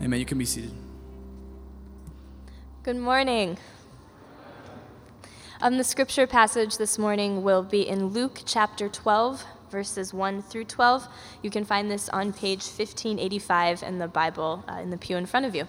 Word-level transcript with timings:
Amen. 0.00 0.20
You 0.20 0.26
can 0.26 0.38
be 0.38 0.44
seated. 0.44 0.72
Good 2.84 2.96
morning. 2.96 3.58
Um, 5.60 5.76
the 5.76 5.82
scripture 5.82 6.28
passage 6.28 6.78
this 6.78 6.98
morning 6.98 7.42
will 7.42 7.64
be 7.64 7.88
in 7.88 8.06
Luke 8.06 8.42
chapter 8.46 8.88
12, 8.88 9.44
verses 9.72 10.14
1 10.14 10.42
through 10.42 10.66
12. 10.66 11.08
You 11.42 11.50
can 11.50 11.64
find 11.64 11.90
this 11.90 12.08
on 12.10 12.32
page 12.32 12.60
1585 12.60 13.82
in 13.82 13.98
the 13.98 14.06
Bible 14.06 14.62
uh, 14.68 14.74
in 14.74 14.90
the 14.90 14.96
pew 14.96 15.16
in 15.16 15.26
front 15.26 15.46
of 15.46 15.56
you. 15.56 15.66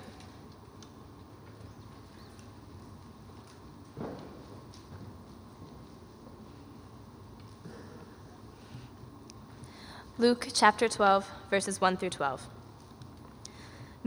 Luke 10.19 10.49
chapter 10.53 10.87
12, 10.87 11.27
verses 11.49 11.81
1 11.81 11.97
through 11.97 12.11
12. 12.11 12.47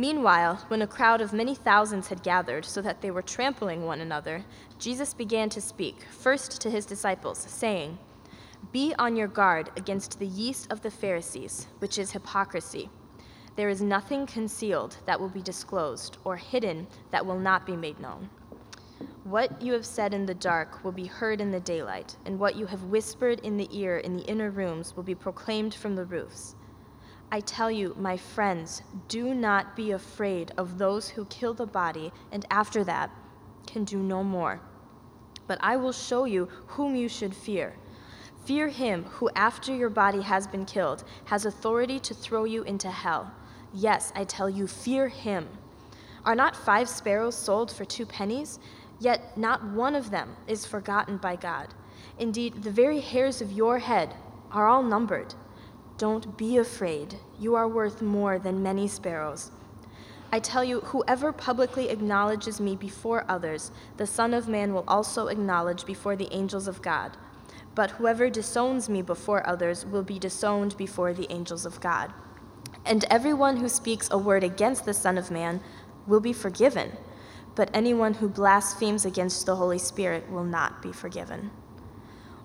Meanwhile, 0.02 0.64
when 0.66 0.82
a 0.82 0.86
crowd 0.88 1.20
of 1.20 1.32
many 1.32 1.54
thousands 1.54 2.08
had 2.08 2.24
gathered 2.24 2.64
so 2.64 2.82
that 2.82 3.02
they 3.02 3.12
were 3.12 3.22
trampling 3.22 3.86
one 3.86 4.00
another, 4.00 4.44
Jesus 4.76 5.14
began 5.14 5.48
to 5.50 5.60
speak, 5.60 5.94
first 6.10 6.60
to 6.60 6.70
his 6.70 6.84
disciples, 6.84 7.38
saying, 7.38 7.98
Be 8.72 8.96
on 8.98 9.14
your 9.14 9.28
guard 9.28 9.70
against 9.76 10.18
the 10.18 10.26
yeast 10.26 10.72
of 10.72 10.82
the 10.82 10.90
Pharisees, 10.90 11.68
which 11.78 11.98
is 11.98 12.10
hypocrisy. 12.10 12.90
There 13.54 13.68
is 13.68 13.80
nothing 13.80 14.26
concealed 14.26 14.96
that 15.06 15.20
will 15.20 15.28
be 15.28 15.40
disclosed, 15.40 16.18
or 16.24 16.34
hidden 16.34 16.88
that 17.12 17.24
will 17.24 17.38
not 17.38 17.64
be 17.64 17.76
made 17.76 18.00
known. 18.00 18.28
What 19.22 19.62
you 19.62 19.72
have 19.72 19.86
said 19.86 20.12
in 20.12 20.26
the 20.26 20.34
dark 20.34 20.82
will 20.82 20.90
be 20.90 21.06
heard 21.06 21.40
in 21.40 21.52
the 21.52 21.60
daylight, 21.60 22.16
and 22.26 22.40
what 22.40 22.56
you 22.56 22.66
have 22.66 22.82
whispered 22.82 23.38
in 23.44 23.56
the 23.56 23.68
ear 23.70 23.98
in 23.98 24.16
the 24.16 24.24
inner 24.24 24.50
rooms 24.50 24.96
will 24.96 25.04
be 25.04 25.14
proclaimed 25.14 25.74
from 25.74 25.94
the 25.94 26.04
roofs. 26.04 26.56
I 27.32 27.40
tell 27.40 27.70
you, 27.70 27.96
my 27.98 28.18
friends, 28.18 28.82
do 29.08 29.32
not 29.32 29.74
be 29.74 29.92
afraid 29.92 30.52
of 30.58 30.76
those 30.76 31.08
who 31.08 31.24
kill 31.24 31.54
the 31.54 31.64
body 31.64 32.12
and 32.30 32.44
after 32.50 32.84
that 32.84 33.10
can 33.66 33.84
do 33.84 33.96
no 33.96 34.22
more. 34.22 34.60
But 35.46 35.56
I 35.62 35.76
will 35.76 35.92
show 35.92 36.26
you 36.26 36.50
whom 36.66 36.94
you 36.94 37.08
should 37.08 37.34
fear. 37.34 37.74
Fear 38.44 38.68
him 38.68 39.04
who, 39.04 39.30
after 39.34 39.74
your 39.74 39.88
body 39.88 40.20
has 40.20 40.46
been 40.46 40.66
killed, 40.66 41.04
has 41.24 41.46
authority 41.46 41.98
to 42.00 42.12
throw 42.12 42.44
you 42.44 42.64
into 42.64 42.90
hell. 42.90 43.32
Yes, 43.72 44.12
I 44.14 44.24
tell 44.24 44.50
you, 44.50 44.66
fear 44.66 45.08
him. 45.08 45.48
Are 46.26 46.34
not 46.34 46.54
five 46.54 46.86
sparrows 46.86 47.34
sold 47.34 47.72
for 47.72 47.86
two 47.86 48.04
pennies? 48.04 48.58
Yet 49.00 49.38
not 49.38 49.64
one 49.70 49.96
of 49.96 50.10
them 50.10 50.36
is 50.46 50.66
forgotten 50.66 51.16
by 51.16 51.36
God. 51.36 51.72
Indeed, 52.18 52.62
the 52.62 52.70
very 52.70 53.00
hairs 53.00 53.40
of 53.40 53.52
your 53.52 53.78
head 53.78 54.14
are 54.50 54.68
all 54.68 54.82
numbered. 54.82 55.34
Don't 55.98 56.36
be 56.36 56.56
afraid. 56.56 57.16
You 57.38 57.54
are 57.54 57.68
worth 57.68 58.02
more 58.02 58.38
than 58.38 58.62
many 58.62 58.88
sparrows. 58.88 59.50
I 60.34 60.38
tell 60.38 60.64
you, 60.64 60.80
whoever 60.80 61.30
publicly 61.30 61.90
acknowledges 61.90 62.58
me 62.58 62.74
before 62.74 63.26
others, 63.28 63.70
the 63.98 64.06
Son 64.06 64.32
of 64.32 64.48
Man 64.48 64.72
will 64.72 64.84
also 64.88 65.28
acknowledge 65.28 65.84
before 65.84 66.16
the 66.16 66.32
angels 66.32 66.66
of 66.66 66.80
God. 66.80 67.18
But 67.74 67.92
whoever 67.92 68.30
disowns 68.30 68.88
me 68.88 69.02
before 69.02 69.46
others 69.46 69.84
will 69.84 70.02
be 70.02 70.18
disowned 70.18 70.76
before 70.78 71.12
the 71.12 71.30
angels 71.30 71.66
of 71.66 71.80
God. 71.80 72.12
And 72.84 73.04
everyone 73.10 73.58
who 73.58 73.68
speaks 73.68 74.08
a 74.10 74.18
word 74.18 74.42
against 74.42 74.86
the 74.86 74.94
Son 74.94 75.18
of 75.18 75.30
Man 75.30 75.60
will 76.06 76.20
be 76.20 76.32
forgiven, 76.32 76.96
but 77.54 77.70
anyone 77.74 78.14
who 78.14 78.28
blasphemes 78.28 79.04
against 79.04 79.46
the 79.46 79.56
Holy 79.56 79.78
Spirit 79.78 80.30
will 80.30 80.44
not 80.44 80.82
be 80.82 80.92
forgiven. 80.92 81.50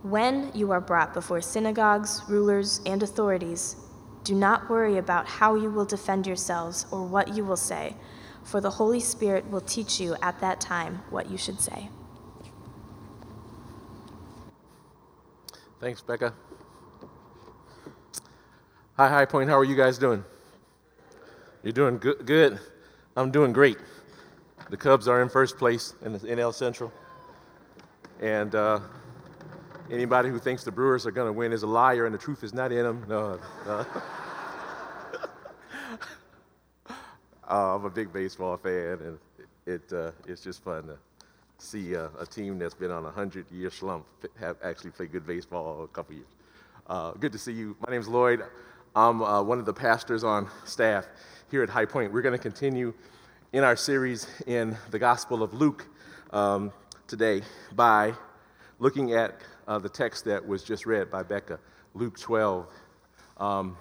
When 0.03 0.51
you 0.53 0.71
are 0.71 0.81
brought 0.81 1.13
before 1.13 1.41
synagogues, 1.41 2.21
rulers, 2.27 2.81
and 2.85 3.01
authorities, 3.01 3.75
do 4.23 4.35
not 4.35 4.69
worry 4.69 4.97
about 4.97 5.27
how 5.27 5.55
you 5.55 5.71
will 5.71 5.85
defend 5.85 6.27
yourselves 6.27 6.85
or 6.91 7.05
what 7.05 7.35
you 7.35 7.43
will 7.43 7.57
say, 7.57 7.95
for 8.43 8.61
the 8.61 8.69
Holy 8.69 8.99
Spirit 8.99 9.49
will 9.49 9.61
teach 9.61 9.99
you 9.99 10.15
at 10.21 10.39
that 10.39 10.61
time 10.61 11.01
what 11.09 11.29
you 11.29 11.37
should 11.37 11.59
say. 11.59 11.89
Thanks, 15.79 16.01
Becca. 16.01 16.33
Hi, 18.97 19.09
High 19.09 19.25
Point. 19.25 19.49
How 19.49 19.57
are 19.57 19.63
you 19.63 19.75
guys 19.75 19.97
doing? 19.97 20.23
You're 21.63 21.73
doing 21.73 21.97
good. 21.97 22.25
Good. 22.25 22.59
I'm 23.15 23.31
doing 23.31 23.53
great. 23.53 23.77
The 24.69 24.77
Cubs 24.77 25.07
are 25.07 25.21
in 25.21 25.29
first 25.29 25.57
place 25.57 25.93
in 26.03 26.13
the 26.13 26.19
NL 26.19 26.53
Central, 26.53 26.91
and 28.21 28.53
uh, 28.55 28.79
Anybody 29.89 30.29
who 30.29 30.37
thinks 30.37 30.65
the 30.65 30.71
Brewers 30.71 31.05
are 31.05 31.11
going 31.11 31.27
to 31.27 31.33
win 31.33 31.53
is 31.53 31.63
a 31.63 31.67
liar 31.67 32.05
and 32.05 32.13
the 32.13 32.19
truth 32.19 32.43
is 32.43 32.53
not 32.53 32.73
in 32.73 32.83
them. 32.83 33.05
No. 33.07 33.39
no. 33.65 33.73
uh, 37.49 37.75
I'm 37.75 37.85
a 37.85 37.89
big 37.89 38.11
baseball 38.11 38.57
fan, 38.57 38.99
and 39.01 39.17
it, 39.65 39.93
uh, 39.93 40.11
it's 40.27 40.41
just 40.41 40.61
fun 40.61 40.87
to 40.87 40.97
see 41.57 41.95
uh, 41.95 42.09
a 42.19 42.25
team 42.25 42.59
that's 42.59 42.73
been 42.73 42.91
on 42.91 43.03
a 43.03 43.05
100 43.05 43.49
year 43.49 43.71
slump 43.71 44.05
have 44.39 44.57
actually 44.61 44.91
played 44.91 45.13
good 45.13 45.25
baseball 45.25 45.83
a 45.83 45.87
couple 45.87 46.15
years. 46.15 46.27
Uh, 46.87 47.11
good 47.13 47.31
to 47.31 47.39
see 47.39 47.53
you. 47.53 47.77
My 47.85 47.91
name 47.91 48.01
is 48.01 48.09
Lloyd. 48.09 48.43
I'm 48.93 49.21
uh, 49.21 49.41
one 49.41 49.57
of 49.57 49.65
the 49.65 49.73
pastors 49.73 50.25
on 50.25 50.49
staff 50.65 51.07
here 51.49 51.63
at 51.63 51.69
High 51.69 51.85
Point. 51.85 52.11
We're 52.11 52.21
going 52.21 52.37
to 52.37 52.41
continue 52.41 52.93
in 53.53 53.63
our 53.63 53.77
series 53.77 54.27
in 54.47 54.75
the 54.91 54.99
Gospel 54.99 55.43
of 55.43 55.53
Luke 55.53 55.87
um, 56.31 56.73
today 57.07 57.41
by 57.73 58.13
looking 58.79 59.13
at 59.13 59.39
uh, 59.67 59.77
the 59.77 59.89
text 59.89 60.25
that 60.25 60.45
was 60.45 60.63
just 60.63 60.85
read 60.85 61.11
by 61.11 61.23
Becca, 61.23 61.59
Luke 61.93 62.17
12, 62.17 62.67
um, 63.37 63.77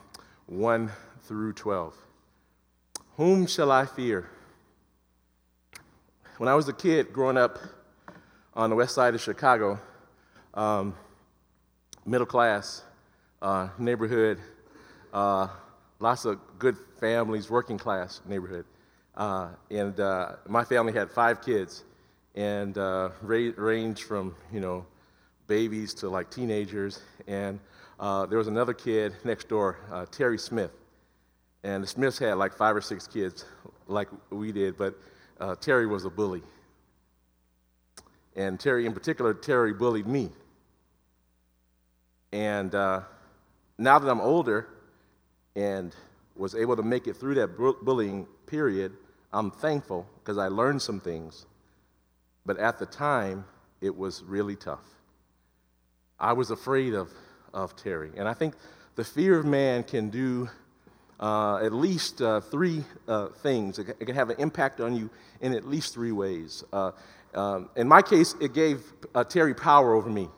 1 0.47 0.91
through 1.23 1.53
12. 1.53 1.95
Whom 3.17 3.47
shall 3.47 3.71
I 3.71 3.87
fear? 3.87 4.29
When 6.39 6.49
I 6.49 6.55
was 6.55 6.69
a 6.69 6.73
kid 6.73 7.13
growing 7.13 7.39
up 7.39 7.59
on 8.55 8.71
the 8.71 8.77
west 8.77 8.95
side 8.95 9.15
of 9.15 9.21
Chicago, 9.21 9.81
um, 10.55 10.95
middle 12.05 12.27
class 12.27 12.83
uh, 13.41 13.69
neighborhood, 13.79 14.39
uh, 15.13 15.49
lots 15.99 16.25
of 16.25 16.39
good 16.59 16.77
families, 17.01 17.49
working 17.49 17.79
class 17.79 18.21
neighborhood. 18.27 18.67
Uh, 19.15 19.49
and 19.71 19.99
uh, 19.99 20.33
my 20.47 20.63
family 20.63 20.93
had 20.93 21.11
five 21.11 21.41
kids 21.41 21.85
and 22.35 22.77
uh, 22.77 23.09
ra- 23.23 23.53
range 23.57 24.03
from, 24.03 24.35
you 24.53 24.61
know, 24.61 24.85
babies 25.47 25.95
to 25.95 26.09
like 26.09 26.31
teenagers. 26.31 27.01
And 27.27 27.61
uh, 27.99 28.27
there 28.27 28.39
was 28.39 28.49
another 28.49 28.75
kid 28.75 29.15
next 29.25 29.49
door, 29.49 29.79
uh, 29.91 30.07
Terry 30.07 30.39
Smith. 30.39 30.73
And 31.65 31.83
the 31.83 31.89
Smiths 31.89 32.19
had 32.19 32.35
like 32.35 32.55
five 32.55 32.77
or 32.77 32.81
six 32.81 33.07
kids, 33.07 33.45
like 33.89 34.09
we 34.31 34.53
did, 34.53 34.77
but 34.77 34.95
uh, 35.41 35.57
Terry 35.57 35.87
was 35.87 36.05
a 36.05 36.11
bully. 36.11 36.43
And 38.37 38.61
Terry, 38.61 38.87
in 38.87 38.93
particular, 38.93 39.35
Terry 39.35 39.73
bullied 39.73 40.07
me. 40.07 40.31
And 42.33 42.75
uh, 42.75 43.01
now 43.79 43.99
that 43.99 44.11
I'm 44.11 44.21
older 44.21 44.69
and 45.55 45.95
was 46.37 46.55
able 46.55 46.77
to 46.77 46.83
make 46.83 47.07
it 47.07 47.15
through 47.15 47.35
that 47.37 47.57
bullying 47.57 48.27
period, 48.47 48.93
I'm 49.33 49.51
thankful 49.51 50.07
because 50.23 50.39
I 50.39 50.49
learned 50.49 50.83
some 50.83 51.01
things. 51.01 51.47
But 52.45 52.59
at 52.59 52.79
the 52.79 52.87
time, 52.87 53.45
it 53.81 53.97
was 53.97 54.23
really 54.23 54.55
tough. 54.55 54.96
I 56.19 56.33
was 56.33 56.51
afraid 56.51 56.95
of, 56.95 57.11
of 57.53 57.77
Terry. 57.77 58.11
And 58.17 58.29
I 58.29 58.35
think 58.35 58.55
the 58.95 59.05
fear 59.05 59.39
of 59.39 59.45
man 59.45 59.83
can 59.83 60.09
do 60.11 60.49
uh, 61.21 61.57
at 61.57 61.73
least 61.73 62.21
uh, 62.21 62.41
three 62.41 62.85
uh, 63.09 63.29
things. 63.29 63.79
It, 63.79 63.99
can 63.99 64.15
have 64.15 64.31
an 64.31 64.37
impact 64.39 64.81
on 64.81 64.97
you 64.97 65.11
in 65.41 65.55
at 65.55 65.67
least 65.67 65.95
three 65.95 66.13
ways. 66.13 66.65
Uh, 66.73 66.93
um, 67.35 67.69
in 67.77 67.89
my 67.89 68.03
case, 68.03 68.35
it 68.41 68.55
gave 68.55 68.83
uh, 69.15 69.25
Terry 69.25 69.55
power 69.55 69.95
over 69.95 70.09
me. 70.09 70.29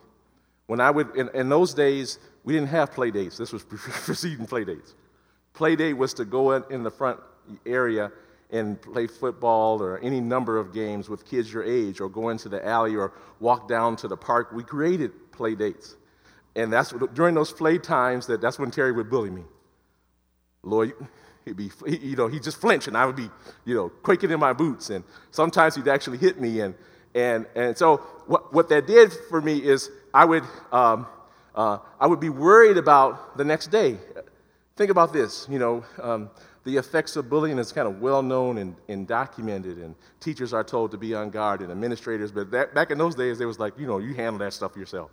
When 0.66 0.80
I 0.80 0.90
would, 0.90 1.14
in, 1.16 1.30
in, 1.32 1.48
those 1.48 1.72
days, 1.74 2.18
we 2.44 2.52
didn't 2.52 2.68
have 2.68 2.92
play 2.92 3.10
dates. 3.10 3.38
This 3.38 3.52
was 3.52 3.62
preceding 3.68 4.46
play 4.46 4.64
dates. 4.64 4.94
Play 5.54 5.76
date 5.76 5.94
was 5.94 6.14
to 6.14 6.24
go 6.24 6.52
in, 6.52 6.64
in 6.70 6.82
the 6.82 6.90
front 6.90 7.20
area 7.64 8.12
and 8.50 8.80
play 8.80 9.06
football 9.06 9.82
or 9.82 9.98
any 9.98 10.20
number 10.20 10.58
of 10.58 10.72
games 10.72 11.08
with 11.08 11.24
kids 11.24 11.52
your 11.52 11.64
age, 11.64 12.00
or 12.00 12.08
go 12.08 12.30
into 12.30 12.48
the 12.48 12.64
alley 12.66 12.96
or 12.96 13.12
walk 13.40 13.68
down 13.68 13.94
to 13.96 14.08
the 14.08 14.16
park. 14.16 14.52
We 14.52 14.62
created 14.62 15.12
play 15.38 15.54
dates. 15.54 15.96
And 16.54 16.72
that's 16.72 16.92
during 17.14 17.34
those 17.34 17.52
play 17.52 17.78
times 17.78 18.26
that 18.26 18.40
that's 18.40 18.58
when 18.58 18.70
Terry 18.70 18.92
would 18.92 19.08
bully 19.08 19.30
me. 19.30 19.44
Lord, 20.62 20.92
he'd 21.44 21.56
be, 21.56 21.70
you 21.86 22.16
know, 22.16 22.26
he'd 22.26 22.42
just 22.42 22.60
flinch 22.60 22.88
and 22.88 22.96
I 22.96 23.06
would 23.06 23.16
be, 23.16 23.30
you 23.64 23.74
know, 23.74 23.88
quaking 23.88 24.30
in 24.30 24.40
my 24.40 24.52
boots. 24.52 24.90
And 24.90 25.04
sometimes 25.30 25.76
he'd 25.76 25.88
actually 25.88 26.18
hit 26.18 26.40
me. 26.40 26.60
And, 26.60 26.74
and, 27.14 27.46
and 27.54 27.78
so 27.78 27.98
what, 28.26 28.52
what 28.52 28.68
that 28.68 28.86
did 28.86 29.12
for 29.30 29.40
me 29.40 29.58
is 29.58 29.90
I 30.12 30.24
would, 30.24 30.44
um, 30.72 31.06
uh, 31.54 31.78
I 31.98 32.06
would 32.06 32.20
be 32.20 32.28
worried 32.28 32.76
about 32.76 33.38
the 33.38 33.44
next 33.44 33.68
day. 33.68 33.96
Think 34.76 34.90
about 34.90 35.12
this, 35.12 35.46
you 35.50 35.58
know, 35.58 35.84
um, 36.02 36.30
the 36.64 36.76
effects 36.76 37.16
of 37.16 37.30
bullying 37.30 37.58
is 37.58 37.72
kind 37.72 37.88
of 37.88 38.00
well 38.00 38.22
known 38.22 38.58
and, 38.58 38.76
and, 38.88 39.06
documented, 39.06 39.78
and 39.78 39.94
teachers 40.20 40.52
are 40.52 40.62
told 40.62 40.90
to 40.90 40.98
be 40.98 41.14
on 41.14 41.30
guard, 41.30 41.62
and 41.62 41.70
administrators. 41.70 42.30
But 42.30 42.50
that, 42.50 42.74
back 42.74 42.90
in 42.90 42.98
those 42.98 43.14
days, 43.14 43.40
it 43.40 43.46
was 43.46 43.58
like, 43.58 43.78
you 43.78 43.86
know, 43.86 43.98
you 43.98 44.14
handle 44.14 44.38
that 44.40 44.52
stuff 44.52 44.76
yourself. 44.76 45.10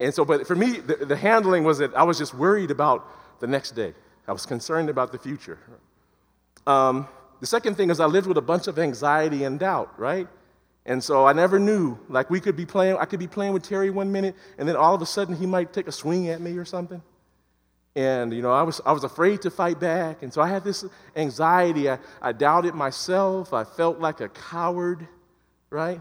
And 0.00 0.12
so, 0.12 0.24
but 0.24 0.46
for 0.46 0.56
me, 0.56 0.78
the, 0.78 0.96
the 1.06 1.16
handling 1.16 1.64
was 1.64 1.78
that 1.78 1.94
I 1.94 2.02
was 2.02 2.18
just 2.18 2.34
worried 2.34 2.70
about 2.70 3.06
the 3.40 3.46
next 3.46 3.72
day. 3.72 3.94
I 4.26 4.32
was 4.32 4.46
concerned 4.46 4.88
about 4.88 5.12
the 5.12 5.18
future. 5.18 5.58
Um, 6.66 7.08
the 7.40 7.46
second 7.46 7.76
thing 7.76 7.90
is 7.90 8.00
I 8.00 8.06
lived 8.06 8.26
with 8.26 8.38
a 8.38 8.42
bunch 8.42 8.66
of 8.66 8.78
anxiety 8.78 9.44
and 9.44 9.58
doubt, 9.58 9.98
right? 9.98 10.26
And 10.86 11.02
so 11.02 11.26
I 11.26 11.32
never 11.32 11.58
knew. 11.58 11.98
Like 12.08 12.30
we 12.30 12.40
could 12.40 12.56
be 12.56 12.66
playing, 12.66 12.96
I 12.96 13.04
could 13.04 13.20
be 13.20 13.26
playing 13.26 13.52
with 13.52 13.62
Terry 13.62 13.90
one 13.90 14.12
minute, 14.12 14.34
and 14.58 14.68
then 14.68 14.76
all 14.76 14.94
of 14.94 15.02
a 15.02 15.06
sudden 15.06 15.34
he 15.34 15.46
might 15.46 15.72
take 15.72 15.88
a 15.88 15.92
swing 15.92 16.28
at 16.28 16.40
me 16.40 16.56
or 16.56 16.64
something. 16.64 17.02
And 17.96 18.32
you 18.34 18.42
know, 18.42 18.52
I 18.52 18.62
was 18.62 18.80
I 18.84 18.92
was 18.92 19.04
afraid 19.04 19.42
to 19.42 19.50
fight 19.50 19.78
back, 19.78 20.22
and 20.22 20.32
so 20.32 20.42
I 20.42 20.48
had 20.48 20.64
this 20.64 20.84
anxiety. 21.14 21.88
I, 21.88 21.98
I 22.20 22.32
doubted 22.32 22.74
myself. 22.74 23.52
I 23.52 23.64
felt 23.64 24.00
like 24.00 24.20
a 24.20 24.28
coward, 24.28 25.06
right? 25.70 26.00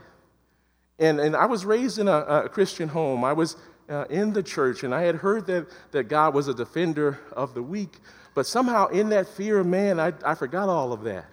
And 0.98 1.19
and 1.19 1.36
I 1.36 1.45
was 1.45 1.66
raised 1.66 2.00
in 2.00 2.07
a, 2.07 2.18
a 2.18 2.50
Christian 2.50 2.90
home. 2.90 3.24
I 3.24 3.34
was 3.34 3.57
uh, 3.89 4.06
in 4.09 4.33
the 4.33 4.44
church, 4.44 4.83
and 4.83 4.94
I 4.94 5.01
had 5.03 5.15
heard 5.15 5.45
that 5.47 5.68
that 5.91 6.03
God 6.03 6.33
was 6.33 6.47
a 6.47 6.53
defender 6.53 7.19
of 7.31 7.53
the 7.53 7.63
weak. 7.63 8.00
But 8.33 8.47
somehow, 8.47 8.88
in 8.88 9.09
that 9.09 9.27
fear 9.27 9.59
of 9.59 9.68
man, 9.68 10.00
I, 10.00 10.13
I 10.25 10.35
forgot 10.35 10.69
all 10.69 10.91
of 10.91 11.03
that. 11.03 11.25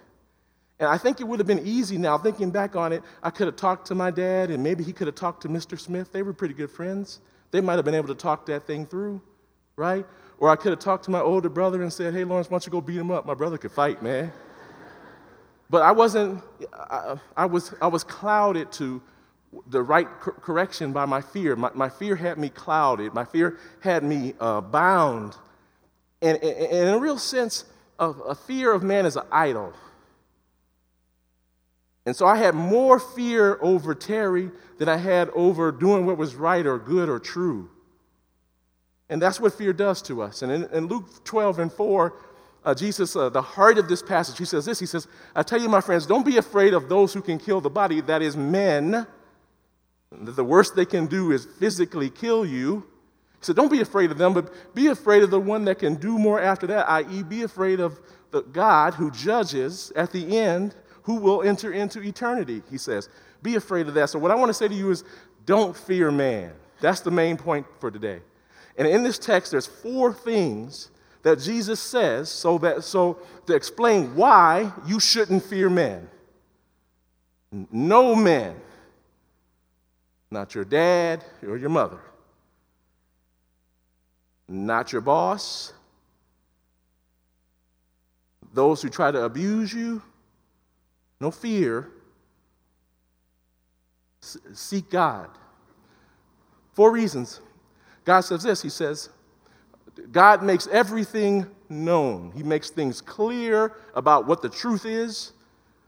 And 0.79 0.89
I 0.89 0.97
think 0.97 1.21
it 1.21 1.27
would 1.27 1.39
have 1.39 1.47
been 1.47 1.65
easy 1.65 1.97
now, 1.97 2.17
thinking 2.17 2.49
back 2.49 2.75
on 2.75 2.91
it. 2.91 3.03
I 3.21 3.29
could 3.29 3.47
have 3.47 3.55
talked 3.55 3.87
to 3.87 3.95
my 3.95 4.09
dad, 4.09 4.49
and 4.49 4.63
maybe 4.63 4.83
he 4.83 4.93
could 4.93 5.07
have 5.07 5.15
talked 5.15 5.43
to 5.43 5.49
Mr. 5.49 5.79
Smith. 5.79 6.11
They 6.11 6.23
were 6.23 6.33
pretty 6.33 6.55
good 6.55 6.71
friends. 6.71 7.19
They 7.51 7.61
might 7.61 7.75
have 7.75 7.85
been 7.85 7.95
able 7.95 8.07
to 8.07 8.15
talk 8.15 8.47
that 8.47 8.65
thing 8.65 8.85
through, 8.85 9.21
right? 9.75 10.05
Or 10.39 10.49
I 10.49 10.55
could 10.55 10.71
have 10.71 10.79
talked 10.79 11.05
to 11.05 11.11
my 11.11 11.19
older 11.19 11.49
brother 11.49 11.83
and 11.83 11.93
said, 11.93 12.15
hey, 12.15 12.23
Lawrence, 12.23 12.49
why 12.49 12.55
don't 12.55 12.65
you 12.65 12.71
go 12.71 12.81
beat 12.81 12.97
him 12.97 13.11
up? 13.11 13.27
My 13.27 13.35
brother 13.35 13.59
could 13.59 13.71
fight, 13.71 14.01
man. 14.01 14.31
but 15.69 15.83
I 15.83 15.91
wasn't, 15.91 16.43
I, 16.73 17.15
I, 17.37 17.45
was, 17.45 17.75
I 17.79 17.87
was 17.87 18.03
clouded 18.03 18.71
to 18.73 19.03
the 19.67 19.81
right 19.81 20.07
cor- 20.19 20.33
correction 20.33 20.93
by 20.93 21.05
my 21.05 21.21
fear. 21.21 21.55
My, 21.55 21.71
my, 21.73 21.89
fear 21.89 22.15
had 22.15 22.37
me 22.37 22.49
clouded, 22.49 23.13
my 23.13 23.25
fear 23.25 23.57
had 23.81 24.03
me 24.03 24.33
uh, 24.39 24.61
bound. 24.61 25.35
And, 26.21 26.37
and, 26.37 26.57
and, 26.57 26.87
in 26.89 26.93
a 26.93 26.99
real 26.99 27.17
sense, 27.17 27.65
of 27.99 28.21
a 28.27 28.35
fear 28.35 28.71
of 28.71 28.83
man 28.83 29.05
is 29.05 29.15
an 29.15 29.25
idol. 29.31 29.73
And 32.05 32.15
so 32.15 32.25
I 32.25 32.37
had 32.37 32.55
more 32.55 32.99
fear 32.99 33.59
over 33.61 33.93
Terry 33.93 34.49
than 34.79 34.89
I 34.89 34.97
had 34.97 35.29
over 35.29 35.71
doing 35.71 36.05
what 36.05 36.17
was 36.17 36.33
right 36.33 36.65
or 36.65 36.79
good 36.79 37.09
or 37.09 37.19
true. 37.19 37.69
And 39.09 39.21
that's 39.21 39.39
what 39.39 39.53
fear 39.53 39.73
does 39.73 40.01
to 40.03 40.21
us. 40.21 40.41
And 40.41 40.51
in, 40.51 40.63
in 40.71 40.87
Luke 40.87 41.23
12 41.25 41.59
and 41.59 41.71
4, 41.71 42.13
uh, 42.63 42.73
Jesus, 42.73 43.15
uh, 43.15 43.29
the 43.29 43.41
heart 43.41 43.77
of 43.77 43.87
this 43.87 44.01
passage, 44.01 44.37
he 44.37 44.45
says 44.45 44.65
this 44.65 44.79
He 44.79 44.85
says, 44.85 45.07
I 45.35 45.43
tell 45.43 45.61
you, 45.61 45.69
my 45.69 45.81
friends, 45.81 46.05
don't 46.05 46.25
be 46.25 46.37
afraid 46.37 46.73
of 46.73 46.89
those 46.89 47.13
who 47.13 47.21
can 47.21 47.37
kill 47.37 47.61
the 47.61 47.69
body, 47.69 48.01
that 48.01 48.21
is, 48.21 48.37
men. 48.37 49.05
The 50.11 50.43
worst 50.43 50.75
they 50.75 50.85
can 50.85 51.07
do 51.07 51.31
is 51.31 51.45
physically 51.45 52.09
kill 52.09 52.45
you. 52.45 52.85
He 53.39 53.45
said, 53.45 53.55
Don't 53.55 53.71
be 53.71 53.81
afraid 53.81 54.11
of 54.11 54.17
them, 54.17 54.33
but 54.33 54.75
be 54.75 54.87
afraid 54.87 55.23
of 55.23 55.31
the 55.31 55.39
one 55.39 55.65
that 55.65 55.79
can 55.79 55.95
do 55.95 56.19
more 56.19 56.41
after 56.41 56.67
that, 56.67 56.89
i.e., 56.89 57.23
be 57.23 57.43
afraid 57.43 57.79
of 57.79 57.99
the 58.31 58.41
God 58.41 58.93
who 58.93 59.11
judges 59.11 59.91
at 59.95 60.11
the 60.11 60.37
end 60.37 60.75
who 61.03 61.15
will 61.15 61.41
enter 61.41 61.71
into 61.71 62.01
eternity, 62.01 62.61
he 62.69 62.77
says. 62.77 63.09
Be 63.41 63.55
afraid 63.55 63.87
of 63.87 63.93
that. 63.95 64.09
So, 64.09 64.19
what 64.19 64.31
I 64.31 64.35
want 64.35 64.49
to 64.49 64.53
say 64.53 64.67
to 64.67 64.73
you 64.73 64.91
is 64.91 65.03
don't 65.45 65.75
fear 65.75 66.11
man. 66.11 66.53
That's 66.79 67.01
the 67.01 67.11
main 67.11 67.37
point 67.37 67.65
for 67.79 67.89
today. 67.89 68.21
And 68.77 68.87
in 68.87 69.03
this 69.03 69.17
text, 69.17 69.51
there's 69.51 69.65
four 69.67 70.13
things 70.13 70.89
that 71.23 71.39
Jesus 71.39 71.79
says 71.79 72.29
so 72.29 72.57
that 72.59 72.83
so 72.83 73.19
to 73.45 73.55
explain 73.55 74.15
why 74.15 74.71
you 74.85 74.99
shouldn't 74.99 75.43
fear 75.43 75.69
men. 75.69 76.09
No 77.71 78.15
men, 78.15 78.55
not 80.31 80.55
your 80.55 80.63
dad 80.63 81.23
or 81.43 81.57
your 81.57 81.69
mother, 81.69 81.99
not 84.47 84.91
your 84.93 85.01
boss, 85.01 85.73
those 88.53 88.81
who 88.81 88.89
try 88.89 89.11
to 89.11 89.23
abuse 89.23 89.73
you, 89.73 90.01
no 91.19 91.29
fear. 91.31 91.89
seek 94.21 94.89
God. 94.89 95.29
Four 96.73 96.91
reasons. 96.91 97.41
God 98.05 98.21
says 98.21 98.43
this 98.43 98.61
He 98.61 98.69
says, 98.69 99.09
God 100.11 100.41
makes 100.41 100.67
everything 100.67 101.45
known. 101.69 102.31
He 102.35 102.43
makes 102.43 102.69
things 102.69 103.01
clear 103.01 103.73
about 103.93 104.27
what 104.27 104.41
the 104.41 104.49
truth 104.49 104.85
is 104.85 105.33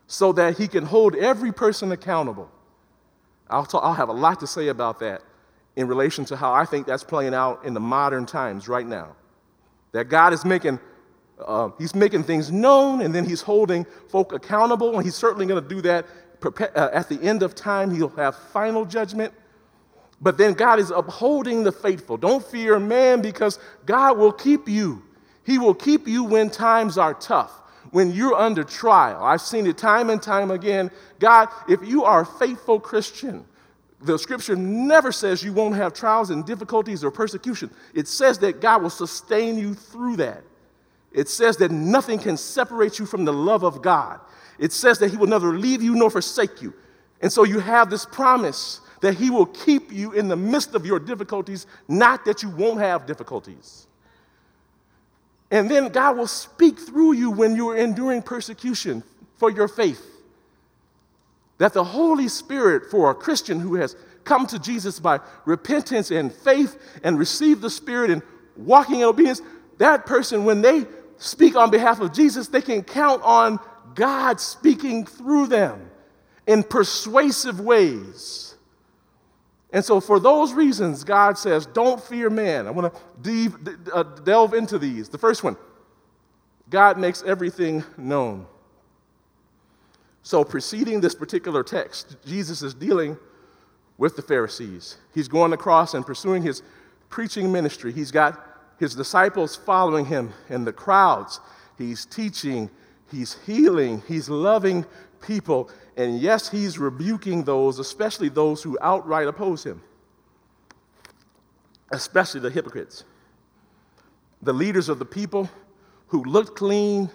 so 0.08 0.32
that 0.34 0.58
He 0.58 0.68
can 0.68 0.86
hold 0.86 1.16
every 1.16 1.52
person 1.52 1.92
accountable. 1.92 2.50
I'll, 3.50 3.66
talk, 3.66 3.84
I'll 3.84 3.94
have 3.94 4.10
a 4.10 4.14
lot 4.14 4.40
to 4.40 4.48
say 4.48 4.68
about 4.68 5.00
that 5.00 5.22
in 5.76 5.88
relation 5.88 6.26
to 6.26 6.36
how 6.36 6.54
I 6.54 6.66
think 6.66 6.88
that's 6.88 7.04
playing 7.04 7.34
out 7.34 7.66
in 7.66 7.74
the 7.74 7.80
modern 7.80 8.26
times 8.26 8.68
right 8.68 8.86
now. 8.86 9.16
That 9.92 10.10
God 10.10 10.34
is 10.34 10.46
making 10.46 10.80
uh, 11.40 11.70
he's 11.80 11.96
making 11.96 12.24
things 12.24 12.52
known 12.52 13.02
and 13.02 13.14
then 13.14 13.26
he's 13.26 13.42
holding 13.42 13.86
folk 14.10 14.34
accountable, 14.34 14.96
and 14.96 15.04
he's 15.04 15.16
certainly 15.16 15.46
going 15.46 15.62
to 15.62 15.68
do 15.68 15.82
that 15.82 16.06
uh, 16.44 16.90
at 16.94 17.10
the 17.10 17.22
end 17.22 17.44
of 17.44 17.56
time. 17.56 17.94
He'll 17.94 18.10
have 18.10 18.36
final 18.36 18.86
judgment. 18.86 19.34
But 20.22 20.38
then 20.38 20.54
God 20.54 20.80
is 20.80 20.90
upholding 20.90 21.64
the 21.64 21.72
faithful. 21.72 22.18
Don't 22.18 22.44
fear 22.46 22.80
man 22.80 23.22
because 23.22 23.60
God 23.86 24.18
will 24.18 24.32
keep 24.32 24.70
you. 24.70 25.04
He 25.46 25.58
will 25.58 25.74
keep 25.74 26.08
you 26.08 26.24
when 26.24 26.50
times 26.50 26.98
are 26.98 27.14
tough, 27.14 27.52
when 27.94 28.12
you're 28.12 28.34
under 28.34 28.64
trial. 28.64 29.24
I've 29.24 29.40
seen 29.40 29.68
it 29.68 29.78
time 29.78 30.10
and 30.10 30.20
time 30.20 30.50
again. 30.50 30.90
God, 31.20 31.48
if 31.70 31.88
you 31.88 32.04
are 32.04 32.22
a 32.22 32.26
faithful 32.26 32.80
Christian, 32.80 33.46
the 34.02 34.18
scripture 34.18 34.56
never 34.56 35.12
says 35.12 35.44
you 35.44 35.54
won't 35.54 35.76
have 35.76 35.94
trials 35.94 36.32
and 36.32 36.44
difficulties 36.44 37.04
or 37.04 37.12
persecution. 37.12 37.70
It 37.94 38.08
says 38.08 38.40
that 38.40 38.62
God 38.62 38.82
will 38.82 38.90
sustain 38.90 39.60
you 39.60 39.76
through 39.76 40.16
that. 40.18 40.44
It 41.12 41.30
says 41.30 41.58
that 41.58 41.70
nothing 41.70 42.18
can 42.18 42.36
separate 42.36 42.98
you 42.98 43.06
from 43.06 43.26
the 43.26 43.34
love 43.34 43.64
of 43.64 43.84
God. 43.84 44.20
It 44.58 44.72
says 44.72 44.98
that 44.98 45.12
He 45.12 45.18
will 45.18 45.28
never 45.28 45.56
leave 45.56 45.84
you 45.84 45.94
nor 45.94 46.10
forsake 46.10 46.64
you. 46.64 46.74
And 47.22 47.32
so 47.32 47.44
you 47.44 47.60
have 47.60 47.92
this 47.92 48.08
promise 48.08 48.82
that 49.02 49.14
He 49.14 49.30
will 49.30 49.46
keep 49.46 49.92
you 49.92 50.14
in 50.14 50.30
the 50.30 50.36
midst 50.36 50.74
of 50.74 50.84
your 50.84 50.98
difficulties, 50.98 51.68
not 51.88 52.26
that 52.26 52.42
you 52.42 52.50
won't 52.50 52.80
have 52.80 53.06
difficulties. 53.06 53.86
And 55.54 55.70
then 55.70 55.90
God 55.90 56.18
will 56.18 56.26
speak 56.26 56.80
through 56.80 57.12
you 57.14 57.30
when 57.30 57.56
you 57.56 57.70
are 57.70 57.78
enduring 57.78 58.24
persecution 58.24 59.04
for 59.38 59.52
your 59.52 59.68
faith. 59.68 60.04
That 61.60 61.74
the 61.74 61.84
Holy 61.84 62.28
Spirit, 62.28 62.90
for 62.90 63.12
a 63.12 63.14
Christian 63.14 63.60
who 63.60 63.76
has 63.76 63.96
come 64.24 64.48
to 64.48 64.58
Jesus 64.58 65.00
by 65.00 65.20
repentance 65.46 66.10
and 66.10 66.34
faith 66.34 66.76
and 67.04 67.20
received 67.20 67.62
the 67.62 67.70
Spirit 67.70 68.10
and 68.10 68.24
walking 68.58 69.02
in 69.02 69.04
obedience, 69.04 69.44
that 69.78 70.08
person, 70.08 70.44
when 70.44 70.64
they 70.64 70.88
speak 71.18 71.56
on 71.56 71.70
behalf 71.70 72.00
of 72.00 72.14
Jesus, 72.14 72.48
they 72.48 72.62
can 72.62 72.82
count 72.82 73.22
on 73.22 73.60
God 73.94 74.42
speaking 74.42 75.06
through 75.06 75.46
them 75.48 75.88
in 76.48 76.64
persuasive 76.64 77.60
ways. 77.60 78.53
And 79.74 79.84
so, 79.84 80.00
for 80.00 80.20
those 80.20 80.54
reasons, 80.54 81.04
God 81.04 81.36
says, 81.38 81.66
Don't 81.66 82.02
fear 82.02 82.30
man. 82.30 82.68
I 82.68 82.72
want 82.72 82.94
to 82.94 83.50
de- 83.50 83.92
uh, 83.92 84.04
delve 84.04 84.54
into 84.54 84.78
these. 84.78 85.10
The 85.10 85.18
first 85.18 85.44
one 85.44 85.58
God 86.70 86.98
makes 86.98 87.24
everything 87.24 87.84
known. 87.98 88.46
So, 90.22 90.44
preceding 90.44 91.02
this 91.02 91.16
particular 91.16 91.64
text, 91.64 92.16
Jesus 92.26 92.62
is 92.62 92.76
dealing 92.76 93.18
with 93.98 94.16
the 94.16 94.22
Pharisees. 94.22 94.98
He's 95.14 95.28
going 95.28 95.54
across 95.54 95.96
and 95.96 96.06
pursuing 96.06 96.44
his 96.44 96.62
preaching 97.10 97.52
ministry. 97.52 97.92
He's 97.92 98.12
got 98.12 98.44
his 98.80 98.94
disciples 98.94 99.56
following 99.56 100.06
him 100.06 100.34
in 100.50 100.66
the 100.66 100.74
crowds. 100.74 101.40
He's 101.80 102.06
teaching, 102.06 102.70
he's 103.12 103.38
healing, 103.46 104.04
he's 104.08 104.30
loving 104.30 104.86
people. 105.24 105.70
And 105.98 106.20
yes, 106.20 106.50
he's 106.50 106.78
rebuking 106.78 107.44
those, 107.44 107.80
especially 107.80 108.30
those 108.30 108.62
who 108.62 108.78
outright 108.82 109.28
oppose 109.28 109.64
him, 109.64 109.82
especially 111.92 112.42
the 112.42 112.52
hypocrites. 112.52 113.04
The 114.42 114.54
leaders 114.54 114.90
of 114.90 115.00
the 115.00 115.06
people 115.06 115.50
who 116.08 116.24
looked 116.24 116.56
clean 116.56 117.10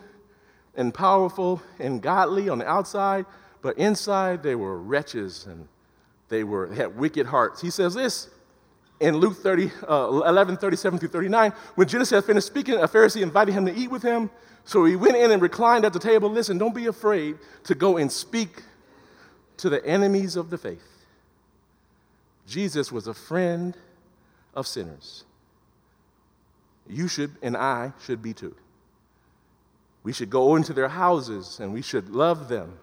and 0.75 0.93
powerful 0.93 1.63
and 1.79 2.03
godly 2.03 2.49
on 2.49 2.59
the 2.59 2.67
outside, 2.69 3.27
but 3.63 3.77
inside 3.79 4.43
they 4.43 4.55
were 4.55 4.79
wretches 4.81 5.47
and 5.47 5.69
they 6.29 6.45
were 6.45 6.73
had 6.73 6.97
wicked 6.97 7.27
hearts. 7.27 7.61
He 7.61 7.71
says 7.71 7.95
this 7.95 8.29
in 9.01 9.17
Luke 9.17 9.37
30, 9.37 9.71
uh, 9.89 10.23
11, 10.27 10.57
37 10.57 10.99
through 10.99 11.09
39, 11.09 11.53
when 11.77 11.87
Jesus 11.87 12.11
had 12.11 12.25
finished 12.25 12.47
speaking, 12.47 12.75
a 12.75 12.89
Pharisee 12.89 13.23
invited 13.23 13.53
him 13.53 13.67
to 13.67 13.75
eat 13.75 13.91
with 13.91 14.03
him. 14.03 14.31
So 14.65 14.85
he 14.85 14.97
went 14.97 15.17
in 15.17 15.31
and 15.31 15.41
reclined 15.41 15.85
at 15.85 15.93
the 15.93 15.99
table. 15.99 16.29
Listen, 16.29 16.59
don't 16.59 16.75
be 16.75 16.87
afraid 16.87 17.39
to 17.65 17.75
go 17.75 17.97
and 17.97 18.11
speak 18.11 18.63
to 19.59 19.71
the 19.71 19.85
enemies 19.87 20.37
of 20.37 20.51
the 20.51 20.59
faith. 20.59 20.83
Jesus 22.47 22.91
was 22.91 23.07
a 23.07 23.15
friend 23.15 23.77
of 24.55 24.67
sinners. 24.67 25.25
You 26.89 27.07
should, 27.07 27.37
and 27.43 27.57
I 27.57 27.93
should 28.05 28.23
be 28.23 28.33
too. 28.33 28.55
We 30.03 30.13
should 30.13 30.31
go 30.31 30.57
into 30.57 30.73
their 30.73 30.89
houses 30.89 31.61
and 31.61 31.73
we 31.73 31.83
should 31.83 32.09
love 32.09 32.49
them. 32.49 32.79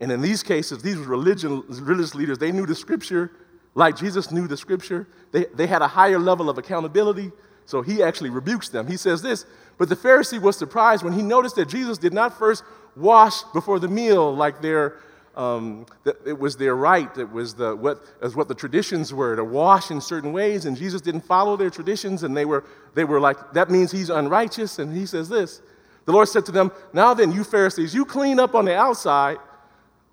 And 0.00 0.10
in 0.10 0.20
these 0.20 0.42
cases, 0.42 0.82
these 0.82 0.96
religion, 0.96 1.62
religious 1.68 2.14
leaders. 2.14 2.38
They 2.38 2.50
knew 2.50 2.66
the 2.66 2.74
scripture 2.74 3.30
like 3.74 3.96
Jesus 3.96 4.30
knew 4.30 4.46
the 4.46 4.56
scripture. 4.56 5.06
They, 5.30 5.46
they 5.54 5.66
had 5.66 5.82
a 5.82 5.88
higher 5.88 6.18
level 6.18 6.50
of 6.50 6.58
accountability. 6.58 7.32
So 7.64 7.82
he 7.82 8.02
actually 8.02 8.30
rebukes 8.30 8.68
them. 8.68 8.86
He 8.86 8.96
says 8.96 9.22
this, 9.22 9.46
but 9.78 9.88
the 9.88 9.96
Pharisee 9.96 10.40
was 10.40 10.56
surprised 10.56 11.02
when 11.02 11.12
he 11.12 11.22
noticed 11.22 11.56
that 11.56 11.68
Jesus 11.68 11.98
did 11.98 12.12
not 12.12 12.38
first 12.38 12.64
wash 12.96 13.42
before 13.54 13.78
the 13.78 13.88
meal 13.88 14.34
like 14.34 14.60
their, 14.60 14.96
um, 15.36 15.86
it 16.26 16.38
was 16.38 16.56
their 16.56 16.76
right. 16.76 17.16
It 17.16 17.30
was 17.30 17.54
the, 17.54 17.74
what, 17.74 18.04
as 18.20 18.36
what 18.36 18.48
the 18.48 18.54
traditions 18.54 19.14
were 19.14 19.36
to 19.36 19.44
wash 19.44 19.90
in 19.90 20.00
certain 20.00 20.32
ways, 20.32 20.66
and 20.66 20.76
Jesus 20.76 21.00
didn't 21.00 21.22
follow 21.22 21.56
their 21.56 21.70
traditions, 21.70 22.22
and 22.22 22.36
they 22.36 22.44
were, 22.44 22.64
they 22.94 23.04
were 23.04 23.20
like, 23.20 23.54
that 23.54 23.70
means 23.70 23.90
he's 23.90 24.10
unrighteous. 24.10 24.78
And 24.78 24.94
he 24.94 25.06
says 25.06 25.28
this 25.28 25.62
The 26.04 26.12
Lord 26.12 26.28
said 26.28 26.44
to 26.46 26.52
them, 26.52 26.70
Now 26.92 27.14
then, 27.14 27.32
you 27.32 27.44
Pharisees, 27.44 27.94
you 27.94 28.04
clean 28.04 28.38
up 28.38 28.54
on 28.54 28.66
the 28.66 28.76
outside 28.76 29.38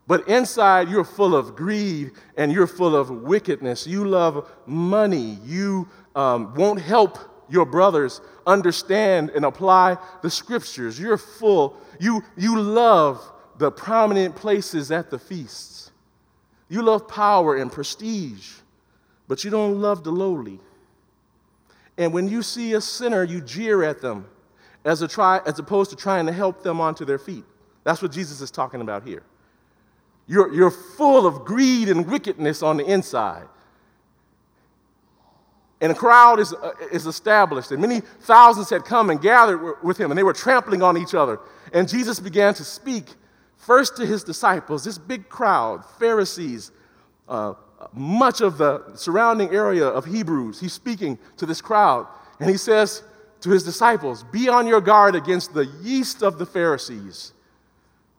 but 0.09 0.27
inside, 0.27 0.89
you're 0.89 1.03
full 1.03 1.35
of 1.35 1.55
greed 1.55 2.13
and 2.35 2.51
you're 2.51 2.65
full 2.65 2.95
of 2.95 3.11
wickedness. 3.11 3.85
You 3.85 4.05
love 4.05 4.51
money. 4.65 5.37
You 5.45 5.87
um, 6.15 6.55
won't 6.55 6.81
help 6.81 7.19
your 7.47 7.63
brothers 7.63 8.19
understand 8.47 9.29
and 9.29 9.45
apply 9.45 9.97
the 10.23 10.31
scriptures. 10.31 10.99
You're 10.99 11.19
full. 11.19 11.77
You, 11.99 12.23
you 12.35 12.59
love 12.59 13.23
the 13.59 13.71
prominent 13.71 14.35
places 14.35 14.89
at 14.89 15.11
the 15.11 15.19
feasts. 15.19 15.91
You 16.69 16.81
love 16.81 17.07
power 17.07 17.57
and 17.57 17.71
prestige, 17.71 18.53
but 19.27 19.43
you 19.43 19.51
don't 19.51 19.79
love 19.79 20.03
the 20.03 20.11
lowly. 20.11 20.59
And 21.99 22.11
when 22.13 22.27
you 22.27 22.41
see 22.41 22.73
a 22.73 22.81
sinner, 22.81 23.23
you 23.23 23.41
jeer 23.41 23.83
at 23.83 24.01
them 24.01 24.25
as, 24.83 25.03
a 25.03 25.07
try, 25.07 25.41
as 25.45 25.59
opposed 25.59 25.91
to 25.91 25.95
trying 25.95 26.25
to 26.25 26.31
help 26.31 26.63
them 26.63 26.81
onto 26.81 27.05
their 27.05 27.19
feet. 27.19 27.43
That's 27.83 28.01
what 28.01 28.11
Jesus 28.11 28.41
is 28.41 28.49
talking 28.49 28.81
about 28.81 29.03
here. 29.03 29.21
You're, 30.29 30.53
you're 30.53 30.69
full 30.69 31.25
of 31.25 31.43
greed 31.43 31.89
and 31.89 32.05
wickedness 32.05 32.61
on 32.61 32.77
the 32.77 32.85
inside. 32.85 33.47
And 35.81 35.91
a 35.91 35.95
crowd 35.95 36.39
is, 36.39 36.53
uh, 36.53 36.73
is 36.91 37.07
established, 37.07 37.71
and 37.71 37.81
many 37.81 38.01
thousands 38.21 38.69
had 38.69 38.85
come 38.85 39.09
and 39.09 39.19
gathered 39.19 39.83
with 39.83 39.97
him, 39.97 40.11
and 40.11 40.17
they 40.17 40.23
were 40.23 40.33
trampling 40.33 40.83
on 40.83 40.97
each 40.97 41.15
other. 41.15 41.39
And 41.73 41.89
Jesus 41.89 42.19
began 42.19 42.53
to 42.53 42.63
speak 42.63 43.05
first 43.57 43.97
to 43.97 44.05
his 44.05 44.23
disciples, 44.23 44.83
this 44.83 44.99
big 44.99 45.29
crowd, 45.29 45.83
Pharisees, 45.97 46.71
uh, 47.27 47.55
much 47.93 48.41
of 48.41 48.59
the 48.59 48.83
surrounding 48.95 49.49
area 49.49 49.87
of 49.87 50.05
Hebrews. 50.05 50.59
He's 50.59 50.73
speaking 50.73 51.17
to 51.37 51.47
this 51.47 51.59
crowd, 51.59 52.05
and 52.39 52.51
he 52.51 52.57
says 52.57 53.01
to 53.41 53.49
his 53.49 53.63
disciples, 53.63 54.23
Be 54.25 54.47
on 54.47 54.67
your 54.67 54.81
guard 54.81 55.15
against 55.15 55.55
the 55.55 55.65
yeast 55.81 56.21
of 56.21 56.37
the 56.37 56.45
Pharisees. 56.45 57.33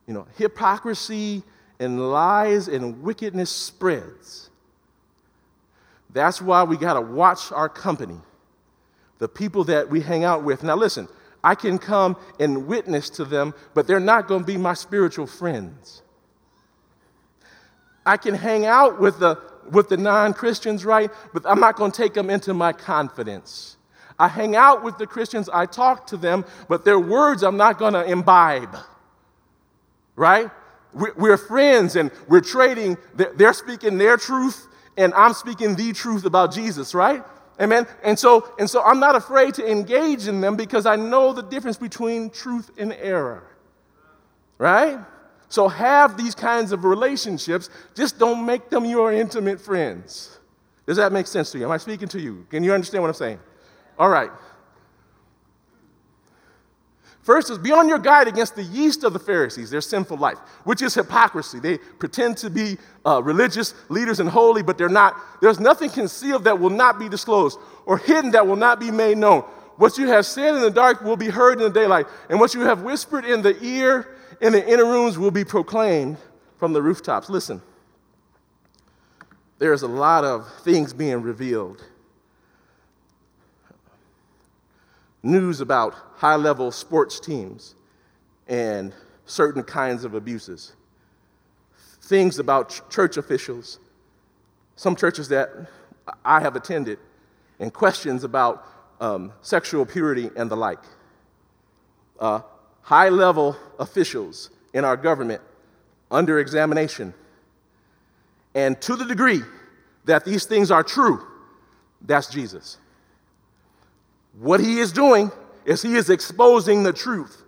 You 0.09 0.15
know, 0.15 0.27
hypocrisy 0.37 1.45
and 1.81 2.13
lies 2.13 2.69
and 2.69 3.03
wickedness 3.03 3.51
spreads. 3.51 4.51
That's 6.13 6.41
why 6.41 6.63
we 6.63 6.77
got 6.77 6.95
to 6.95 7.01
watch 7.01 7.51
our 7.51 7.69
company, 7.69 8.19
the 9.19 9.29
people 9.29 9.65
that 9.65 9.89
we 9.89 10.01
hang 10.01 10.23
out 10.23 10.45
with. 10.45 10.63
Now, 10.63 10.77
listen, 10.77 11.09
I 11.43 11.55
can 11.55 11.79
come 11.79 12.17
and 12.39 12.67
witness 12.67 13.09
to 13.11 13.25
them, 13.25 13.55
but 13.75 13.87
they're 13.87 13.99
not 13.99 14.29
going 14.29 14.43
to 14.43 14.47
be 14.47 14.59
my 14.59 14.75
spiritual 14.75 15.27
friends. 15.27 16.03
I 18.05 18.19
can 18.19 18.35
hang 18.35 18.67
out 18.67 19.01
with 19.01 19.19
the, 19.19 19.39
with 19.71 19.89
the 19.89 19.97
non 19.97 20.35
Christians, 20.35 20.85
right? 20.85 21.11
But 21.33 21.47
I'm 21.47 21.61
not 21.61 21.77
going 21.77 21.93
to 21.93 21.97
take 21.97 22.13
them 22.13 22.29
into 22.29 22.53
my 22.53 22.73
confidence. 22.73 23.77
I 24.19 24.29
hang 24.29 24.55
out 24.55 24.85
with 24.85 24.99
the 24.99 25.07
Christians, 25.07 25.49
I 25.49 25.65
talk 25.65 26.07
to 26.09 26.19
them, 26.19 26.45
but 26.69 26.85
their 26.85 27.01
words 27.01 27.43
I'm 27.43 27.57
not 27.57 27.79
going 27.79 27.95
to 27.95 28.05
imbibe, 28.05 28.77
right? 30.15 30.51
We're 30.93 31.37
friends 31.37 31.97
and 31.97 32.11
we're 32.29 32.41
trading. 32.41 32.99
They're 33.15 33.53
speaking 33.53 33.99
their 33.99 34.17
truth 34.17 34.67
and 34.97 35.15
I'm 35.15 35.33
speaking 35.33 35.77
the 35.77 35.93
truth 35.93 36.25
about 36.25 36.53
Jesus, 36.53 36.95
right? 36.95 37.25
Amen. 37.61 37.87
And 38.03 38.19
so, 38.19 38.53
and 38.59 38.69
so 38.69 38.83
I'm 38.83 39.01
not 39.01 39.17
afraid 39.17 39.55
to 39.55 39.71
engage 39.71 40.27
in 40.27 40.41
them 40.41 40.57
because 40.57 40.87
I 40.87 40.97
know 40.97 41.33
the 41.33 41.43
difference 41.43 41.77
between 41.77 42.31
truth 42.31 42.71
and 42.79 42.93
error. 42.95 43.45
Right? 44.59 44.99
So 45.49 45.69
have 45.69 46.17
these 46.17 46.35
kinds 46.35 46.73
of 46.73 46.85
relationships, 46.85 47.71
just 47.95 48.19
don't 48.19 48.47
make 48.47 48.71
them 48.71 48.85
your 48.85 49.13
intimate 49.13 49.61
friends. 49.61 50.39
Does 50.87 50.97
that 50.97 51.13
make 51.13 51.27
sense 51.27 51.51
to 51.53 51.59
you? 51.59 51.65
Am 51.65 51.71
I 51.71 51.77
speaking 51.77 52.09
to 52.09 52.21
you? 52.21 52.47
Can 52.51 52.63
you 52.65 52.73
understand 52.73 53.03
what 53.03 53.09
I'm 53.09 53.15
saying? 53.15 53.41
All 53.99 54.09
right. 54.09 54.31
First 57.31 57.49
is 57.49 57.59
be 57.59 57.71
on 57.71 57.89
your 57.89 58.01
guard 58.01 58.27
against 58.27 58.57
the 58.57 58.65
yeast 58.65 59.05
of 59.05 59.13
the 59.13 59.21
Pharisees, 59.21 59.71
their 59.71 59.81
sinful 59.81 60.17
life, 60.17 60.39
which 60.65 60.83
is 60.83 60.95
hypocrisy. 60.95 61.61
They 61.61 61.79
pretend 61.79 62.37
to 62.39 62.51
be 62.51 62.77
uh, 63.07 63.23
religious 63.23 63.73
leaders 63.89 64.19
and 64.19 64.29
holy, 64.29 64.65
but 64.65 64.77
they're 64.77 64.89
not. 64.89 65.15
There's 65.41 65.61
nothing 65.61 65.91
concealed 65.91 66.43
that 66.43 66.59
will 66.59 66.71
not 66.71 66.99
be 66.99 67.09
disclosed 67.09 67.57
or 67.87 67.99
hidden 67.99 68.33
that 68.33 68.45
will 68.45 68.57
not 68.57 68.81
be 68.81 68.91
made 68.91 69.17
known. 69.17 69.43
What 69.77 69.97
you 69.97 70.09
have 70.09 70.27
said 70.27 70.57
in 70.57 70.61
the 70.61 70.73
dark 70.73 71.03
will 71.03 71.17
be 71.17 71.29
heard 71.29 71.59
in 71.59 71.63
the 71.63 71.71
daylight, 71.71 72.07
and 72.29 72.41
what 72.41 72.53
you 72.53 72.63
have 72.63 72.83
whispered 72.83 73.25
in 73.25 73.43
the 73.43 73.57
ear 73.63 74.09
in 74.41 74.53
the 74.53 74.69
inner 74.69 74.85
rooms 74.85 75.17
will 75.17 75.31
be 75.31 75.45
proclaimed 75.45 76.17
from 76.59 76.73
the 76.73 76.83
rooftops. 76.83 77.31
Listen, 77.31 77.63
there's 79.61 79.83
a 79.83 79.89
lot 79.89 80.25
of 80.25 80.53
things 80.65 80.93
being 80.93 81.23
revealed 81.23 81.81
news 85.23 85.61
about 85.61 85.95
high 86.15 86.37
level 86.37 86.71
sports 86.71 87.21
teams 87.21 87.75
and 88.49 88.93
certain 89.27 89.63
kinds 89.63 90.05
of 90.05 90.15
abuses, 90.15 90.73
things 92.03 92.39
about 92.39 92.71
ch- 92.71 92.83
church 92.91 93.17
officials, 93.17 93.79
some 94.77 94.97
churches 94.97 95.29
that 95.29 95.51
I 96.25 96.41
have 96.41 96.57
attended, 96.57 96.99
and 97.59 97.73
questions 97.73 98.25
about 98.25 98.67
um, 99.01 99.33
sexual 99.43 99.87
purity 99.87 100.31
and 100.37 100.51
the 100.51 100.57
like. 100.57 100.81
Uh, 102.19 102.41
high 102.83 103.09
level 103.09 103.57
officials 103.79 104.51
in 104.73 104.85
our 104.85 104.97
government 104.97 105.41
under 106.11 106.39
examination. 106.39 107.15
And 108.55 108.81
to 108.83 108.97
the 108.97 109.05
degree 109.05 109.43
that 110.07 110.25
these 110.25 110.45
things 110.45 110.71
are 110.71 110.83
true, 110.83 111.25
that's 112.03 112.29
Jesus. 112.29 112.79
What 114.39 114.61
he 114.61 114.79
is 114.79 114.93
doing 114.93 115.31
is 115.65 115.83
he 115.83 115.97
is 115.97 116.11
exposing 116.11 116.83
the 116.83 116.93
truth. 116.93 117.43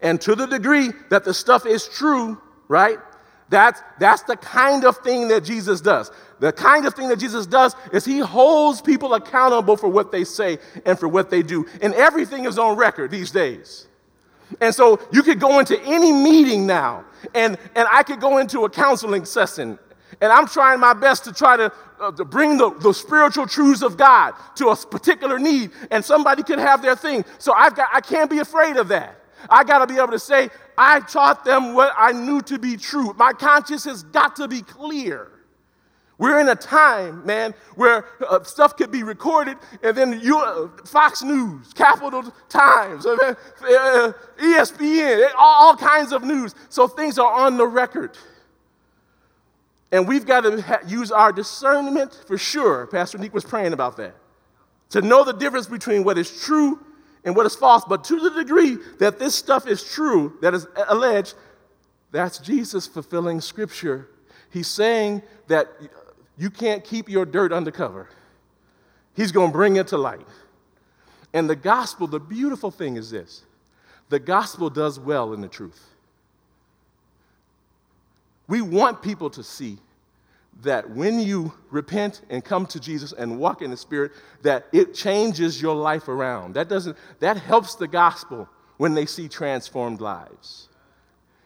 And 0.00 0.20
to 0.22 0.34
the 0.34 0.46
degree 0.46 0.90
that 1.10 1.24
the 1.24 1.34
stuff 1.34 1.66
is 1.66 1.88
true, 1.88 2.40
right? 2.68 2.98
That's, 3.48 3.82
that's 3.98 4.22
the 4.22 4.36
kind 4.36 4.84
of 4.84 4.98
thing 4.98 5.28
that 5.28 5.44
Jesus 5.44 5.80
does. 5.80 6.10
The 6.40 6.52
kind 6.52 6.86
of 6.86 6.94
thing 6.94 7.08
that 7.08 7.18
Jesus 7.18 7.46
does 7.46 7.74
is 7.92 8.04
he 8.04 8.18
holds 8.18 8.80
people 8.80 9.14
accountable 9.14 9.76
for 9.76 9.88
what 9.88 10.12
they 10.12 10.24
say 10.24 10.58
and 10.84 10.98
for 10.98 11.08
what 11.08 11.30
they 11.30 11.42
do. 11.42 11.66
And 11.80 11.94
everything 11.94 12.44
is 12.46 12.58
on 12.58 12.76
record 12.76 13.10
these 13.10 13.30
days. 13.30 13.86
And 14.60 14.74
so 14.74 15.00
you 15.12 15.22
could 15.22 15.40
go 15.40 15.58
into 15.58 15.80
any 15.82 16.12
meeting 16.12 16.66
now, 16.66 17.04
and, 17.34 17.56
and 17.74 17.88
I 17.90 18.02
could 18.02 18.20
go 18.20 18.38
into 18.38 18.64
a 18.64 18.70
counseling 18.70 19.24
session, 19.24 19.78
and 20.20 20.32
I'm 20.32 20.46
trying 20.46 20.80
my 20.80 20.94
best 20.94 21.24
to 21.24 21.32
try 21.32 21.56
to 21.56 21.72
uh, 22.00 22.12
to 22.12 22.24
bring 22.24 22.56
the, 22.56 22.70
the 22.80 22.92
spiritual 22.92 23.46
truths 23.46 23.82
of 23.82 23.96
God 23.96 24.34
to 24.56 24.68
a 24.68 24.76
particular 24.76 25.38
need, 25.38 25.70
and 25.90 26.04
somebody 26.04 26.42
could 26.42 26.58
have 26.58 26.82
their 26.82 26.96
thing. 26.96 27.24
So 27.38 27.52
I've 27.52 27.74
got, 27.74 27.88
I 27.92 28.00
can't 28.00 28.30
be 28.30 28.38
afraid 28.38 28.76
of 28.76 28.88
that. 28.88 29.20
I 29.48 29.64
got 29.64 29.86
to 29.86 29.86
be 29.86 29.98
able 29.98 30.12
to 30.12 30.18
say, 30.18 30.48
I 30.76 31.00
taught 31.00 31.44
them 31.44 31.74
what 31.74 31.92
I 31.96 32.12
knew 32.12 32.40
to 32.42 32.58
be 32.58 32.76
true. 32.76 33.14
My 33.16 33.32
conscience 33.32 33.84
has 33.84 34.02
got 34.02 34.36
to 34.36 34.48
be 34.48 34.62
clear. 34.62 35.30
We're 36.16 36.38
in 36.38 36.48
a 36.48 36.54
time, 36.54 37.26
man, 37.26 37.54
where 37.74 38.06
uh, 38.28 38.42
stuff 38.44 38.76
could 38.76 38.92
be 38.92 39.02
recorded, 39.02 39.56
and 39.82 39.96
then 39.96 40.20
you, 40.20 40.38
uh, 40.38 40.68
Fox 40.84 41.24
News, 41.24 41.72
Capital 41.72 42.22
Times, 42.48 43.04
uh 43.06 43.34
ESPN, 44.38 45.30
all, 45.36 45.66
all 45.66 45.76
kinds 45.76 46.12
of 46.12 46.22
news. 46.22 46.54
So 46.68 46.86
things 46.86 47.18
are 47.18 47.32
on 47.32 47.56
the 47.56 47.66
record. 47.66 48.16
And 49.94 50.08
we've 50.08 50.26
got 50.26 50.40
to 50.40 50.60
ha- 50.60 50.80
use 50.88 51.12
our 51.12 51.30
discernment 51.30 52.20
for 52.26 52.36
sure. 52.36 52.88
Pastor 52.88 53.16
Nick 53.16 53.32
was 53.32 53.44
praying 53.44 53.72
about 53.72 53.96
that. 53.98 54.16
To 54.90 55.00
know 55.00 55.22
the 55.22 55.32
difference 55.32 55.68
between 55.68 56.02
what 56.02 56.18
is 56.18 56.44
true 56.44 56.80
and 57.24 57.36
what 57.36 57.46
is 57.46 57.54
false. 57.54 57.84
But 57.88 58.02
to 58.04 58.18
the 58.18 58.30
degree 58.30 58.76
that 58.98 59.20
this 59.20 59.36
stuff 59.36 59.68
is 59.68 59.84
true, 59.84 60.36
that 60.42 60.52
is 60.52 60.66
alleged, 60.88 61.34
that's 62.10 62.38
Jesus 62.38 62.88
fulfilling 62.88 63.40
scripture. 63.40 64.08
He's 64.50 64.66
saying 64.66 65.22
that 65.46 65.68
you 66.36 66.50
can't 66.50 66.82
keep 66.82 67.08
your 67.08 67.24
dirt 67.24 67.52
undercover, 67.52 68.08
He's 69.14 69.30
going 69.30 69.52
to 69.52 69.56
bring 69.56 69.76
it 69.76 69.86
to 69.88 69.96
light. 69.96 70.26
And 71.32 71.48
the 71.48 71.54
gospel, 71.54 72.08
the 72.08 72.18
beautiful 72.18 72.72
thing 72.72 72.96
is 72.96 73.12
this 73.12 73.44
the 74.08 74.18
gospel 74.18 74.70
does 74.70 74.98
well 74.98 75.32
in 75.32 75.40
the 75.40 75.46
truth. 75.46 75.93
We 78.46 78.60
want 78.60 79.02
people 79.02 79.30
to 79.30 79.42
see 79.42 79.78
that 80.62 80.88
when 80.90 81.18
you 81.18 81.52
repent 81.70 82.22
and 82.30 82.44
come 82.44 82.66
to 82.66 82.80
Jesus 82.80 83.12
and 83.12 83.38
walk 83.38 83.62
in 83.62 83.70
the 83.70 83.76
Spirit, 83.76 84.12
that 84.42 84.66
it 84.72 84.94
changes 84.94 85.60
your 85.60 85.74
life 85.74 86.08
around. 86.08 86.54
That 86.54 86.68
doesn't 86.68 86.96
that 87.20 87.36
helps 87.36 87.74
the 87.74 87.88
gospel 87.88 88.48
when 88.76 88.94
they 88.94 89.06
see 89.06 89.28
transformed 89.28 90.00
lives. 90.00 90.68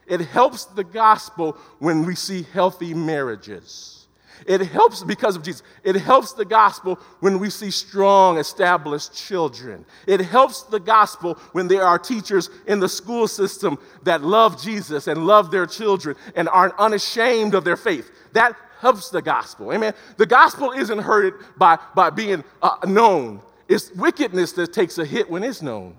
It 0.07 0.21
helps 0.21 0.65
the 0.65 0.85
gospel 0.85 1.57
when 1.79 2.05
we 2.05 2.15
see 2.15 2.43
healthy 2.43 2.95
marriages. 2.95 3.98
It 4.47 4.61
helps 4.61 5.03
because 5.03 5.37
of 5.37 5.43
Jesus. 5.43 5.63
It 5.85 5.97
helps 5.97 6.33
the 6.33 6.45
gospel 6.45 6.99
when 7.21 7.39
we 7.39 7.51
see 7.51 7.71
strong, 7.71 8.39
established 8.39 9.15
children. 9.15 9.85
It 10.07 10.21
helps 10.21 10.63
the 10.63 10.81
gospel 10.81 11.35
when 11.53 11.69
there 11.69 11.85
are 11.85 11.99
teachers 11.99 12.51
in 12.67 12.81
the 12.81 12.89
school 12.89 13.29
system 13.29 13.79
that 14.05 14.23
love 14.23 14.63
Jesus 14.63 15.07
and 15.07 15.27
love 15.27 15.51
their 15.51 15.67
children 15.67 16.17
and 16.35 16.49
aren't 16.49 16.79
unashamed 16.79 17.55
of 17.55 17.65
their 17.65 17.77
faith. 17.77 18.11
That 18.33 18.57
helps 18.81 19.11
the 19.11 19.23
gospel. 19.23 19.73
Amen. 19.73 19.95
The 20.17 20.27
gospel 20.27 20.73
isn't 20.73 20.99
hurted 20.99 21.35
by, 21.57 21.79
by 21.95 22.11
being 22.11 22.45
uh, 22.63 22.77
known, 22.87 23.41
it's 23.69 23.93
wickedness 23.93 24.53
that 24.53 24.73
takes 24.73 24.97
a 24.99 25.05
hit 25.05 25.29
when 25.29 25.45
it's 25.45 25.61
known. 25.61 25.95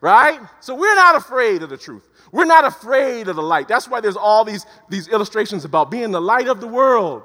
Right? 0.00 0.40
So 0.60 0.74
we're 0.74 0.94
not 0.94 1.16
afraid 1.16 1.62
of 1.62 1.70
the 1.70 1.76
truth. 1.76 2.08
We're 2.30 2.44
not 2.44 2.64
afraid 2.64 3.28
of 3.28 3.36
the 3.36 3.42
light. 3.42 3.68
That's 3.68 3.88
why 3.88 4.00
there's 4.00 4.16
all 4.16 4.44
these, 4.44 4.66
these 4.88 5.08
illustrations 5.08 5.64
about 5.64 5.90
being 5.90 6.10
the 6.10 6.20
light 6.20 6.48
of 6.48 6.60
the 6.60 6.68
world. 6.68 7.22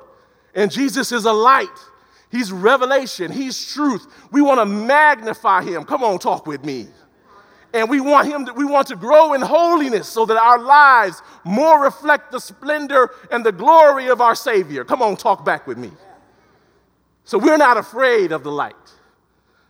And 0.56 0.72
Jesus 0.72 1.12
is 1.12 1.26
a 1.26 1.34
light. 1.34 1.68
He's 2.32 2.52
revelation. 2.52 3.32
He's 3.32 3.74
truth. 3.74 4.08
We 4.32 4.42
want 4.42 4.60
to 4.60 4.66
magnify 4.66 5.64
him. 5.64 5.84
Come 5.84 6.04
on, 6.04 6.18
talk 6.20 6.48
with 6.48 6.66
me. 6.66 6.88
And 7.74 7.90
we 7.90 8.00
want 8.00 8.28
him 8.28 8.46
to, 8.46 8.54
we 8.54 8.66
want 8.66 8.88
to 8.88 8.96
grow 8.96 9.34
in 9.34 9.42
holiness 9.42 10.08
so 10.08 10.26
that 10.26 10.38
our 10.38 10.60
lives 10.60 11.22
more 11.44 11.84
reflect 11.84 12.32
the 12.32 12.40
splendor 12.40 13.10
and 13.32 13.46
the 13.46 13.52
glory 13.52 14.08
of 14.08 14.22
our 14.22 14.36
Savior. 14.36 14.84
Come 14.84 15.02
on, 15.02 15.18
talk 15.18 15.44
back 15.44 15.66
with 15.68 15.78
me. 15.78 15.92
So 17.24 17.38
we're 17.38 17.58
not 17.58 17.78
afraid 17.78 18.32
of 18.32 18.44
the 18.44 18.52
light. 18.52 18.76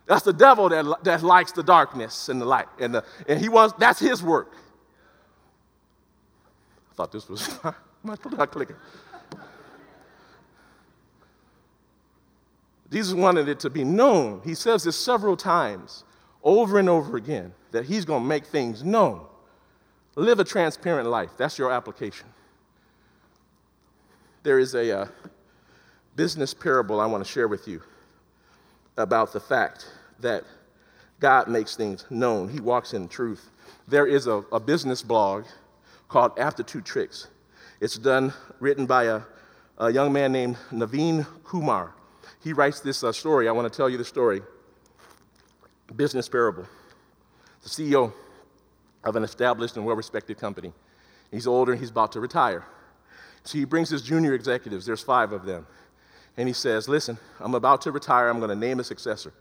That's 0.06 0.22
the 0.22 0.32
devil 0.32 0.68
that, 0.68 1.04
that 1.04 1.22
likes 1.22 1.52
the 1.52 1.62
darkness 1.62 2.28
and 2.28 2.40
the 2.40 2.44
light. 2.44 2.66
And, 2.78 2.94
the, 2.94 3.04
and 3.26 3.40
he 3.40 3.48
wants, 3.48 3.74
that's 3.78 3.98
his 3.98 4.22
work. 4.22 4.52
I 6.92 6.94
thought 6.94 7.10
this 7.10 7.28
was 7.28 7.58
my 8.02 8.16
not 8.32 8.50
clicking. 8.50 8.76
Jesus 12.90 13.14
wanted 13.14 13.48
it 13.48 13.58
to 13.60 13.70
be 13.70 13.82
known. 13.82 14.40
He 14.44 14.54
says 14.54 14.84
this 14.84 14.96
several 14.96 15.36
times, 15.36 16.04
over 16.44 16.78
and 16.78 16.88
over 16.88 17.16
again, 17.16 17.52
that 17.72 17.86
he's 17.86 18.04
going 18.04 18.22
to 18.22 18.28
make 18.28 18.44
things 18.44 18.84
known. 18.84 19.24
Live 20.16 20.38
a 20.38 20.44
transparent 20.44 21.08
life. 21.08 21.30
That's 21.36 21.58
your 21.58 21.72
application. 21.72 22.28
There 24.44 24.58
is 24.58 24.74
a 24.74 25.00
uh, 25.00 25.06
business 26.14 26.54
parable 26.54 27.00
I 27.00 27.06
want 27.06 27.24
to 27.24 27.30
share 27.30 27.48
with 27.48 27.66
you 27.66 27.82
about 28.96 29.32
the 29.32 29.40
fact 29.40 29.86
that 30.20 30.44
God 31.20 31.48
makes 31.48 31.76
things 31.76 32.04
known. 32.10 32.48
He 32.48 32.60
walks 32.60 32.92
in 32.92 33.08
truth. 33.08 33.50
There 33.88 34.06
is 34.06 34.26
a, 34.26 34.44
a 34.52 34.60
business 34.60 35.02
blog 35.02 35.44
called 36.08 36.38
After 36.38 36.62
Two 36.62 36.80
Tricks. 36.80 37.28
It's 37.80 37.98
done, 37.98 38.32
written 38.60 38.86
by 38.86 39.04
a, 39.04 39.22
a 39.78 39.92
young 39.92 40.12
man 40.12 40.32
named 40.32 40.56
Naveen 40.70 41.26
Kumar. 41.44 41.94
He 42.42 42.52
writes 42.52 42.80
this 42.80 43.02
uh, 43.02 43.12
story. 43.12 43.48
I 43.48 43.52
want 43.52 43.70
to 43.70 43.76
tell 43.76 43.88
you 43.88 43.98
the 43.98 44.04
story. 44.04 44.42
Business 45.96 46.28
parable. 46.28 46.66
The 47.62 47.68
CEO 47.68 48.12
of 49.02 49.16
an 49.16 49.24
established 49.24 49.76
and 49.76 49.84
well 49.84 49.96
respected 49.96 50.38
company. 50.38 50.72
He's 51.30 51.46
older 51.46 51.72
and 51.72 51.80
he's 51.80 51.90
about 51.90 52.12
to 52.12 52.20
retire. 52.20 52.64
So 53.44 53.58
he 53.58 53.64
brings 53.64 53.90
his 53.90 54.02
junior 54.02 54.34
executives, 54.34 54.86
there's 54.86 55.02
five 55.02 55.32
of 55.32 55.44
them. 55.44 55.66
And 56.36 56.48
he 56.48 56.54
says, 56.54 56.88
Listen, 56.88 57.18
I'm 57.40 57.54
about 57.54 57.82
to 57.82 57.92
retire. 57.92 58.28
I'm 58.28 58.38
going 58.38 58.50
to 58.50 58.56
name 58.56 58.80
a 58.80 58.84
successor. 58.84 59.32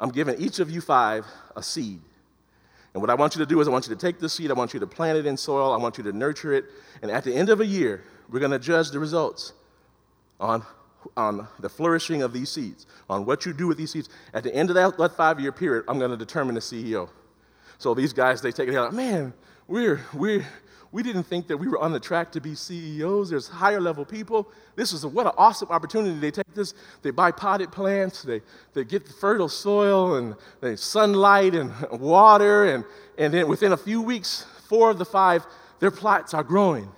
I'm 0.00 0.10
giving 0.10 0.40
each 0.40 0.58
of 0.58 0.70
you 0.70 0.80
five 0.80 1.26
a 1.54 1.62
seed. 1.62 2.00
And 2.94 3.00
what 3.00 3.08
I 3.08 3.14
want 3.14 3.34
you 3.34 3.38
to 3.38 3.46
do 3.46 3.60
is, 3.60 3.68
I 3.68 3.70
want 3.70 3.88
you 3.88 3.94
to 3.94 4.00
take 4.00 4.18
this 4.18 4.34
seed, 4.34 4.50
I 4.50 4.54
want 4.54 4.74
you 4.74 4.80
to 4.80 4.86
plant 4.86 5.16
it 5.16 5.24
in 5.24 5.36
soil, 5.36 5.72
I 5.72 5.78
want 5.78 5.96
you 5.96 6.04
to 6.04 6.12
nurture 6.12 6.52
it. 6.52 6.64
And 7.00 7.10
at 7.10 7.24
the 7.24 7.34
end 7.34 7.48
of 7.48 7.60
a 7.60 7.66
year, 7.66 8.02
we're 8.28 8.40
going 8.40 8.52
to 8.52 8.58
judge 8.58 8.90
the 8.90 8.98
results 8.98 9.54
on, 10.40 10.62
on 11.16 11.46
the 11.60 11.68
flourishing 11.68 12.22
of 12.22 12.32
these 12.32 12.50
seeds, 12.50 12.86
on 13.08 13.24
what 13.24 13.46
you 13.46 13.52
do 13.52 13.66
with 13.66 13.78
these 13.78 13.92
seeds. 13.92 14.10
At 14.34 14.42
the 14.42 14.54
end 14.54 14.68
of 14.68 14.74
that, 14.74 14.98
that 14.98 15.16
five 15.16 15.40
year 15.40 15.52
period, 15.52 15.84
I'm 15.88 15.98
going 15.98 16.10
to 16.10 16.16
determine 16.16 16.54
the 16.54 16.60
CEO. 16.60 17.08
So 17.78 17.94
these 17.94 18.12
guys, 18.12 18.42
they 18.42 18.52
take 18.52 18.68
it 18.68 18.74
out, 18.74 18.92
man, 18.92 19.32
we're, 19.68 20.00
we're, 20.12 20.46
we 20.92 21.02
didn't 21.02 21.22
think 21.22 21.48
that 21.48 21.56
we 21.56 21.68
were 21.68 21.78
on 21.78 21.92
the 21.92 21.98
track 21.98 22.30
to 22.32 22.40
be 22.40 22.54
CEOs. 22.54 23.30
There's 23.30 23.48
higher 23.48 23.80
level 23.80 24.04
people. 24.04 24.50
This 24.76 24.92
is 24.92 25.04
a, 25.04 25.08
what 25.08 25.26
an 25.26 25.32
awesome 25.38 25.70
opportunity. 25.70 26.18
They 26.18 26.30
take 26.30 26.54
this, 26.54 26.74
they 27.00 27.10
buy 27.10 27.32
potted 27.32 27.72
plants, 27.72 28.22
they, 28.22 28.42
they 28.74 28.84
get 28.84 29.06
the 29.06 29.12
fertile 29.14 29.48
soil 29.48 30.16
and 30.16 30.36
they 30.60 30.76
sunlight 30.76 31.54
and 31.54 31.72
water, 31.92 32.66
and, 32.66 32.84
and 33.16 33.32
then 33.32 33.48
within 33.48 33.72
a 33.72 33.76
few 33.76 34.02
weeks, 34.02 34.46
four 34.68 34.90
of 34.90 34.98
the 34.98 35.06
five, 35.06 35.46
their 35.80 35.90
plots 35.90 36.34
are 36.34 36.44
growing. 36.44 36.88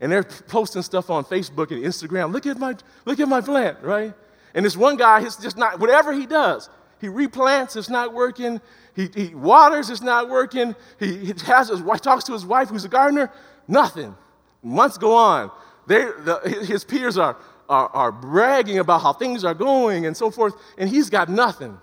And 0.00 0.10
they're 0.10 0.24
posting 0.24 0.82
stuff 0.82 1.10
on 1.10 1.24
Facebook 1.24 1.70
and 1.70 1.84
Instagram. 1.84 2.32
Look 2.32 2.46
at 2.46 2.58
my, 2.58 2.74
look 3.04 3.20
at 3.20 3.28
my 3.28 3.42
plant, 3.42 3.78
right? 3.82 4.14
And 4.54 4.64
this 4.64 4.76
one 4.76 4.96
guy, 4.96 5.20
he's 5.20 5.36
just 5.36 5.58
not, 5.58 5.78
whatever 5.80 6.12
he 6.12 6.26
does, 6.26 6.70
he 7.00 7.08
replants, 7.08 7.76
it's 7.76 7.90
not 7.90 8.12
working. 8.12 8.60
He, 8.94 9.08
he 9.14 9.34
waters, 9.34 9.90
it's 9.90 10.00
not 10.00 10.28
working. 10.28 10.74
He, 10.98 11.16
he 11.16 11.34
has 11.46 11.68
his 11.68 11.82
talks 12.00 12.24
to 12.24 12.32
his 12.32 12.46
wife, 12.46 12.68
who's 12.68 12.84
a 12.84 12.88
gardener, 12.88 13.30
nothing. 13.68 14.14
Months 14.62 14.98
go 14.98 15.14
on. 15.14 15.50
The, 15.86 16.64
his 16.66 16.84
peers 16.84 17.18
are, 17.18 17.36
are, 17.68 17.88
are 17.88 18.12
bragging 18.12 18.78
about 18.78 19.02
how 19.02 19.12
things 19.12 19.44
are 19.44 19.54
going 19.54 20.06
and 20.06 20.16
so 20.16 20.30
forth, 20.30 20.54
and 20.78 20.88
he's 20.88 21.10
got 21.10 21.28
nothing. 21.28 21.78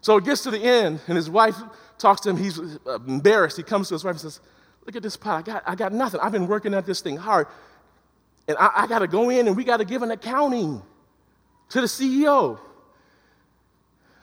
So 0.00 0.16
it 0.16 0.24
gets 0.24 0.42
to 0.42 0.50
the 0.50 0.60
end, 0.60 1.00
and 1.08 1.16
his 1.16 1.30
wife 1.30 1.56
talks 1.98 2.20
to 2.22 2.30
him. 2.30 2.36
He's 2.36 2.58
embarrassed. 3.06 3.56
He 3.56 3.62
comes 3.62 3.88
to 3.88 3.94
his 3.94 4.04
wife 4.04 4.12
and 4.12 4.20
says, 4.20 4.40
Look 4.88 4.96
at 4.96 5.02
this 5.02 5.18
pot. 5.18 5.46
I 5.46 5.52
got, 5.52 5.62
I 5.66 5.74
got 5.74 5.92
nothing. 5.92 6.18
I've 6.20 6.32
been 6.32 6.46
working 6.46 6.72
at 6.72 6.86
this 6.86 7.02
thing 7.02 7.18
hard. 7.18 7.46
And 8.48 8.56
I, 8.56 8.70
I 8.74 8.86
got 8.86 9.00
to 9.00 9.06
go 9.06 9.28
in 9.28 9.46
and 9.46 9.54
we 9.54 9.62
got 9.62 9.76
to 9.76 9.84
give 9.84 10.00
an 10.02 10.10
accounting 10.10 10.80
to 11.68 11.80
the 11.82 11.86
CEO. 11.86 12.58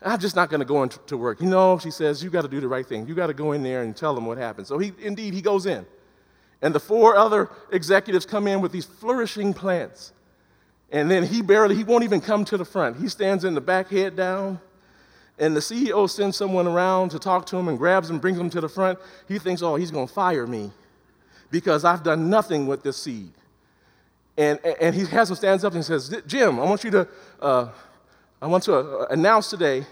I'm 0.01 0.19
just 0.19 0.35
not 0.35 0.49
going 0.49 0.59
to 0.59 0.65
go 0.65 0.83
into 0.83 1.17
work. 1.17 1.41
You 1.41 1.47
know, 1.47 1.79
she 1.79 1.91
says, 1.91 2.23
you 2.23 2.29
got 2.29 2.43
to 2.43 2.47
do 2.47 2.59
the 2.59 2.67
right 2.67 2.85
thing. 2.85 3.07
You 3.07 3.15
got 3.15 3.27
to 3.27 3.33
go 3.33 3.53
in 3.53 3.63
there 3.63 3.81
and 3.81 3.95
tell 3.95 4.13
them 4.13 4.25
what 4.25 4.37
happened. 4.37 4.67
So 4.67 4.77
he, 4.77 4.93
indeed, 5.01 5.33
he 5.33 5.41
goes 5.41 5.65
in. 5.65 5.85
And 6.61 6.73
the 6.73 6.79
four 6.79 7.15
other 7.15 7.49
executives 7.71 8.25
come 8.25 8.47
in 8.47 8.61
with 8.61 8.71
these 8.71 8.85
flourishing 8.85 9.53
plants. 9.53 10.13
And 10.91 11.09
then 11.09 11.23
he 11.23 11.41
barely, 11.41 11.75
he 11.75 11.83
won't 11.83 12.03
even 12.03 12.21
come 12.21 12.45
to 12.45 12.57
the 12.57 12.65
front. 12.65 12.97
He 12.97 13.09
stands 13.09 13.43
in 13.43 13.55
the 13.55 13.61
back, 13.61 13.89
head 13.89 14.15
down. 14.15 14.59
And 15.37 15.55
the 15.55 15.59
CEO 15.59 16.09
sends 16.09 16.37
someone 16.37 16.67
around 16.67 17.09
to 17.09 17.19
talk 17.19 17.45
to 17.47 17.57
him 17.57 17.67
and 17.67 17.77
grabs 17.77 18.09
him, 18.09 18.19
brings 18.19 18.39
him 18.39 18.49
to 18.51 18.61
the 18.61 18.69
front. 18.69 18.99
He 19.27 19.37
thinks, 19.39 19.61
oh, 19.61 19.75
he's 19.75 19.91
going 19.91 20.07
to 20.07 20.13
fire 20.13 20.47
me 20.47 20.71
because 21.51 21.83
I've 21.83 22.03
done 22.03 22.29
nothing 22.29 22.67
with 22.67 22.83
this 22.83 22.97
seed. 22.97 23.31
And, 24.37 24.59
and 24.81 24.93
he 24.93 25.05
has 25.05 25.29
him 25.29 25.35
stands 25.35 25.63
up 25.63 25.73
and 25.73 25.83
says, 25.83 26.13
Jim, 26.27 26.59
I 26.59 26.63
want 26.63 26.83
you 26.83 26.91
to 26.91 27.07
uh, 27.41 27.69
I 28.45 28.47
want 28.47 28.63
to 28.65 28.75
uh, 28.75 29.07
announce 29.09 29.49
today 29.49 29.87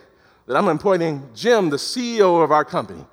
that 0.46 0.56
I'm 0.56 0.68
appointing 0.68 1.28
Jim 1.34 1.72
the 1.72 1.78
CEO 1.78 2.44
of 2.44 2.52
our 2.52 2.64
company. 2.64 3.04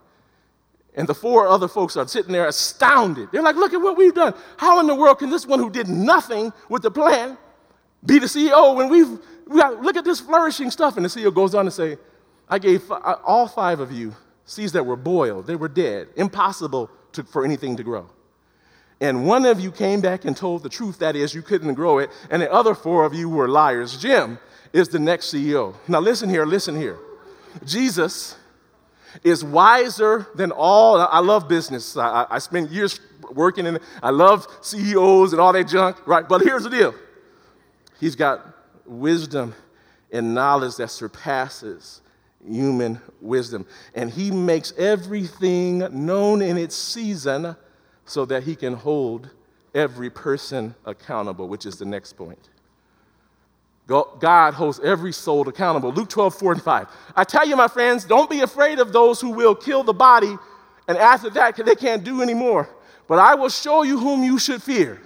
And 0.95 1.09
the 1.09 1.15
four 1.15 1.49
other 1.49 1.67
folks 1.67 1.97
are 1.97 2.07
sitting 2.07 2.33
there 2.33 2.47
astounded. 2.47 3.31
They're 3.33 3.41
like, 3.41 3.57
look 3.57 3.73
at 3.73 3.81
what 3.81 3.97
we've 3.97 4.13
done. 4.13 4.35
How 4.59 4.81
in 4.81 4.87
the 4.87 4.95
world 4.95 5.19
can 5.19 5.31
this 5.31 5.47
one 5.47 5.59
who 5.59 5.71
did 5.71 5.89
nothing 5.89 6.53
with 6.69 6.83
the 6.83 6.91
plan 6.91 7.39
be 8.05 8.19
the 8.19 8.27
CEO 8.27 8.77
when 8.77 8.91
we've, 8.91 9.19
we 9.47 9.59
got, 9.59 9.81
look 9.81 9.97
at 9.97 10.05
this 10.05 10.21
flourishing 10.21 10.71
stuff? 10.71 10.99
And 10.99 11.07
the 11.07 11.09
CEO 11.09 11.35
goes 11.35 11.55
on 11.55 11.65
to 11.65 11.71
say, 11.71 11.97
I 12.47 12.59
gave 12.59 12.91
all 12.91 13.49
five 13.49 13.81
of 13.81 13.91
you 13.91 14.15
seeds 14.45 14.73
that 14.73 14.85
were 14.85 14.97
boiled, 14.97 15.47
they 15.47 15.57
were 15.57 15.69
dead, 15.69 16.09
impossible 16.17 16.91
to, 17.13 17.25
for 17.25 17.47
anything 17.47 17.79
to 17.79 17.83
grow. 17.83 18.11
And 19.01 19.27
one 19.27 19.47
of 19.47 19.59
you 19.59 19.73
came 19.73 20.03
back 20.03 20.27
and 20.27 20.37
told 20.37 20.63
the 20.63 20.69
truth, 20.69 20.99
that 20.99 21.17
is, 21.17 21.35
you 21.35 21.41
couldn't 21.41 21.73
grow 21.73 21.97
it, 21.97 22.11
and 22.29 22.43
the 22.43 22.53
other 22.53 22.75
four 22.75 23.07
of 23.07 23.15
you 23.15 23.31
were 23.31 23.49
liars. 23.49 23.97
Jim, 23.97 24.39
is 24.73 24.89
the 24.89 24.99
next 24.99 25.33
CEO. 25.33 25.75
Now, 25.89 26.01
listen 26.01 26.29
here, 26.29 26.47
listen 26.47 26.77
here. 26.77 26.99
Jesus 27.65 28.37
is 29.25 29.45
wiser 29.45 30.27
than 30.35 30.53
all. 30.53 31.01
I 31.01 31.19
love 31.19 31.49
business. 31.49 31.97
I, 31.97 32.27
I 32.31 32.39
spent 32.39 32.71
years 32.71 33.01
working 33.33 33.67
in 33.67 33.77
it. 33.77 33.83
I 34.03 34.11
love 34.11 34.47
CEOs 34.61 35.33
and 35.33 35.41
all 35.41 35.53
that 35.53 35.69
junk, 35.69 36.07
right? 36.07 36.29
But 36.29 36.43
here's 36.43 36.65
the 36.65 36.71
deal 36.71 36.95
He's 37.99 38.17
got 38.17 38.47
wisdom 38.87 39.55
and 40.13 40.35
knowledge 40.35 40.77
that 40.77 40.89
surpasses 40.89 42.01
human 42.47 43.01
wisdom. 43.21 43.67
And 43.95 44.11
He 44.11 44.31
makes 44.31 44.73
everything 44.79 45.79
known 46.07 46.43
in 46.43 46.57
its 46.57 46.77
season 46.77 47.57
so 48.05 48.25
that 48.27 48.45
He 48.45 48.57
can 48.57 48.75
hold 48.75 49.31
every 49.75 50.11
person 50.11 50.75
accountable, 50.85 51.49
which 51.49 51.67
is 51.67 51.77
the 51.77 51.85
next 51.85 52.15
point. 52.15 52.49
God 53.91 54.55
holds 54.55 54.79
every 54.81 55.13
soul 55.13 55.49
accountable. 55.49 55.93
Luke 55.93 56.09
12, 56.09 56.35
4 56.37 56.53
and 56.53 56.63
5. 56.63 56.89
I 57.17 57.25
tell 57.25 57.47
you, 57.47 57.57
my 57.57 57.67
friends, 57.67 58.05
don't 58.05 58.31
be 58.31 58.41
afraid 58.41 58.79
of 58.79 58.93
those 58.93 59.21
who 59.21 59.31
will 59.31 59.55
kill 59.55 59.83
the 59.83 59.93
body, 59.93 60.37
and 60.87 60.97
after 60.97 61.29
that, 61.31 61.57
they 61.57 61.75
can't 61.75 62.05
do 62.05 62.23
anymore. 62.23 62.69
But 63.09 63.19
I 63.19 63.35
will 63.35 63.49
show 63.49 63.83
you 63.83 63.99
whom 63.99 64.23
you 64.23 64.39
should 64.39 64.63
fear. 64.63 65.01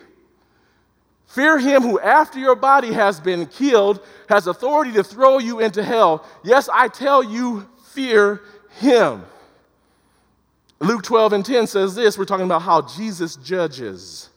Fear 1.27 1.59
him 1.59 1.83
who, 1.83 1.99
after 1.99 2.39
your 2.39 2.55
body 2.55 2.93
has 2.93 3.21
been 3.21 3.47
killed, 3.47 4.05
has 4.29 4.47
authority 4.47 4.93
to 4.93 5.03
throw 5.03 5.39
you 5.39 5.61
into 5.61 5.83
hell. 5.83 6.25
Yes, 6.43 6.69
I 6.71 6.89
tell 6.89 7.23
you, 7.23 7.67
fear 7.93 8.43
him. 8.79 9.25
Luke 10.79 11.03
12 11.03 11.33
and 11.33 11.47
10 11.47 11.67
says 11.67 11.95
this 11.95 12.19
we're 12.19 12.27
talking 12.27 12.45
about 12.45 12.61
how 12.61 12.83
Jesus 12.83 13.37
judges. 13.37 14.29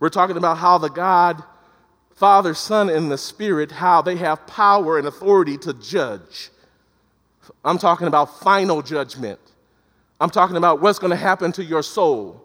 We're 0.00 0.08
talking 0.08 0.36
about 0.36 0.58
how 0.58 0.78
the 0.78 0.88
God 0.88 1.42
Father, 2.14 2.54
Son, 2.54 2.88
and 2.88 3.10
the 3.10 3.18
Spirit, 3.18 3.72
how 3.72 4.00
they 4.00 4.16
have 4.16 4.46
power 4.46 4.98
and 4.98 5.06
authority 5.06 5.58
to 5.58 5.74
judge. 5.74 6.50
I'm 7.64 7.78
talking 7.78 8.06
about 8.06 8.40
final 8.40 8.82
judgment. 8.82 9.40
I'm 10.20 10.30
talking 10.30 10.56
about 10.56 10.80
what's 10.80 10.98
going 10.98 11.10
to 11.10 11.16
happen 11.16 11.52
to 11.52 11.64
your 11.64 11.82
soul. 11.82 12.40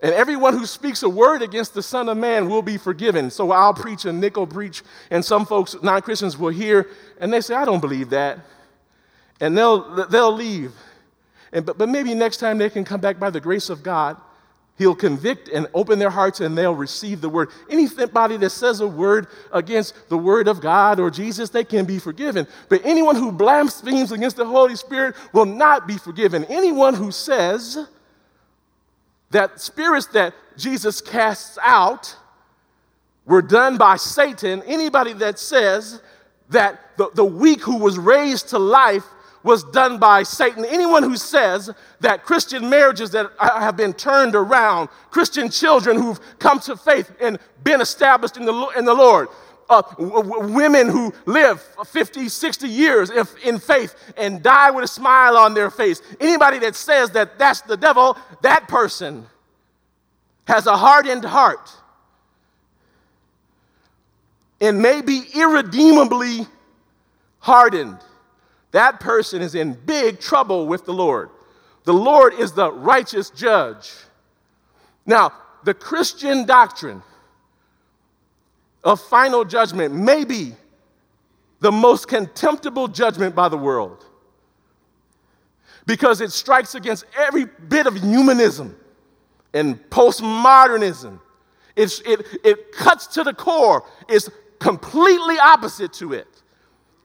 And 0.00 0.12
everyone 0.14 0.56
who 0.56 0.66
speaks 0.66 1.02
a 1.02 1.08
word 1.08 1.42
against 1.42 1.74
the 1.74 1.82
Son 1.82 2.08
of 2.08 2.16
Man 2.16 2.48
will 2.48 2.62
be 2.62 2.76
forgiven. 2.76 3.30
So 3.30 3.52
I'll 3.52 3.74
preach 3.74 4.04
and 4.04 4.20
Nick 4.20 4.36
will 4.36 4.46
preach, 4.46 4.82
and 5.10 5.24
some 5.24 5.46
folks, 5.46 5.76
non 5.82 6.02
Christians, 6.02 6.36
will 6.36 6.50
hear, 6.50 6.88
and 7.20 7.32
they 7.32 7.40
say, 7.40 7.54
I 7.54 7.64
don't 7.64 7.80
believe 7.80 8.10
that. 8.10 8.38
And 9.40 9.56
they'll, 9.56 10.06
they'll 10.06 10.32
leave. 10.32 10.72
And, 11.52 11.66
but, 11.66 11.78
but 11.78 11.88
maybe 11.88 12.14
next 12.14 12.38
time 12.38 12.58
they 12.58 12.70
can 12.70 12.84
come 12.84 13.00
back 13.00 13.18
by 13.18 13.30
the 13.30 13.40
grace 13.40 13.70
of 13.70 13.82
God. 13.82 14.16
He'll 14.82 14.96
convict 14.96 15.48
and 15.48 15.68
open 15.74 16.00
their 16.00 16.10
hearts 16.10 16.40
and 16.40 16.58
they'll 16.58 16.74
receive 16.74 17.20
the 17.20 17.28
word. 17.28 17.50
Anybody 17.70 18.36
that 18.38 18.50
says 18.50 18.80
a 18.80 18.86
word 18.86 19.28
against 19.52 20.08
the 20.08 20.18
word 20.18 20.48
of 20.48 20.60
God 20.60 20.98
or 20.98 21.08
Jesus, 21.08 21.50
they 21.50 21.62
can 21.62 21.84
be 21.84 22.00
forgiven. 22.00 22.48
But 22.68 22.84
anyone 22.84 23.14
who 23.14 23.30
blasphemes 23.30 24.10
against 24.10 24.36
the 24.36 24.44
Holy 24.44 24.74
Spirit 24.74 25.14
will 25.32 25.46
not 25.46 25.86
be 25.86 25.98
forgiven. 25.98 26.44
Anyone 26.46 26.94
who 26.94 27.12
says, 27.12 27.78
that 29.30 29.60
spirits 29.60 30.06
that 30.08 30.34
Jesus 30.56 31.00
casts 31.00 31.58
out 31.62 32.16
were 33.24 33.42
done 33.42 33.78
by 33.78 33.96
Satan. 33.96 34.62
Anybody 34.66 35.12
that 35.14 35.38
says 35.38 36.02
that 36.50 36.96
the, 36.96 37.10
the 37.14 37.24
weak 37.24 37.62
who 37.62 37.78
was 37.78 37.98
raised 37.98 38.48
to 38.48 38.58
life 38.58 39.04
was 39.42 39.64
done 39.64 39.98
by 39.98 40.22
Satan. 40.22 40.64
Anyone 40.64 41.02
who 41.02 41.16
says 41.16 41.70
that 42.00 42.24
Christian 42.24 42.68
marriages 42.68 43.10
that 43.10 43.30
have 43.38 43.76
been 43.76 43.92
turned 43.92 44.34
around, 44.34 44.88
Christian 45.10 45.48
children 45.50 45.96
who've 45.96 46.20
come 46.38 46.60
to 46.60 46.76
faith 46.76 47.10
and 47.20 47.38
been 47.64 47.80
established 47.80 48.36
in 48.36 48.44
the, 48.44 48.68
in 48.76 48.84
the 48.84 48.94
Lord, 48.94 49.28
uh, 49.68 49.82
w- 49.82 50.22
w- 50.22 50.54
women 50.54 50.88
who 50.88 51.12
live 51.26 51.60
50, 51.86 52.28
60 52.28 52.68
years 52.68 53.10
if, 53.10 53.36
in 53.44 53.58
faith 53.58 53.94
and 54.16 54.42
die 54.42 54.70
with 54.70 54.84
a 54.84 54.88
smile 54.88 55.36
on 55.36 55.54
their 55.54 55.70
face. 55.70 56.02
Anybody 56.20 56.58
that 56.60 56.74
says 56.74 57.10
that 57.10 57.38
that's 57.38 57.62
the 57.62 57.76
devil, 57.76 58.16
that 58.42 58.68
person 58.68 59.26
has 60.46 60.66
a 60.66 60.76
hardened 60.76 61.24
heart 61.24 61.70
and 64.60 64.80
may 64.80 65.02
be 65.02 65.24
irredeemably 65.34 66.46
hardened. 67.40 67.98
That 68.72 69.00
person 69.00 69.40
is 69.42 69.54
in 69.54 69.74
big 69.74 70.18
trouble 70.20 70.66
with 70.66 70.84
the 70.84 70.92
Lord. 70.92 71.30
The 71.84 71.94
Lord 71.94 72.34
is 72.34 72.52
the 72.52 72.72
righteous 72.72 73.30
judge. 73.30 73.92
Now, 75.06 75.32
the 75.64 75.74
Christian 75.74 76.44
doctrine 76.44 77.02
of 78.84 79.00
final 79.00 79.44
judgment 79.44 79.94
may 79.94 80.24
be 80.24 80.54
the 81.60 81.70
most 81.70 82.08
contemptible 82.08 82.88
judgment 82.88 83.34
by 83.34 83.48
the 83.48 83.56
world 83.56 84.04
because 85.86 86.20
it 86.20 86.32
strikes 86.32 86.74
against 86.74 87.04
every 87.16 87.46
bit 87.68 87.86
of 87.86 87.94
humanism 87.94 88.76
and 89.54 89.78
postmodernism. 89.90 91.20
It, 91.76 92.02
it 92.04 92.72
cuts 92.72 93.06
to 93.08 93.24
the 93.24 93.32
core, 93.32 93.84
it's 94.08 94.28
completely 94.58 95.38
opposite 95.38 95.92
to 95.94 96.12
it, 96.12 96.28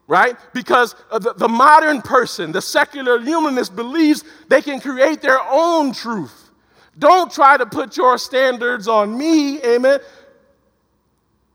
right? 0.08 0.36
Because 0.54 0.96
the, 1.12 1.34
the 1.36 1.48
modern 1.48 2.02
person, 2.02 2.50
the 2.50 2.62
secular 2.62 3.20
humanist, 3.20 3.76
believes 3.76 4.24
they 4.48 4.62
can 4.62 4.80
create 4.80 5.20
their 5.20 5.38
own 5.48 5.92
truth. 5.92 6.50
Don't 6.98 7.30
try 7.30 7.56
to 7.56 7.66
put 7.66 7.96
your 7.96 8.18
standards 8.18 8.88
on 8.88 9.16
me, 9.16 9.62
amen. 9.62 10.00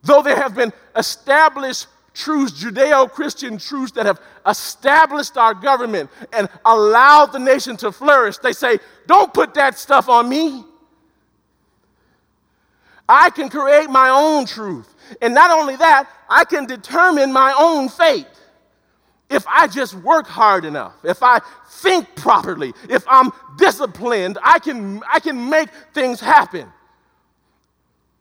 Though 0.04 0.22
there 0.22 0.36
have 0.36 0.56
been 0.56 0.72
established 0.96 1.88
truths, 2.14 2.64
Judeo 2.64 3.12
Christian 3.12 3.58
truths 3.58 3.92
that 3.94 4.06
have 4.06 4.22
established 4.46 5.36
our 5.36 5.56
government 5.56 6.10
and 6.32 6.48
allowed 6.64 7.28
the 7.34 7.40
nation 7.40 7.76
to 7.78 7.92
flourish, 7.92 8.38
they 8.38 8.54
say, 8.54 8.78
don't 9.08 9.34
put 9.34 9.56
that 9.56 9.80
stuff 9.80 10.08
on 10.08 10.30
me. 10.30 10.64
I 13.10 13.32
can 13.32 13.50
create 13.50 13.90
my 13.90 14.10
own 14.10 14.46
truth. 14.46 14.94
And 15.22 15.34
not 15.34 15.52
only 15.52 15.76
that, 15.78 16.08
I 16.30 16.46
can 16.46 16.66
determine 16.66 17.34
my 17.34 17.54
own 17.58 17.90
fate. 17.90 18.28
If 19.30 19.48
I 19.48 19.68
just 19.68 19.96
work 19.96 20.28
hard 20.28 20.66
enough, 20.66 20.94
if 21.04 21.24
I 21.24 21.40
think 21.68 22.16
properly, 22.16 22.74
if 22.90 23.04
I'm 23.08 23.32
disciplined, 23.58 24.38
I 24.44 24.60
can, 24.60 25.02
I 25.12 25.20
can 25.20 25.50
make 25.50 25.70
things 25.94 26.20
happen. 26.20 26.68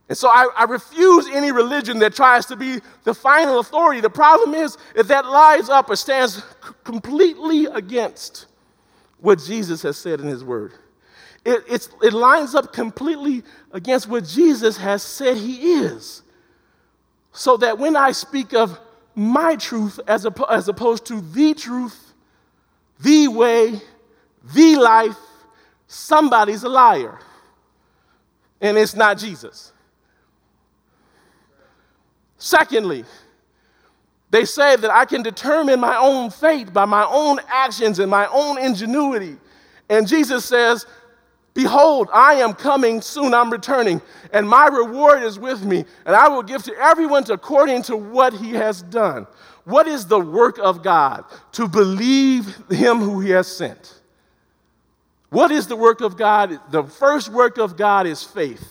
And 0.09 0.19
so 0.19 0.29
I, 0.29 0.49
I, 0.57 0.65
refuse 0.65 1.27
any 1.29 1.53
religion 1.53 1.99
that 2.01 2.15
tries 2.15 2.45
to 2.47 2.57
be 2.57 2.81
the 3.05 3.15
final 3.15 3.61
authority. 3.61 4.01
The 4.01 4.11
problem 4.11 4.55
is 4.55 4.77
if 4.95 5.09
that 5.09 5.25
lies 5.25 5.71
up 5.71 5.89
or 5.89 5.97
stands 5.97 6.37
c- 6.37 6.43
completely 6.85 7.65
against 7.67 8.47
what 9.21 9.39
Jesus 9.39 9.81
has 9.83 9.97
said 9.97 10.21
in 10.21 10.27
his 10.27 10.45
word. 10.45 10.73
It, 11.45 11.89
it 12.03 12.13
lines 12.13 12.55
up 12.55 12.73
completely 12.73 13.43
against 13.73 14.09
what 14.09 14.25
Jesus 14.25 14.77
has 14.77 15.03
said 15.03 15.37
he 15.37 15.73
is. 15.73 16.23
So 17.33 17.57
that 17.59 17.79
when 17.79 17.97
I 17.97 18.13
speak 18.13 18.53
of 18.53 18.79
my 19.15 19.57
truth 19.57 20.01
as, 20.07 20.27
op- 20.27 20.51
as 20.51 20.69
opposed 20.69 21.07
to 21.07 21.21
the 21.21 21.55
truth, 21.55 22.13
the 23.01 23.29
way, 23.29 23.81
the 24.55 24.77
life, 24.77 25.17
somebody's 25.87 26.63
a 26.63 26.69
liar. 26.69 27.19
And 28.61 28.79
it's 28.79 28.95
not 28.95 29.19
Jesus. 29.19 29.73
Secondly, 32.39 33.05
they 34.31 34.45
say 34.47 34.77
that 34.77 34.91
I 34.91 35.05
can 35.05 35.23
determine 35.23 35.79
my 35.79 35.97
own 35.97 36.31
fate 36.31 36.73
by 36.73 36.87
my 36.87 37.05
own 37.05 37.39
actions 37.49 37.99
and 37.99 38.11
my 38.11 38.27
own 38.29 38.59
ingenuity. 38.59 39.37
And 39.91 40.09
Jesus 40.09 40.45
says, 40.45 40.87
Behold, 41.55 42.09
I 42.15 42.35
am 42.35 42.55
coming 42.55 43.03
soon, 43.03 43.35
I'm 43.35 43.51
returning, 43.51 44.01
and 44.33 44.49
my 44.49 44.69
reward 44.69 45.23
is 45.23 45.39
with 45.39 45.65
me, 45.65 45.85
and 46.07 46.17
I 46.17 46.29
will 46.29 46.43
give 46.43 46.63
to 46.65 46.75
everyone 46.77 47.31
according 47.31 47.83
to 47.83 47.97
what 47.97 48.33
he 48.33 48.53
has 48.53 48.81
done. 48.83 49.27
What 49.65 49.87
is 49.87 50.07
the 50.07 50.19
work 50.19 50.59
of 50.59 50.83
God? 50.83 51.25
To 51.53 51.69
believe 51.69 52.57
him 52.71 52.99
who 52.99 53.21
he 53.21 53.31
has 53.31 53.47
sent. 53.47 54.01
What 55.29 55.51
is 55.51 55.67
the 55.67 55.77
work 55.77 56.01
of 56.01 56.17
God? 56.17 56.59
The 56.71 56.85
first 56.85 57.29
work 57.29 57.59
of 57.59 57.77
God 57.77 58.07
is 58.07 58.23
faith. 58.23 58.69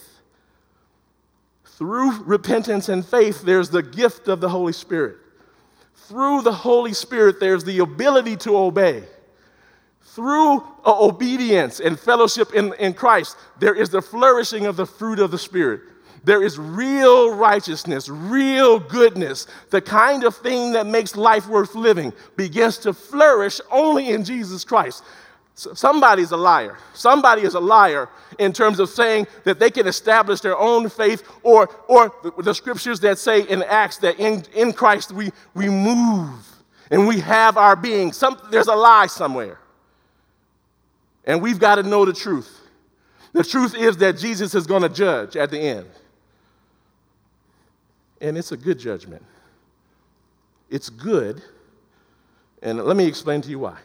Through 1.65 2.23
repentance 2.23 2.89
and 2.89 3.05
faith, 3.05 3.43
there's 3.43 3.69
the 3.69 3.81
gift 3.83 4.27
of 4.27 4.41
the 4.41 4.49
Holy 4.49 4.73
Spirit. 4.73 5.17
Through 5.95 6.41
the 6.41 6.51
Holy 6.51 6.93
Spirit, 6.93 7.39
there's 7.39 7.63
the 7.63 7.79
ability 7.79 8.35
to 8.37 8.57
obey. 8.57 9.03
Through 10.15 10.57
uh, 10.85 10.99
obedience 10.99 11.79
and 11.79 11.97
fellowship 11.97 12.53
in, 12.53 12.73
in 12.79 12.93
Christ, 12.93 13.37
there 13.59 13.73
is 13.73 13.89
the 13.89 14.01
flourishing 14.01 14.65
of 14.65 14.75
the 14.75 14.85
fruit 14.85 15.19
of 15.19 15.31
the 15.31 15.37
Spirit. 15.37 15.81
There 16.25 16.43
is 16.43 16.59
real 16.59 17.33
righteousness, 17.33 18.09
real 18.09 18.77
goodness, 18.77 19.47
the 19.69 19.79
kind 19.79 20.25
of 20.25 20.35
thing 20.35 20.73
that 20.73 20.85
makes 20.85 21.15
life 21.15 21.47
worth 21.47 21.75
living 21.75 22.11
begins 22.35 22.77
to 22.79 22.93
flourish 22.93 23.61
only 23.71 24.09
in 24.09 24.25
Jesus 24.25 24.65
Christ. 24.65 25.01
So 25.55 25.73
somebody's 25.73 26.31
a 26.31 26.37
liar. 26.37 26.77
Somebody 26.93 27.43
is 27.43 27.53
a 27.53 27.59
liar 27.61 28.09
in 28.37 28.51
terms 28.51 28.79
of 28.79 28.89
saying 28.89 29.27
that 29.45 29.59
they 29.59 29.71
can 29.71 29.87
establish 29.87 30.41
their 30.41 30.57
own 30.57 30.89
faith, 30.89 31.23
or, 31.41 31.69
or 31.87 32.13
the, 32.21 32.31
the 32.43 32.53
scriptures 32.53 32.99
that 32.99 33.17
say 33.17 33.43
in 33.43 33.63
Acts 33.63 33.97
that 33.99 34.19
in, 34.19 34.43
in 34.53 34.73
Christ 34.73 35.13
we, 35.13 35.31
we 35.53 35.69
move 35.69 36.45
and 36.89 37.07
we 37.07 37.21
have 37.21 37.55
our 37.55 37.77
being. 37.77 38.11
Some, 38.11 38.37
there's 38.51 38.67
a 38.67 38.75
lie 38.75 39.07
somewhere. 39.07 39.57
And 41.25 41.41
we've 41.41 41.59
got 41.59 41.75
to 41.75 41.83
know 41.83 42.05
the 42.05 42.13
truth. 42.13 42.59
The 43.33 43.43
truth 43.43 43.75
is 43.75 43.97
that 43.97 44.17
Jesus 44.17 44.55
is 44.55 44.67
going 44.67 44.81
to 44.81 44.89
judge 44.89 45.35
at 45.35 45.51
the 45.51 45.59
end. 45.59 45.87
And 48.19 48.37
it's 48.37 48.51
a 48.51 48.57
good 48.57 48.77
judgment. 48.77 49.23
It's 50.69 50.89
good. 50.89 51.41
And 52.61 52.79
let 52.83 52.95
me 52.95 53.05
explain 53.05 53.41
to 53.41 53.49
you 53.49 53.59
why. 53.59 53.77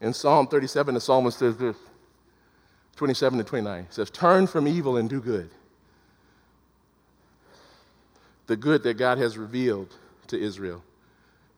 In 0.00 0.12
Psalm 0.12 0.46
37, 0.46 0.94
the 0.94 1.00
psalmist 1.00 1.38
says 1.38 1.56
this 1.56 1.76
27 2.96 3.38
to 3.38 3.44
29. 3.44 3.84
It 3.84 3.94
says, 3.94 4.10
Turn 4.10 4.46
from 4.46 4.68
evil 4.68 4.96
and 4.96 5.08
do 5.08 5.20
good. 5.20 5.50
The 8.46 8.56
good 8.56 8.82
that 8.82 8.94
God 8.94 9.18
has 9.18 9.38
revealed 9.38 9.94
to 10.28 10.38
Israel. 10.38 10.82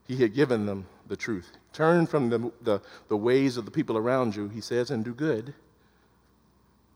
He 0.07 0.17
had 0.17 0.35
given 0.35 0.67
them 0.67 0.87
the 1.09 1.17
truth. 1.17 1.51
Turn 1.77 2.07
from 2.07 2.31
the, 2.31 2.51
the, 2.63 2.81
the 3.09 3.17
ways 3.19 3.59
of 3.59 3.67
the 3.67 3.71
people 3.71 3.99
around 3.99 4.35
you, 4.35 4.49
he 4.49 4.63
says, 4.63 4.91
and 4.91 5.05
do 5.05 5.13
good. 5.13 5.53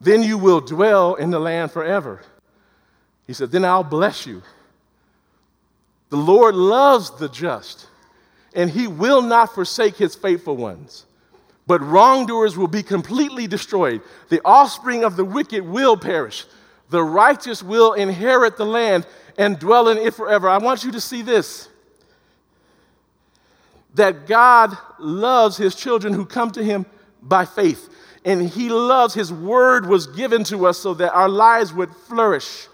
Then 0.01 0.23
you 0.23 0.39
will 0.39 0.63
dwell 0.63 1.17
in 1.17 1.29
the 1.29 1.39
land 1.39 1.71
forever. 1.71 2.23
He 3.27 3.35
said, 3.35 3.51
Then 3.51 3.67
I'll 3.67 3.85
bless 3.85 4.25
you. 4.25 4.43
The 6.09 6.17
Lord 6.17 6.55
loves 6.55 7.11
the 7.11 7.29
just, 7.29 7.89
and 8.55 8.71
he 8.71 8.87
will 8.87 9.21
not 9.21 9.55
forsake 9.55 9.97
his 9.97 10.15
faithful 10.15 10.57
ones. 10.57 11.05
But 11.67 11.83
wrongdoers 11.83 12.57
will 12.57 12.67
be 12.67 12.83
completely 12.83 13.47
destroyed. 13.47 14.01
The 14.31 14.41
offspring 14.47 15.05
of 15.05 15.15
the 15.15 15.27
wicked 15.27 15.63
will 15.63 15.99
perish. 15.99 16.47
The 16.89 17.03
righteous 17.03 17.63
will 17.63 17.93
inherit 17.93 18.57
the 18.57 18.65
land 18.65 19.07
and 19.37 19.59
dwell 19.59 19.89
in 19.89 19.99
it 19.99 20.15
forever. 20.15 20.49
I 20.49 20.57
want 20.57 20.85
you 20.85 20.93
to 20.93 21.03
see 21.03 21.21
this 21.21 21.69
that 23.95 24.27
God 24.27 24.77
loves 24.99 25.57
his 25.57 25.75
children 25.75 26.13
who 26.13 26.25
come 26.25 26.51
to 26.53 26.63
him 26.63 26.87
by 27.23 27.45
faith. 27.45 27.89
And 28.25 28.49
he 28.49 28.69
loves 28.69 29.15
his 29.15 29.33
word 29.33 29.87
was 29.87 30.07
given 30.07 30.45
to 30.45 30.67
us 30.67 30.79
so 30.79 30.95
that 30.95 31.13
our 31.13 31.29
lives 31.29 31.73
would 31.73 31.91
flourish. 31.91 32.69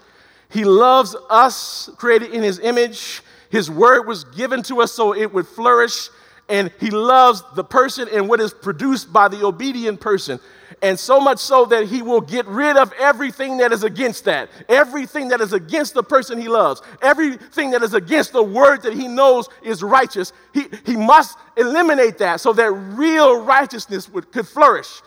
He 0.49 0.65
loves 0.65 1.15
us, 1.29 1.89
created 1.97 2.31
in 2.31 2.43
his 2.43 2.59
image. 2.59 3.21
His 3.49 3.71
word 3.71 4.07
was 4.07 4.23
given 4.25 4.61
to 4.63 4.81
us 4.81 4.91
so 4.91 5.13
it 5.13 5.33
would 5.33 5.47
flourish. 5.47 6.09
And 6.49 6.71
he 6.79 6.91
loves 6.91 7.43
the 7.55 7.63
person 7.63 8.07
and 8.13 8.29
what 8.29 8.39
is 8.39 8.53
produced 8.53 9.11
by 9.11 9.27
the 9.27 9.45
obedient 9.45 9.99
person 9.99 10.39
and 10.81 10.99
so 10.99 11.19
much 11.19 11.39
so 11.39 11.65
that 11.65 11.87
he 11.87 12.01
will 12.01 12.21
get 12.21 12.45
rid 12.45 12.77
of 12.77 12.93
everything 12.93 13.57
that 13.57 13.71
is 13.71 13.83
against 13.83 14.25
that, 14.25 14.49
everything 14.69 15.29
that 15.29 15.41
is 15.41 15.53
against 15.53 15.93
the 15.93 16.03
person 16.03 16.39
he 16.39 16.47
loves, 16.47 16.81
everything 17.01 17.71
that 17.71 17.81
is 17.81 17.93
against 17.93 18.31
the 18.31 18.43
word 18.43 18.83
that 18.83 18.93
he 18.93 19.07
knows 19.07 19.49
is 19.63 19.81
righteous. 19.81 20.33
He, 20.53 20.65
he 20.85 20.95
must 20.95 21.37
eliminate 21.55 22.19
that 22.19 22.41
so 22.41 22.53
that 22.53 22.69
real 22.71 23.41
righteousness 23.41 24.07
would, 24.09 24.31
could 24.31 24.47
flourish. 24.47 25.01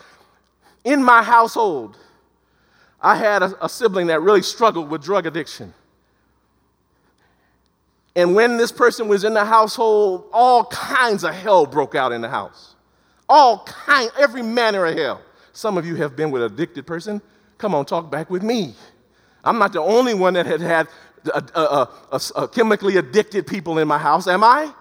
In 0.85 1.05
my 1.05 1.23
household, 1.23 1.97
I 3.01 3.17
had 3.17 3.43
a, 3.43 3.65
a 3.65 3.69
sibling 3.69 4.09
that 4.09 4.21
really 4.23 4.43
struggled 4.43 4.91
with 4.91 5.03
drug 5.03 5.27
addiction. 5.27 5.73
And 8.17 8.35
when 8.35 8.57
this 8.57 8.73
person 8.73 9.07
was 9.07 9.23
in 9.23 9.35
the 9.35 9.45
household, 9.45 10.27
all 10.33 10.65
kinds 10.65 11.23
of 11.23 11.33
hell 11.33 11.65
broke 11.65 11.95
out 11.95 12.11
in 12.11 12.21
the 12.21 12.29
house. 12.29 12.75
All 13.29 13.65
kind, 13.65 14.11
every 14.19 14.43
manner 14.43 14.85
of 14.85 14.97
hell. 14.97 15.23
Some 15.53 15.79
of 15.79 15.87
you 15.87 15.97
have 15.97 16.17
been 16.17 16.31
with 16.31 16.43
an 16.43 16.53
addicted 16.53 16.87
person. 16.87 17.21
Come 17.59 17.75
on, 17.75 17.85
talk 17.85 18.11
back 18.11 18.31
with 18.31 18.43
me. 18.43 18.75
I'm 19.45 19.59
not 19.59 19.73
the 19.73 19.81
only 19.81 20.15
one 20.15 20.35
that 20.35 20.47
had 20.47 20.61
had 20.61 20.89
a, 21.35 21.43
a, 21.55 22.21
a, 22.37 22.49
chemically 22.49 22.97
addicted 22.97 23.47
people 23.47 23.79
in 23.79 23.89
my 23.89 23.99
house, 23.99 24.27
am 24.27 24.45
I? 24.45 24.73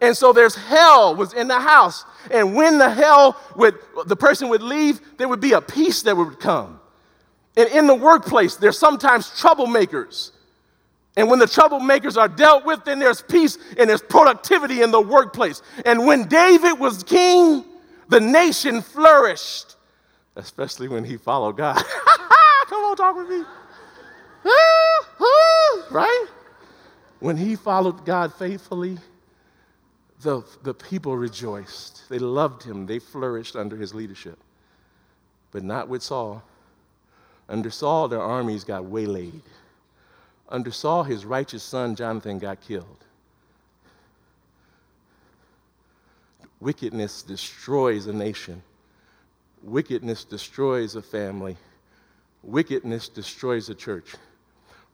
And 0.00 0.16
so 0.16 0.32
there's 0.32 0.54
hell 0.54 1.14
was 1.14 1.32
in 1.32 1.48
the 1.48 1.58
house. 1.58 2.04
And 2.30 2.54
when 2.54 2.78
the 2.78 2.90
hell 2.90 3.40
would 3.56 3.78
the 4.06 4.16
person 4.16 4.48
would 4.48 4.62
leave, 4.62 5.00
there 5.16 5.28
would 5.28 5.40
be 5.40 5.52
a 5.52 5.60
peace 5.60 6.02
that 6.02 6.16
would 6.16 6.38
come. 6.38 6.80
And 7.56 7.68
in 7.70 7.86
the 7.86 7.94
workplace, 7.94 8.56
there's 8.56 8.78
sometimes 8.78 9.28
troublemakers. 9.30 10.32
And 11.16 11.30
when 11.30 11.38
the 11.38 11.46
troublemakers 11.46 12.18
are 12.18 12.28
dealt 12.28 12.66
with, 12.66 12.84
then 12.84 12.98
there's 12.98 13.22
peace 13.22 13.56
and 13.78 13.88
there's 13.88 14.02
productivity 14.02 14.82
in 14.82 14.90
the 14.90 15.00
workplace. 15.00 15.62
And 15.86 16.06
when 16.06 16.28
David 16.28 16.78
was 16.78 17.02
king, 17.02 17.64
the 18.08 18.20
nation 18.20 18.82
flourished 18.82 19.75
especially 20.36 20.88
when 20.88 21.04
he 21.04 21.16
followed 21.16 21.56
God. 21.56 21.76
Come 22.68 22.84
on, 22.84 22.96
talk 22.96 23.16
with 23.16 23.28
me. 23.28 23.42
right? 25.90 26.26
When 27.20 27.36
he 27.36 27.56
followed 27.56 28.04
God 28.04 28.32
faithfully, 28.34 28.98
the, 30.20 30.42
the 30.62 30.74
people 30.74 31.16
rejoiced. 31.16 32.08
They 32.08 32.18
loved 32.18 32.62
him. 32.62 32.86
They 32.86 32.98
flourished 32.98 33.56
under 33.56 33.76
his 33.76 33.94
leadership. 33.94 34.38
But 35.52 35.62
not 35.62 35.88
with 35.88 36.02
Saul. 36.02 36.42
Under 37.48 37.70
Saul, 37.70 38.08
their 38.08 38.20
armies 38.20 38.64
got 38.64 38.84
waylaid. 38.84 39.42
Under 40.48 40.70
Saul, 40.70 41.04
his 41.04 41.24
righteous 41.24 41.62
son 41.62 41.96
Jonathan 41.96 42.38
got 42.38 42.60
killed. 42.60 43.04
Wickedness 46.60 47.22
destroys 47.22 48.06
a 48.06 48.12
nation. 48.12 48.62
Wickedness 49.66 50.22
destroys 50.22 50.94
a 50.94 51.02
family. 51.02 51.56
Wickedness 52.44 53.08
destroys 53.08 53.68
a 53.68 53.74
church. 53.74 54.14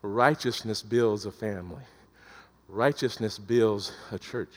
Righteousness 0.01 0.81
builds 0.81 1.27
a 1.27 1.31
family. 1.31 1.83
Righteousness 2.71 3.39
builds 3.39 3.93
a 4.11 4.19
church. 4.19 4.49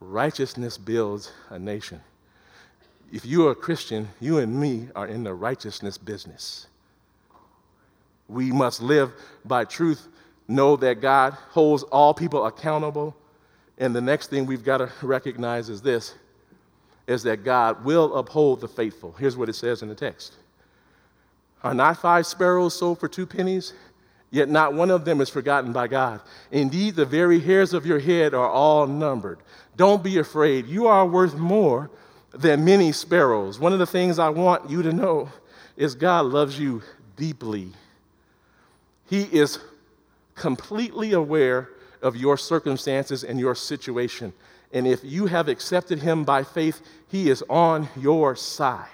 Righteousness 0.00 0.78
builds 0.78 1.32
a 1.50 1.58
nation. 1.58 2.00
If 3.12 3.26
you 3.26 3.46
are 3.46 3.50
a 3.50 3.54
Christian, 3.54 4.08
you 4.20 4.38
and 4.38 4.58
me 4.58 4.88
are 4.96 5.06
in 5.06 5.22
the 5.22 5.34
righteousness 5.34 5.98
business. 5.98 6.66
We 8.28 8.50
must 8.50 8.80
live 8.80 9.12
by 9.44 9.64
truth, 9.64 10.08
know 10.48 10.76
that 10.76 11.02
God 11.02 11.34
holds 11.50 11.82
all 11.82 12.14
people 12.14 12.46
accountable. 12.46 13.14
And 13.76 13.94
the 13.94 14.00
next 14.00 14.30
thing 14.30 14.46
we've 14.46 14.64
got 14.64 14.78
to 14.78 14.90
recognize 15.02 15.68
is 15.68 15.82
this 15.82 16.14
is 17.06 17.22
that 17.22 17.44
God 17.44 17.84
will 17.84 18.16
uphold 18.16 18.60
the 18.60 18.68
faithful. 18.68 19.14
Here's 19.18 19.36
what 19.36 19.48
it 19.48 19.54
says 19.54 19.82
in 19.82 19.88
the 19.88 19.94
text 19.94 20.34
Are 21.62 21.74
not 21.74 21.98
five 21.98 22.26
sparrows 22.26 22.74
sold 22.74 23.00
for 23.00 23.08
two 23.08 23.26
pennies? 23.26 23.72
Yet 24.30 24.48
not 24.48 24.74
one 24.74 24.90
of 24.90 25.04
them 25.04 25.20
is 25.20 25.28
forgotten 25.28 25.72
by 25.72 25.86
God. 25.86 26.20
Indeed, 26.50 26.96
the 26.96 27.04
very 27.04 27.38
hairs 27.38 27.72
of 27.72 27.86
your 27.86 28.00
head 28.00 28.34
are 28.34 28.50
all 28.50 28.86
numbered. 28.86 29.38
Don't 29.76 30.02
be 30.02 30.18
afraid. 30.18 30.66
You 30.66 30.88
are 30.88 31.06
worth 31.06 31.36
more 31.36 31.90
than 32.32 32.64
many 32.64 32.92
sparrows. 32.92 33.60
One 33.60 33.72
of 33.72 33.78
the 33.78 33.86
things 33.86 34.18
I 34.18 34.28
want 34.30 34.68
you 34.68 34.82
to 34.82 34.92
know 34.92 35.30
is 35.76 35.94
God 35.94 36.26
loves 36.26 36.58
you 36.58 36.82
deeply. 37.16 37.72
He 39.08 39.22
is 39.22 39.58
completely 40.34 41.12
aware 41.12 41.70
of 42.02 42.16
your 42.16 42.36
circumstances 42.36 43.24
and 43.24 43.38
your 43.38 43.54
situation. 43.54 44.32
And 44.76 44.86
if 44.86 45.02
you 45.02 45.24
have 45.24 45.48
accepted 45.48 46.00
him 46.00 46.24
by 46.24 46.44
faith, 46.44 46.82
he 47.08 47.30
is 47.30 47.42
on 47.48 47.88
your 47.96 48.36
side. 48.36 48.86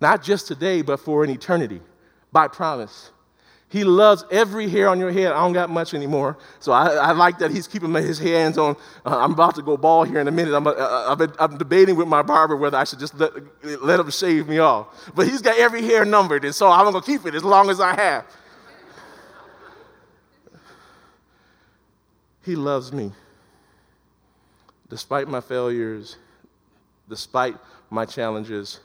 Not 0.00 0.22
just 0.22 0.46
today, 0.46 0.80
but 0.80 1.00
for 1.00 1.22
an 1.22 1.28
eternity, 1.28 1.82
by 2.32 2.48
promise. 2.48 3.10
He 3.68 3.84
loves 3.84 4.24
every 4.30 4.70
hair 4.70 4.88
on 4.88 4.98
your 4.98 5.12
head. 5.12 5.32
I 5.32 5.40
don't 5.44 5.52
got 5.52 5.68
much 5.68 5.92
anymore. 5.92 6.38
So 6.60 6.72
I, 6.72 6.94
I 6.94 7.12
like 7.12 7.36
that 7.40 7.50
he's 7.50 7.68
keeping 7.68 7.92
his 7.92 8.18
hands 8.18 8.56
on. 8.56 8.74
Uh, 9.04 9.18
I'm 9.18 9.32
about 9.32 9.54
to 9.56 9.62
go 9.62 9.76
bald 9.76 10.08
here 10.08 10.18
in 10.18 10.28
a 10.28 10.30
minute. 10.30 10.54
I'm, 10.54 10.66
uh, 10.66 10.70
uh 10.70 11.26
I'm 11.38 11.58
debating 11.58 11.96
with 11.96 12.08
my 12.08 12.22
barber 12.22 12.56
whether 12.56 12.78
I 12.78 12.84
should 12.84 12.98
just 12.98 13.18
let, 13.18 13.32
let 13.82 14.00
him 14.00 14.10
shave 14.10 14.48
me 14.48 14.60
off. 14.60 15.12
But 15.14 15.28
he's 15.28 15.42
got 15.42 15.58
every 15.58 15.82
hair 15.82 16.06
numbered, 16.06 16.46
and 16.46 16.54
so 16.54 16.70
I'm 16.70 16.90
going 16.90 17.02
to 17.02 17.06
keep 17.06 17.26
it 17.26 17.34
as 17.34 17.44
long 17.44 17.68
as 17.68 17.80
I 17.80 17.94
have. 17.96 18.24
he 22.46 22.56
loves 22.56 22.94
me 22.94 23.12
despite 24.88 25.28
my 25.28 25.40
failures, 25.40 26.16
despite 27.08 27.56
my 27.90 28.04
challenges, 28.04 28.80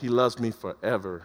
He 0.00 0.08
loves 0.08 0.38
me 0.38 0.50
forever. 0.50 1.22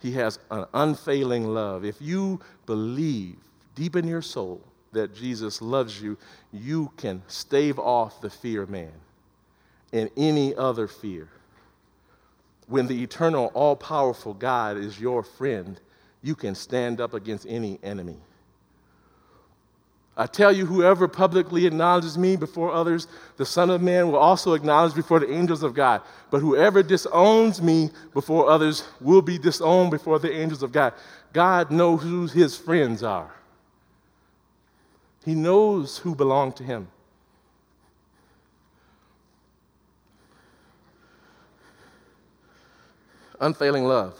He 0.00 0.12
has 0.12 0.38
an 0.50 0.66
unfailing 0.72 1.48
love. 1.48 1.84
If 1.84 2.00
you 2.00 2.40
believe 2.66 3.36
deep 3.74 3.96
in 3.96 4.06
your 4.06 4.22
soul 4.22 4.60
that 4.92 5.14
Jesus 5.14 5.60
loves 5.60 6.00
you, 6.00 6.16
you 6.52 6.90
can 6.96 7.22
stave 7.28 7.78
off 7.78 8.20
the 8.20 8.30
fear 8.30 8.66
man 8.66 8.92
and 9.92 10.10
any 10.16 10.54
other 10.54 10.88
fear. 10.88 11.28
When 12.66 12.86
the 12.86 13.02
eternal, 13.02 13.50
all 13.52 13.76
powerful 13.76 14.32
God 14.32 14.76
is 14.76 15.00
your 15.00 15.22
friend, 15.22 15.80
you 16.22 16.34
can 16.34 16.54
stand 16.54 17.00
up 17.00 17.14
against 17.14 17.46
any 17.48 17.78
enemy. 17.82 18.16
I 20.16 20.26
tell 20.26 20.52
you, 20.52 20.66
whoever 20.66 21.08
publicly 21.08 21.66
acknowledges 21.66 22.18
me 22.18 22.36
before 22.36 22.72
others, 22.72 23.06
the 23.36 23.46
Son 23.46 23.70
of 23.70 23.80
Man 23.80 24.08
will 24.08 24.18
also 24.18 24.54
acknowledge 24.54 24.94
before 24.94 25.20
the 25.20 25.32
angels 25.32 25.62
of 25.62 25.72
God. 25.72 26.02
But 26.30 26.40
whoever 26.40 26.82
disowns 26.82 27.62
me 27.62 27.90
before 28.12 28.50
others 28.50 28.84
will 29.00 29.22
be 29.22 29.38
disowned 29.38 29.90
before 29.90 30.18
the 30.18 30.32
angels 30.32 30.62
of 30.62 30.72
God. 30.72 30.92
God 31.32 31.70
knows 31.70 32.02
who 32.02 32.26
his 32.26 32.56
friends 32.56 33.02
are, 33.02 33.32
He 35.24 35.34
knows 35.34 35.98
who 35.98 36.14
belong 36.14 36.52
to 36.54 36.64
Him. 36.64 36.88
Unfailing 43.40 43.84
love. 43.84 44.18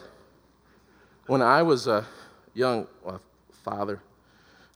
When 1.27 1.43
I 1.43 1.63
was 1.63 1.87
a 1.87 2.07
young 2.55 2.87
father, 3.63 4.01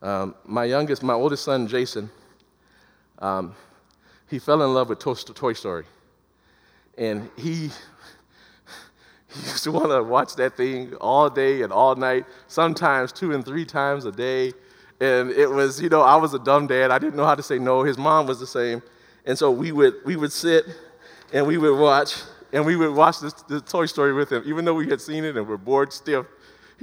um, 0.05 0.35
my 0.45 0.67
youngest, 0.67 1.03
my 1.03 1.14
oldest 1.14 1.45
son, 1.45 1.67
Jason, 1.67 2.11
um, 3.21 3.55
he 4.29 4.38
fell 4.38 4.62
in 4.62 4.75
love 4.75 4.90
with 4.90 4.99
Toy 4.99 5.55
Story. 5.55 5.87
And 6.99 7.31
he, 7.38 7.53
he 9.29 9.40
used 9.40 9.64
to 9.64 9.73
want 9.73 9.88
to 9.88 10.03
watch 10.03 10.37
that 10.37 10.59
thing 10.59 10.95
all 10.97 11.31
day 11.31 11.62
and 11.62 11.73
all 11.73 11.97
night, 11.97 12.27
sometimes 12.49 13.12
two 13.12 13.33
and 13.33 13.43
three 13.43 13.64
times 13.64 14.05
a 14.05 14.12
day. 14.12 14.53
And 15.01 15.31
it 15.31 15.47
was, 15.51 15.81
you 15.81 15.88
know, 15.88 16.03
I 16.03 16.17
was 16.17 16.35
a 16.35 16.38
dumb 16.38 16.67
dad. 16.67 16.90
I 16.90 16.99
didn't 16.99 17.17
know 17.17 17.25
how 17.25 17.35
to 17.35 17.43
say 17.43 17.59
no. 17.59 17.83
His 17.83 17.97
mom 17.97 18.27
was 18.27 18.38
the 18.38 18.47
same. 18.47 18.83
And 19.25 19.38
so 19.38 19.51
we 19.51 19.73
would, 19.73 19.95
we 20.05 20.17
would 20.17 20.33
sit 20.33 20.67
and 21.33 21.47
we 21.47 21.57
would 21.57 21.81
watch, 21.81 22.17
and 22.53 22.67
we 22.67 22.77
would 22.77 22.95
watch 22.95 23.21
this 23.21 23.33
Toy 23.62 23.87
Story 23.87 24.12
with 24.12 24.31
him, 24.31 24.43
even 24.45 24.67
though 24.67 24.75
we 24.75 24.87
had 24.87 25.01
seen 25.01 25.25
it 25.25 25.38
and 25.38 25.49
were 25.49 25.57
bored 25.57 25.95
stiff 25.95 26.27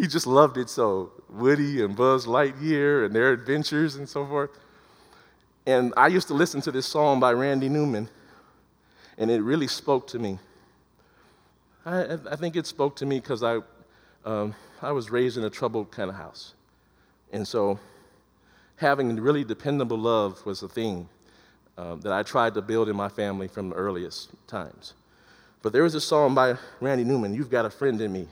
he 0.01 0.07
just 0.07 0.25
loved 0.25 0.57
it 0.57 0.67
so. 0.67 1.11
Woody 1.29 1.83
and 1.83 1.95
Buzz 1.95 2.25
Lightyear 2.25 3.05
and 3.05 3.13
their 3.13 3.33
adventures 3.33 3.97
and 3.97 4.09
so 4.09 4.25
forth. 4.25 4.49
And 5.67 5.93
I 5.95 6.07
used 6.07 6.27
to 6.29 6.33
listen 6.33 6.59
to 6.61 6.71
this 6.71 6.87
song 6.87 7.19
by 7.19 7.33
Randy 7.33 7.69
Newman, 7.69 8.09
and 9.19 9.29
it 9.29 9.43
really 9.43 9.67
spoke 9.67 10.07
to 10.07 10.17
me. 10.17 10.39
I, 11.85 12.17
I 12.31 12.35
think 12.35 12.55
it 12.55 12.65
spoke 12.65 12.95
to 12.95 13.05
me 13.05 13.19
because 13.19 13.43
I, 13.43 13.59
um, 14.25 14.55
I 14.81 14.91
was 14.91 15.11
raised 15.11 15.37
in 15.37 15.43
a 15.43 15.51
troubled 15.51 15.91
kind 15.91 16.09
of 16.09 16.15
house. 16.15 16.55
And 17.31 17.47
so 17.47 17.79
having 18.77 19.15
really 19.17 19.43
dependable 19.43 19.99
love 19.99 20.43
was 20.47 20.63
a 20.63 20.67
thing 20.67 21.09
uh, 21.77 21.93
that 21.97 22.11
I 22.11 22.23
tried 22.23 22.55
to 22.55 22.63
build 22.63 22.89
in 22.89 22.95
my 22.95 23.07
family 23.07 23.47
from 23.47 23.69
the 23.69 23.75
earliest 23.75 24.31
times. 24.47 24.95
But 25.61 25.73
there 25.73 25.83
was 25.83 25.93
a 25.93 26.01
song 26.01 26.33
by 26.33 26.55
Randy 26.79 27.03
Newman, 27.03 27.35
You've 27.35 27.51
Got 27.51 27.67
a 27.67 27.69
Friend 27.69 28.01
in 28.01 28.11
Me. 28.11 28.27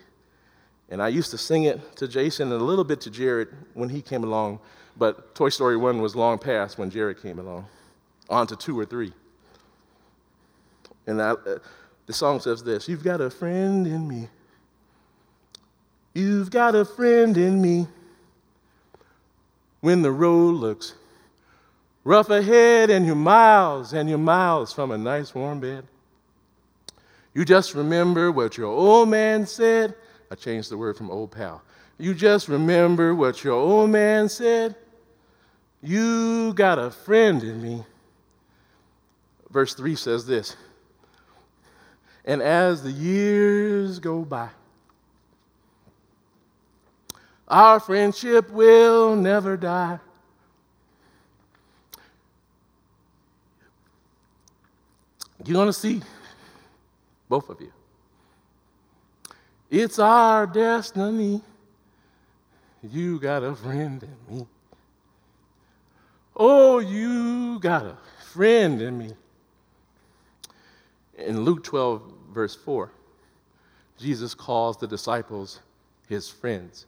And 0.89 1.02
I 1.02 1.08
used 1.08 1.32
to 1.32 1.38
sing 1.38 1.63
it 1.63 1.95
to 1.97 2.08
Jason 2.08 2.52
and 2.52 2.62
a 2.62 2.63
little 2.63 2.84
bit 2.84 2.99
to 3.02 3.12
Jared 3.12 3.49
when 3.73 3.89
he 3.89 4.02
came 4.02 4.23
along, 4.23 4.60
but 4.97 5.36
Toy 5.36 5.49
Story 5.49 5.78
1 5.78 6.02
was 6.02 6.15
long 6.15 6.39
past 6.39 6.78
when 6.78 6.89
Jared 6.89 7.21
came 7.21 7.39
along, 7.39 7.67
on 8.30 8.47
to 8.47 8.56
2 8.56 8.78
or 8.80 8.86
3. 8.86 9.13
And 11.08 11.21
I, 11.21 11.32
uh, 11.32 11.60
the 12.06 12.13
song 12.13 12.39
says 12.39 12.63
this 12.63 12.88
You've 12.89 13.04
got 13.04 13.21
a 13.21 13.30
friend 13.30 13.86
in 13.86 14.08
me. 14.08 14.30
You've 16.13 16.49
got 16.49 16.75
a 16.75 16.86
friend 16.86 17.38
in 17.38 17.62
me. 17.62 17.88
When 19.82 20.02
the 20.02 20.12
road 20.12 20.56
looks 20.56 20.95
rough 22.04 22.30
ahead 22.30 22.89
and 22.89 23.06
you're 23.06 23.15
miles 23.15 23.93
and 23.93 24.10
you're 24.10 24.17
miles 24.17 24.73
from 24.73 24.91
a 24.91 24.97
nice 24.97 25.34
warm 25.34 25.60
bed. 25.60 25.86
You 27.34 27.45
just 27.45 27.75
remember 27.75 28.32
what 28.32 28.58
your 28.58 28.67
old 28.67 29.10
man 29.10 29.45
said. 29.45 29.95
I 30.31 30.35
changed 30.35 30.69
the 30.69 30.77
word 30.77 30.95
from 30.95 31.09
old 31.09 31.31
pal. 31.31 31.61
You 31.97 32.13
just 32.13 32.47
remember 32.47 33.13
what 33.15 33.43
your 33.43 33.53
old 33.53 33.89
man 33.89 34.29
said. 34.29 34.75
You 35.81 36.53
got 36.53 36.77
a 36.79 36.91
friend 36.91 37.41
in 37.43 37.61
me. 37.61 37.83
Verse 39.49 39.73
3 39.73 39.95
says 39.95 40.25
this 40.25 40.55
And 42.25 42.41
as 42.41 42.83
the 42.83 42.91
years 42.91 43.99
go 43.99 44.23
by, 44.23 44.49
our 47.47 47.79
friendship 47.79 48.51
will 48.51 49.15
never 49.15 49.57
die. 49.57 49.99
You're 55.45 55.55
going 55.55 55.67
to 55.67 55.73
see 55.73 56.01
both 57.27 57.49
of 57.49 57.59
you. 57.61 57.71
It's 59.69 59.99
our 59.99 60.47
destiny. 60.47 61.41
You 62.82 63.19
got 63.19 63.43
a 63.43 63.53
friend 63.55 64.01
in 64.01 64.36
me. 64.36 64.47
Oh, 66.36 66.79
you 66.79 67.60
got 67.60 67.86
a 67.86 67.97
friend 68.32 68.82
in 68.82 68.97
me. 68.97 69.13
In 71.17 71.41
Luke 71.41 71.63
12, 71.63 72.01
verse 72.32 72.55
4, 72.55 72.89
Jesus 73.97 74.34
calls 74.34 74.77
the 74.77 74.88
disciples 74.88 75.60
his 76.08 76.29
friends. 76.29 76.86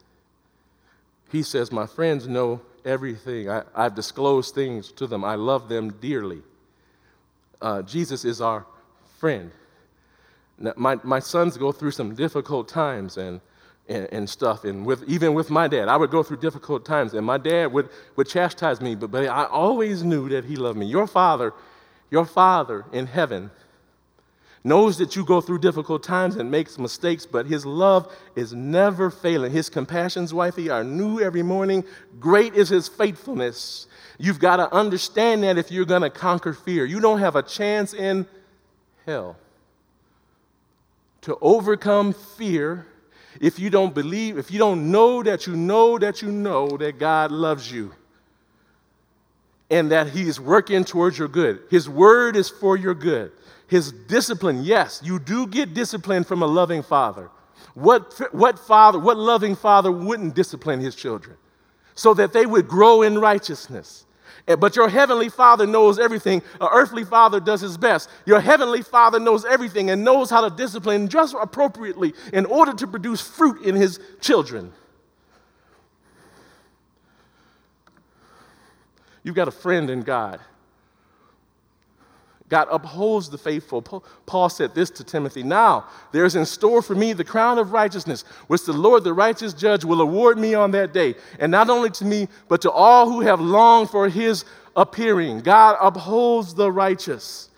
He 1.30 1.42
says, 1.42 1.70
My 1.70 1.86
friends 1.86 2.26
know 2.26 2.62
everything. 2.84 3.48
I, 3.48 3.62
have 3.76 3.94
disclosed 3.94 4.54
things 4.54 4.90
to 4.92 5.06
them. 5.06 5.24
I 5.24 5.34
love 5.34 5.68
them 5.68 5.90
dearly. 6.00 6.42
Uh, 7.60 7.82
Jesus 7.82 8.24
is 8.24 8.40
our 8.40 8.66
friend. 9.18 9.52
My, 10.76 10.98
my 11.02 11.18
sons 11.18 11.56
go 11.56 11.72
through 11.72 11.90
some 11.90 12.14
difficult 12.14 12.68
times 12.68 13.16
and, 13.16 13.40
and, 13.88 14.08
and, 14.12 14.30
stuff, 14.30 14.64
and 14.64 14.86
with, 14.86 15.02
even 15.08 15.34
with 15.34 15.50
my 15.50 15.66
dad, 15.66 15.88
I 15.88 15.96
would 15.96 16.10
go 16.10 16.22
through 16.22 16.36
difficult 16.36 16.84
times, 16.84 17.14
and 17.14 17.26
my 17.26 17.38
dad 17.38 17.72
would, 17.72 17.88
would 18.14 18.28
chastise 18.28 18.80
me, 18.80 18.94
but, 18.94 19.10
but 19.10 19.26
I 19.26 19.44
always 19.46 20.04
knew 20.04 20.28
that 20.28 20.44
he 20.44 20.56
loved 20.56 20.78
me. 20.78 20.86
Your 20.86 21.08
father, 21.08 21.52
your 22.10 22.24
father 22.24 22.84
in 22.92 23.06
heaven 23.06 23.50
knows 24.64 24.98
that 24.98 25.16
you 25.16 25.24
go 25.24 25.40
through 25.40 25.58
difficult 25.58 26.04
times 26.04 26.36
and 26.36 26.48
makes 26.50 26.78
mistakes, 26.78 27.26
but 27.26 27.46
his 27.46 27.66
love 27.66 28.14
is 28.36 28.52
never 28.52 29.10
failing. 29.10 29.50
His 29.50 29.68
compassions, 29.68 30.32
wifey, 30.32 30.70
are 30.70 30.84
new 30.84 31.20
every 31.20 31.42
morning. 31.42 31.82
Great 32.20 32.54
is 32.54 32.68
his 32.68 32.86
faithfulness. 32.86 33.88
You've 34.18 34.38
got 34.38 34.58
to 34.58 34.72
understand 34.72 35.42
that 35.42 35.58
if 35.58 35.72
you're 35.72 35.84
going 35.84 36.02
to 36.02 36.10
conquer 36.10 36.52
fear. 36.52 36.84
You 36.84 37.00
don't 37.00 37.18
have 37.18 37.34
a 37.34 37.42
chance 37.42 37.92
in 37.92 38.26
hell 39.04 39.36
to 41.22 41.38
overcome 41.40 42.12
fear 42.12 42.86
if 43.40 43.58
you 43.58 43.70
don't 43.70 43.94
believe, 43.94 44.38
if 44.38 44.50
you 44.50 44.58
don't 44.58 44.90
know 44.90 45.22
that 45.22 45.46
you 45.46 45.56
know 45.56 45.98
that 45.98 46.22
you 46.22 46.30
know 46.30 46.76
that 46.76 46.98
God 46.98 47.32
loves 47.32 47.70
you 47.72 47.92
and 49.70 49.90
that 49.90 50.08
He 50.08 50.22
is 50.22 50.38
working 50.38 50.84
towards 50.84 51.18
your 51.18 51.28
good. 51.28 51.60
His 51.70 51.88
word 51.88 52.36
is 52.36 52.50
for 52.50 52.76
your 52.76 52.94
good. 52.94 53.32
His 53.66 53.90
discipline, 53.90 54.62
yes, 54.62 55.00
you 55.02 55.18
do 55.18 55.46
get 55.46 55.72
discipline 55.72 56.24
from 56.24 56.42
a 56.42 56.46
loving 56.46 56.82
father. 56.82 57.30
What, 57.74 58.12
what 58.32 58.58
father, 58.58 58.98
what 58.98 59.16
loving 59.16 59.56
father 59.56 59.90
wouldn't 59.90 60.34
discipline 60.34 60.80
his 60.80 60.94
children 60.94 61.36
so 61.94 62.12
that 62.14 62.34
they 62.34 62.44
would 62.44 62.68
grow 62.68 63.00
in 63.00 63.18
righteousness? 63.18 64.04
Eh, 64.48 64.56
but 64.56 64.74
your 64.74 64.88
heavenly 64.88 65.28
father 65.28 65.66
knows 65.66 65.98
everything. 65.98 66.42
An 66.60 66.68
earthly 66.72 67.04
father 67.04 67.38
does 67.38 67.60
his 67.60 67.76
best. 67.76 68.08
Your 68.26 68.40
heavenly 68.40 68.82
father 68.82 69.20
knows 69.20 69.44
everything 69.44 69.90
and 69.90 70.04
knows 70.04 70.30
how 70.30 70.46
to 70.46 70.54
discipline 70.54 71.08
just 71.08 71.34
appropriately 71.40 72.14
in 72.32 72.46
order 72.46 72.72
to 72.72 72.86
produce 72.86 73.20
fruit 73.20 73.64
in 73.64 73.76
his 73.76 74.00
children. 74.20 74.72
You've 79.22 79.36
got 79.36 79.46
a 79.46 79.52
friend 79.52 79.88
in 79.90 80.00
God. 80.00 80.40
God 82.52 82.68
upholds 82.70 83.30
the 83.30 83.38
faithful. 83.38 83.80
Paul 84.26 84.50
said 84.50 84.74
this 84.74 84.90
to 84.90 85.04
Timothy 85.04 85.42
Now 85.42 85.86
there 86.12 86.26
is 86.26 86.36
in 86.36 86.44
store 86.44 86.82
for 86.82 86.94
me 86.94 87.14
the 87.14 87.24
crown 87.24 87.58
of 87.58 87.72
righteousness, 87.72 88.26
which 88.46 88.66
the 88.66 88.74
Lord, 88.74 89.04
the 89.04 89.14
righteous 89.14 89.54
judge, 89.54 89.86
will 89.86 90.02
award 90.02 90.36
me 90.36 90.52
on 90.52 90.70
that 90.72 90.92
day. 90.92 91.14
And 91.38 91.50
not 91.50 91.70
only 91.70 91.88
to 91.92 92.04
me, 92.04 92.28
but 92.48 92.60
to 92.60 92.70
all 92.70 93.08
who 93.10 93.22
have 93.22 93.40
longed 93.40 93.88
for 93.88 94.06
his 94.06 94.44
appearing. 94.76 95.40
God 95.40 95.78
upholds 95.80 96.52
the 96.52 96.70
righteous. 96.70 97.48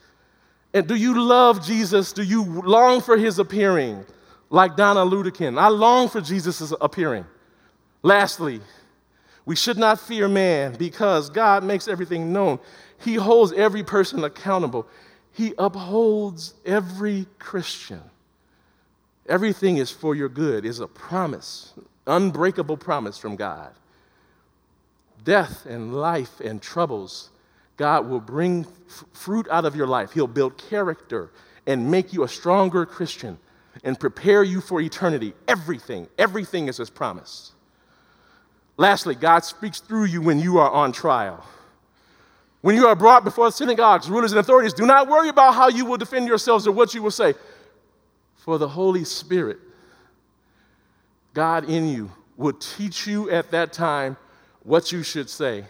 And 0.73 0.87
do 0.87 0.95
you 0.95 1.21
love 1.21 1.67
Jesus? 1.67 2.13
Do 2.13 2.23
you 2.23 2.45
long 2.45 3.01
for 3.01 3.17
his 3.17 3.41
appearing? 3.41 4.05
Like 4.49 4.77
Donna 4.77 5.01
Ludekin, 5.01 5.59
I 5.59 5.71
long 5.71 6.09
for 6.09 6.21
Jesus' 6.21 6.73
appearing. 6.81 7.25
Lastly, 8.05 8.61
we 9.45 9.57
should 9.57 9.77
not 9.77 9.99
fear 9.99 10.29
man 10.29 10.77
because 10.79 11.31
God 11.31 11.65
makes 11.65 11.89
everything 11.89 12.33
known. 12.33 12.61
He 13.05 13.17
holds 13.17 13.53
every 13.53 13.83
person 13.83 14.25
accountable. 14.25 14.87
He 15.33 15.53
upholds 15.59 16.55
every 16.65 17.27
Christian. 17.39 18.01
Everything 19.29 19.77
is 19.77 19.91
for 19.91 20.15
your 20.15 20.29
good, 20.29 20.65
is 20.65 20.81
a 20.81 20.87
promise, 20.87 21.75
unbreakable 22.07 22.79
promise 22.79 23.19
from 23.19 23.37
God. 23.37 23.73
Death 25.23 25.67
and 25.67 25.95
life 25.95 26.41
and 26.41 26.63
troubles, 26.63 27.31
God 27.77 28.09
will 28.09 28.21
bring 28.21 28.67
f- 28.89 29.05
fruit 29.13 29.47
out 29.51 29.65
of 29.65 29.75
your 29.75 29.87
life. 29.87 30.13
He'll 30.13 30.27
build 30.27 30.57
character 30.57 31.31
and 31.67 31.91
make 31.91 32.13
you 32.13 32.23
a 32.25 32.29
stronger 32.29 32.87
Christian 32.87 33.39
and 33.83 33.99
prepare 33.99 34.43
you 34.43 34.61
for 34.61 34.81
eternity. 34.81 35.35
Everything, 35.49 36.09
everything 36.19 36.69
is 36.69 36.77
His 36.77 36.91
promise. 36.91 37.53
Lastly, 38.77 39.15
God 39.15 39.45
speaks 39.45 39.81
through 39.81 40.05
you 40.05 40.21
when 40.21 40.39
you 40.41 40.59
are 40.59 40.71
on 40.71 40.93
trial. 40.93 41.45
When 42.65 42.77
you 42.77 42.87
are 42.87 42.97
brought 42.97 43.25
before 43.25 43.53
synagogues, 43.53 44.09
rulers, 44.09 44.33
and 44.33 44.39
authorities, 44.39 44.73
do 44.73 44.87
not 44.87 45.07
worry 45.07 45.29
about 45.29 45.53
how 45.53 45.69
you 45.69 45.85
will 45.85 45.99
defend 45.99 46.27
yourselves 46.27 46.67
or 46.67 46.73
what 46.73 46.95
you 46.95 47.03
will 47.03 47.11
say. 47.11 47.35
For 48.37 48.57
the 48.57 48.69
Holy 48.69 49.05
Spirit, 49.05 49.59
God 51.35 51.69
in 51.69 51.87
you, 51.91 52.11
will 52.39 52.55
teach 52.55 53.07
you 53.07 53.29
at 53.29 53.51
that 53.51 53.75
time 53.75 54.17
what 54.63 54.93
you 54.93 55.03
should 55.03 55.29
say. 55.29 55.67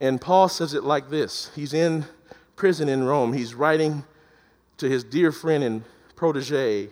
And 0.00 0.18
Paul 0.18 0.48
says 0.48 0.72
it 0.72 0.84
like 0.84 1.10
this 1.10 1.50
He's 1.54 1.74
in 1.74 2.06
prison 2.56 2.88
in 2.88 3.04
Rome. 3.04 3.34
He's 3.34 3.54
writing 3.54 4.04
to 4.78 4.88
his 4.88 5.04
dear 5.04 5.32
friend 5.32 5.62
and 5.62 5.84
protege, 6.16 6.88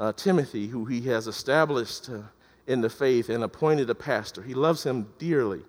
uh, 0.00 0.12
Timothy, 0.14 0.66
who 0.66 0.86
he 0.86 1.02
has 1.02 1.28
established 1.28 2.10
uh, 2.10 2.22
in 2.66 2.80
the 2.80 2.90
faith 2.90 3.28
and 3.28 3.44
appointed 3.44 3.88
a 3.90 3.94
pastor. 3.94 4.42
He 4.42 4.54
loves 4.54 4.84
him 4.84 5.06
dearly. 5.20 5.62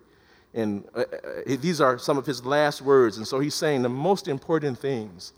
And 0.54 0.84
uh, 0.94 1.00
uh, 1.00 1.04
these 1.46 1.80
are 1.80 1.98
some 1.98 2.16
of 2.16 2.26
his 2.26 2.44
last 2.44 2.80
words. 2.80 3.16
And 3.16 3.26
so 3.26 3.40
he's 3.40 3.54
saying 3.54 3.82
the 3.82 3.88
most 3.88 4.28
important 4.28 4.78
things. 4.78 5.32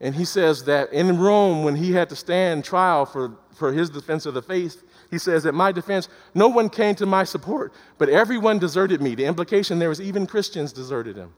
And 0.00 0.14
he 0.14 0.24
says 0.24 0.64
that 0.64 0.92
in 0.92 1.18
Rome, 1.18 1.64
when 1.64 1.76
he 1.76 1.92
had 1.92 2.08
to 2.08 2.16
stand 2.16 2.64
trial 2.64 3.06
for, 3.06 3.36
for 3.54 3.72
his 3.72 3.90
defense 3.90 4.26
of 4.26 4.34
the 4.34 4.42
faith, 4.42 4.82
he 5.10 5.18
says, 5.18 5.46
At 5.46 5.54
my 5.54 5.72
defense, 5.72 6.08
no 6.34 6.48
one 6.48 6.68
came 6.68 6.94
to 6.96 7.06
my 7.06 7.24
support, 7.24 7.72
but 7.98 8.08
everyone 8.08 8.58
deserted 8.58 9.00
me. 9.00 9.14
The 9.14 9.24
implication 9.24 9.78
there 9.78 9.90
is 9.90 10.00
even 10.00 10.26
Christians 10.26 10.72
deserted 10.72 11.16
him. 11.16 11.32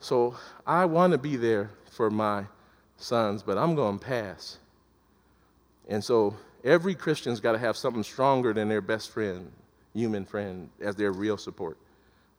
So 0.00 0.36
I 0.66 0.84
want 0.86 1.12
to 1.12 1.18
be 1.18 1.36
there 1.36 1.70
for 1.90 2.10
my 2.10 2.44
sons, 2.96 3.42
but 3.42 3.58
I'm 3.58 3.74
going 3.76 4.00
to 4.00 4.04
pass. 4.04 4.58
And 5.88 6.02
so 6.02 6.36
Every 6.64 6.94
Christian's 6.94 7.40
got 7.40 7.52
to 7.52 7.58
have 7.58 7.76
something 7.76 8.02
stronger 8.02 8.52
than 8.52 8.68
their 8.68 8.80
best 8.80 9.10
friend, 9.10 9.50
human 9.94 10.24
friend, 10.24 10.68
as 10.80 10.94
their 10.96 11.12
real 11.12 11.36
support. 11.36 11.76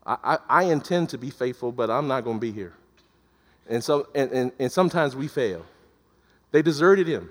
I, 0.05 0.17
I, 0.23 0.37
I 0.49 0.63
intend 0.63 1.09
to 1.09 1.17
be 1.17 1.29
faithful, 1.29 1.71
but 1.71 1.89
I'm 1.89 2.07
not 2.07 2.23
going 2.23 2.37
to 2.37 2.41
be 2.41 2.51
here. 2.51 2.73
And, 3.69 3.83
so, 3.83 4.07
and, 4.15 4.31
and, 4.31 4.51
and 4.59 4.71
sometimes 4.71 5.15
we 5.15 5.27
fail. 5.27 5.65
They 6.51 6.61
deserted 6.61 7.07
him. 7.07 7.29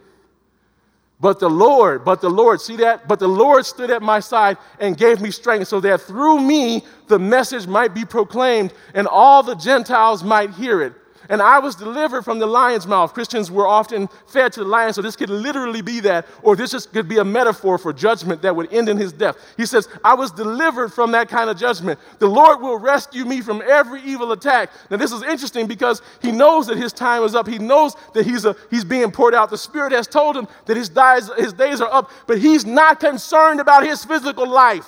But 1.20 1.38
the 1.38 1.48
Lord, 1.48 2.04
but 2.04 2.20
the 2.20 2.28
Lord, 2.28 2.60
see 2.60 2.76
that? 2.78 3.06
But 3.06 3.20
the 3.20 3.28
Lord 3.28 3.64
stood 3.64 3.90
at 3.90 4.02
my 4.02 4.18
side 4.18 4.56
and 4.80 4.96
gave 4.96 5.20
me 5.20 5.30
strength 5.30 5.68
so 5.68 5.78
that 5.78 6.00
through 6.00 6.40
me 6.40 6.84
the 7.06 7.18
message 7.18 7.68
might 7.68 7.94
be 7.94 8.04
proclaimed 8.04 8.72
and 8.92 9.06
all 9.06 9.44
the 9.44 9.54
Gentiles 9.54 10.24
might 10.24 10.50
hear 10.50 10.82
it. 10.82 10.94
And 11.32 11.40
I 11.40 11.60
was 11.60 11.74
delivered 11.74 12.26
from 12.26 12.40
the 12.40 12.46
lion's 12.46 12.86
mouth. 12.86 13.14
Christians 13.14 13.50
were 13.50 13.66
often 13.66 14.10
fed 14.26 14.52
to 14.52 14.60
the 14.60 14.66
lion, 14.66 14.92
so 14.92 15.00
this 15.00 15.16
could 15.16 15.30
literally 15.30 15.80
be 15.80 15.98
that, 16.00 16.26
or 16.42 16.54
this 16.54 16.72
just 16.72 16.92
could 16.92 17.08
be 17.08 17.16
a 17.16 17.24
metaphor 17.24 17.78
for 17.78 17.90
judgment 17.90 18.42
that 18.42 18.54
would 18.54 18.70
end 18.70 18.90
in 18.90 18.98
his 18.98 19.14
death. 19.14 19.38
He 19.56 19.64
says, 19.64 19.88
I 20.04 20.12
was 20.12 20.30
delivered 20.30 20.90
from 20.90 21.12
that 21.12 21.30
kind 21.30 21.48
of 21.48 21.56
judgment. 21.56 21.98
The 22.18 22.26
Lord 22.26 22.60
will 22.60 22.78
rescue 22.78 23.24
me 23.24 23.40
from 23.40 23.62
every 23.66 24.02
evil 24.02 24.32
attack. 24.32 24.72
Now, 24.90 24.98
this 24.98 25.10
is 25.10 25.22
interesting 25.22 25.66
because 25.66 26.02
he 26.20 26.32
knows 26.32 26.66
that 26.66 26.76
his 26.76 26.92
time 26.92 27.22
is 27.22 27.34
up. 27.34 27.48
He 27.48 27.58
knows 27.58 27.96
that 28.12 28.26
he's, 28.26 28.44
a, 28.44 28.54
he's 28.68 28.84
being 28.84 29.10
poured 29.10 29.34
out. 29.34 29.48
The 29.48 29.56
Spirit 29.56 29.92
has 29.92 30.06
told 30.06 30.36
him 30.36 30.46
that 30.66 30.76
his, 30.76 30.90
dies, 30.90 31.30
his 31.38 31.54
days 31.54 31.80
are 31.80 31.90
up, 31.90 32.10
but 32.26 32.40
he's 32.40 32.66
not 32.66 33.00
concerned 33.00 33.58
about 33.58 33.86
his 33.86 34.04
physical 34.04 34.46
life. 34.46 34.86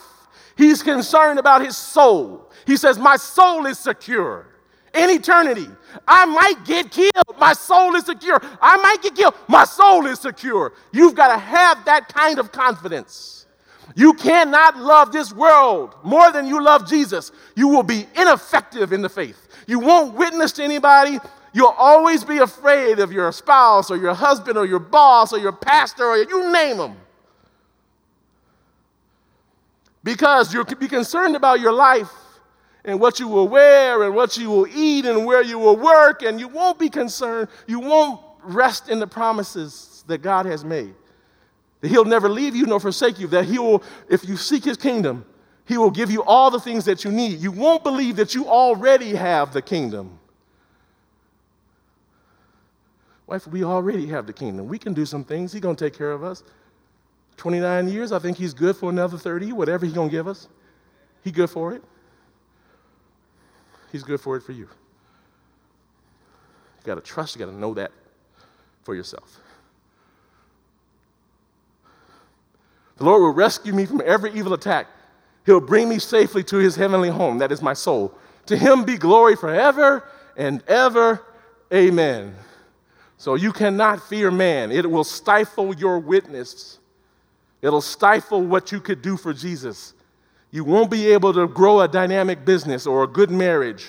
He's 0.58 0.82
concerned 0.82 1.38
about 1.38 1.64
his 1.64 1.74
soul. 1.74 2.52
He 2.66 2.76
says, 2.76 2.98
My 2.98 3.16
soul 3.16 3.64
is 3.64 3.78
secure 3.78 4.48
in 4.94 5.10
eternity. 5.10 5.68
I 6.08 6.24
might 6.24 6.64
get 6.64 6.90
killed. 6.90 7.38
My 7.38 7.52
soul 7.52 7.94
is 7.94 8.06
secure. 8.06 8.40
I 8.60 8.76
might 8.78 9.02
get 9.02 9.14
killed. 9.14 9.34
My 9.48 9.64
soul 9.64 10.06
is 10.06 10.20
secure. 10.20 10.72
You've 10.92 11.14
got 11.14 11.32
to 11.32 11.38
have 11.38 11.84
that 11.84 12.08
kind 12.08 12.38
of 12.38 12.52
confidence. 12.52 13.46
You 13.94 14.14
cannot 14.14 14.78
love 14.78 15.12
this 15.12 15.32
world 15.32 15.94
more 16.02 16.32
than 16.32 16.46
you 16.46 16.62
love 16.62 16.88
Jesus. 16.88 17.32
You 17.54 17.68
will 17.68 17.82
be 17.82 18.06
ineffective 18.16 18.92
in 18.92 19.02
the 19.02 19.08
faith. 19.08 19.48
You 19.66 19.78
won't 19.78 20.14
witness 20.14 20.52
to 20.52 20.64
anybody. 20.64 21.18
You'll 21.52 21.74
always 21.78 22.24
be 22.24 22.38
afraid 22.38 22.98
of 22.98 23.12
your 23.12 23.30
spouse 23.30 23.90
or 23.90 23.96
your 23.96 24.14
husband 24.14 24.58
or 24.58 24.66
your 24.66 24.80
boss 24.80 25.32
or 25.32 25.38
your 25.38 25.52
pastor 25.52 26.04
or 26.04 26.16
you 26.16 26.50
name 26.52 26.78
them. 26.78 26.96
Because 30.02 30.52
you'll 30.52 30.64
be 30.64 30.88
concerned 30.88 31.36
about 31.36 31.60
your 31.60 31.72
life 31.72 32.10
and 32.84 33.00
what 33.00 33.18
you 33.18 33.28
will 33.28 33.48
wear 33.48 34.02
and 34.02 34.14
what 34.14 34.36
you 34.36 34.50
will 34.50 34.66
eat 34.66 35.06
and 35.06 35.24
where 35.24 35.42
you 35.42 35.58
will 35.58 35.76
work, 35.76 36.22
and 36.22 36.38
you 36.38 36.48
won't 36.48 36.78
be 36.78 36.90
concerned. 36.90 37.48
You 37.66 37.80
won't 37.80 38.20
rest 38.42 38.88
in 38.88 38.98
the 38.98 39.06
promises 39.06 40.04
that 40.06 40.18
God 40.18 40.46
has 40.46 40.64
made. 40.64 40.94
That 41.80 41.88
He'll 41.88 42.04
never 42.04 42.28
leave 42.28 42.54
you 42.54 42.66
nor 42.66 42.80
forsake 42.80 43.18
you, 43.18 43.26
that 43.28 43.46
He 43.46 43.58
will, 43.58 43.82
if 44.08 44.28
you 44.28 44.36
seek 44.36 44.64
His 44.64 44.76
kingdom, 44.76 45.24
He 45.64 45.78
will 45.78 45.90
give 45.90 46.10
you 46.10 46.22
all 46.22 46.50
the 46.50 46.60
things 46.60 46.84
that 46.84 47.04
you 47.04 47.10
need. 47.10 47.40
You 47.40 47.52
won't 47.52 47.82
believe 47.82 48.16
that 48.16 48.34
you 48.34 48.46
already 48.46 49.14
have 49.14 49.52
the 49.52 49.62
kingdom. 49.62 50.18
Wife, 53.26 53.46
we 53.46 53.64
already 53.64 54.06
have 54.08 54.26
the 54.26 54.34
kingdom. 54.34 54.68
We 54.68 54.78
can 54.78 54.92
do 54.92 55.06
some 55.06 55.24
things. 55.24 55.52
He's 55.52 55.62
going 55.62 55.76
to 55.76 55.84
take 55.84 55.96
care 55.96 56.12
of 56.12 56.22
us. 56.22 56.42
29 57.38 57.88
years, 57.88 58.12
I 58.12 58.18
think 58.18 58.36
He's 58.36 58.52
good 58.52 58.76
for 58.76 58.90
another 58.90 59.16
30, 59.16 59.52
whatever 59.52 59.86
He's 59.86 59.94
going 59.94 60.10
to 60.10 60.14
give 60.14 60.28
us. 60.28 60.48
He 61.22 61.32
good 61.32 61.48
for 61.48 61.72
it. 61.72 61.82
He's 63.94 64.02
good 64.02 64.20
for 64.20 64.34
it 64.36 64.40
for 64.40 64.50
you. 64.50 64.64
You 64.64 64.68
got 66.82 66.96
to 66.96 67.00
trust, 67.00 67.36
you 67.36 67.38
got 67.38 67.52
to 67.52 67.56
know 67.56 67.74
that 67.74 67.92
for 68.82 68.92
yourself. 68.92 69.38
The 72.96 73.04
Lord 73.04 73.22
will 73.22 73.32
rescue 73.32 73.72
me 73.72 73.86
from 73.86 74.02
every 74.04 74.32
evil 74.32 74.52
attack. 74.52 74.88
He'll 75.46 75.60
bring 75.60 75.88
me 75.88 76.00
safely 76.00 76.42
to 76.42 76.56
his 76.56 76.74
heavenly 76.74 77.08
home. 77.08 77.38
That 77.38 77.52
is 77.52 77.62
my 77.62 77.72
soul. 77.72 78.12
To 78.46 78.56
him 78.56 78.82
be 78.84 78.96
glory 78.96 79.36
forever 79.36 80.02
and 80.36 80.64
ever. 80.66 81.24
Amen. 81.72 82.34
So 83.16 83.36
you 83.36 83.52
cannot 83.52 84.02
fear 84.02 84.32
man, 84.32 84.72
it 84.72 84.90
will 84.90 85.04
stifle 85.04 85.72
your 85.72 86.00
witness, 86.00 86.80
it'll 87.62 87.80
stifle 87.80 88.42
what 88.42 88.72
you 88.72 88.80
could 88.80 89.02
do 89.02 89.16
for 89.16 89.32
Jesus. 89.32 89.94
You 90.54 90.62
won't 90.62 90.88
be 90.88 91.08
able 91.08 91.32
to 91.32 91.48
grow 91.48 91.80
a 91.80 91.88
dynamic 91.88 92.44
business 92.44 92.86
or 92.86 93.02
a 93.02 93.08
good 93.08 93.28
marriage, 93.28 93.84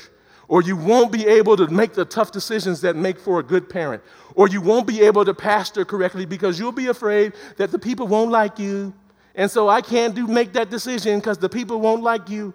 or 0.47 0.63
you 0.63 0.76
won't 0.76 1.11
be 1.11 1.28
able 1.28 1.55
to 1.57 1.68
make 1.68 1.93
the 1.93 2.05
tough 2.05 2.32
decisions 2.32 2.82
that 2.82 2.95
make 2.95 3.20
for 3.20 3.39
a 3.39 3.43
good 3.43 3.70
parent, 3.70 4.01
or 4.34 4.47
you 4.47 4.61
won't 4.61 4.88
be 4.88 5.03
able 5.03 5.24
to 5.26 5.32
pastor 5.36 5.86
correctly 5.86 6.26
because 6.26 6.57
you'll 6.57 6.72
be 6.72 6.88
afraid 6.88 7.34
that 7.57 7.72
the 7.72 7.78
people 7.78 8.07
won't 8.07 8.32
like 8.32 8.57
you. 8.57 8.91
And 9.36 9.51
so 9.51 9.70
I 9.70 9.80
can't 9.80 10.16
do 10.16 10.26
make 10.26 10.53
that 10.53 10.72
decision 10.72 11.20
because 11.20 11.38
the 11.38 11.49
people 11.49 11.80
won't 11.80 12.01
like 12.01 12.30
you. 12.30 12.51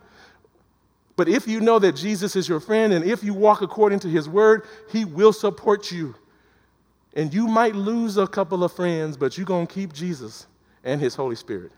But 1.15 1.29
if 1.29 1.47
you 1.47 1.61
know 1.61 1.79
that 1.79 1.95
Jesus 1.95 2.35
is 2.35 2.49
your 2.49 2.59
friend 2.59 2.93
and 2.93 3.05
if 3.05 3.23
you 3.23 3.33
walk 3.33 3.63
according 3.63 4.01
to 4.01 4.09
his 4.09 4.29
word, 4.29 4.67
he 4.91 5.05
will 5.05 5.33
support 5.33 5.93
you. 5.93 6.17
And 7.15 7.33
you 7.33 7.47
might 7.47 7.77
lose 7.77 8.17
a 8.17 8.27
couple 8.27 8.65
of 8.65 8.73
friends, 8.73 9.17
but 9.17 9.39
you're 9.39 9.47
going 9.47 9.69
to 9.69 9.73
keep 9.73 9.93
Jesus 9.93 10.49
and 10.83 11.01
his 11.01 11.15
Holy 11.15 11.37
Spirit. 11.37 11.71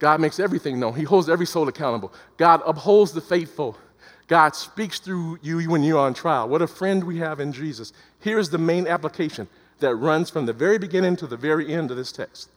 God 0.00 0.20
makes 0.20 0.40
everything 0.40 0.80
known. 0.80 0.94
He 0.94 1.04
holds 1.04 1.28
every 1.28 1.46
soul 1.46 1.68
accountable. 1.68 2.12
God 2.38 2.62
upholds 2.66 3.12
the 3.12 3.20
faithful. 3.20 3.76
God 4.26 4.56
speaks 4.56 4.98
through 4.98 5.38
you 5.42 5.70
when 5.70 5.82
you're 5.82 5.98
on 5.98 6.14
trial. 6.14 6.48
What 6.48 6.62
a 6.62 6.66
friend 6.66 7.04
we 7.04 7.18
have 7.18 7.38
in 7.38 7.52
Jesus. 7.52 7.92
Here's 8.18 8.48
the 8.48 8.58
main 8.58 8.86
application 8.86 9.46
that 9.78 9.94
runs 9.94 10.30
from 10.30 10.46
the 10.46 10.52
very 10.52 10.78
beginning 10.78 11.16
to 11.16 11.26
the 11.26 11.36
very 11.36 11.72
end 11.72 11.90
of 11.90 11.96
this 11.96 12.12
text. 12.12 12.48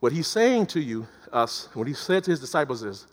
What 0.00 0.12
he's 0.12 0.26
saying 0.26 0.66
to 0.66 0.80
you, 0.80 1.08
us, 1.32 1.68
what 1.72 1.86
he 1.86 1.94
said 1.94 2.24
to 2.24 2.30
his 2.30 2.40
disciples 2.40 2.82
is, 2.82 3.06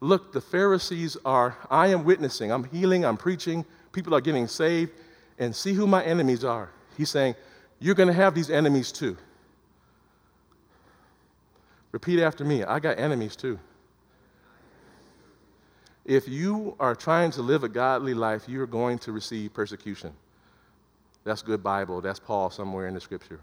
Look, 0.00 0.32
the 0.32 0.40
Pharisees 0.40 1.16
are, 1.24 1.56
I 1.70 1.88
am 1.88 2.04
witnessing, 2.04 2.52
I'm 2.52 2.64
healing, 2.64 3.04
I'm 3.04 3.16
preaching, 3.16 3.64
people 3.92 4.14
are 4.14 4.20
getting 4.20 4.46
saved, 4.46 4.92
and 5.38 5.54
see 5.54 5.72
who 5.72 5.86
my 5.86 6.04
enemies 6.04 6.44
are. 6.44 6.70
He's 6.96 7.10
saying, 7.10 7.36
You're 7.78 7.94
going 7.94 8.08
to 8.08 8.12
have 8.12 8.34
these 8.34 8.50
enemies 8.50 8.90
too. 8.90 9.16
Repeat 11.92 12.20
after 12.20 12.44
me 12.44 12.64
I 12.64 12.80
got 12.80 12.98
enemies 12.98 13.36
too. 13.36 13.58
If 16.04 16.26
you 16.26 16.74
are 16.80 16.94
trying 16.94 17.30
to 17.32 17.42
live 17.42 17.64
a 17.64 17.68
godly 17.68 18.14
life, 18.14 18.48
you're 18.48 18.66
going 18.66 18.98
to 19.00 19.12
receive 19.12 19.52
persecution. 19.52 20.12
That's 21.24 21.42
good 21.42 21.62
Bible. 21.62 22.00
That's 22.00 22.18
Paul 22.18 22.48
somewhere 22.48 22.88
in 22.88 22.94
the 22.94 23.00
scripture. 23.00 23.40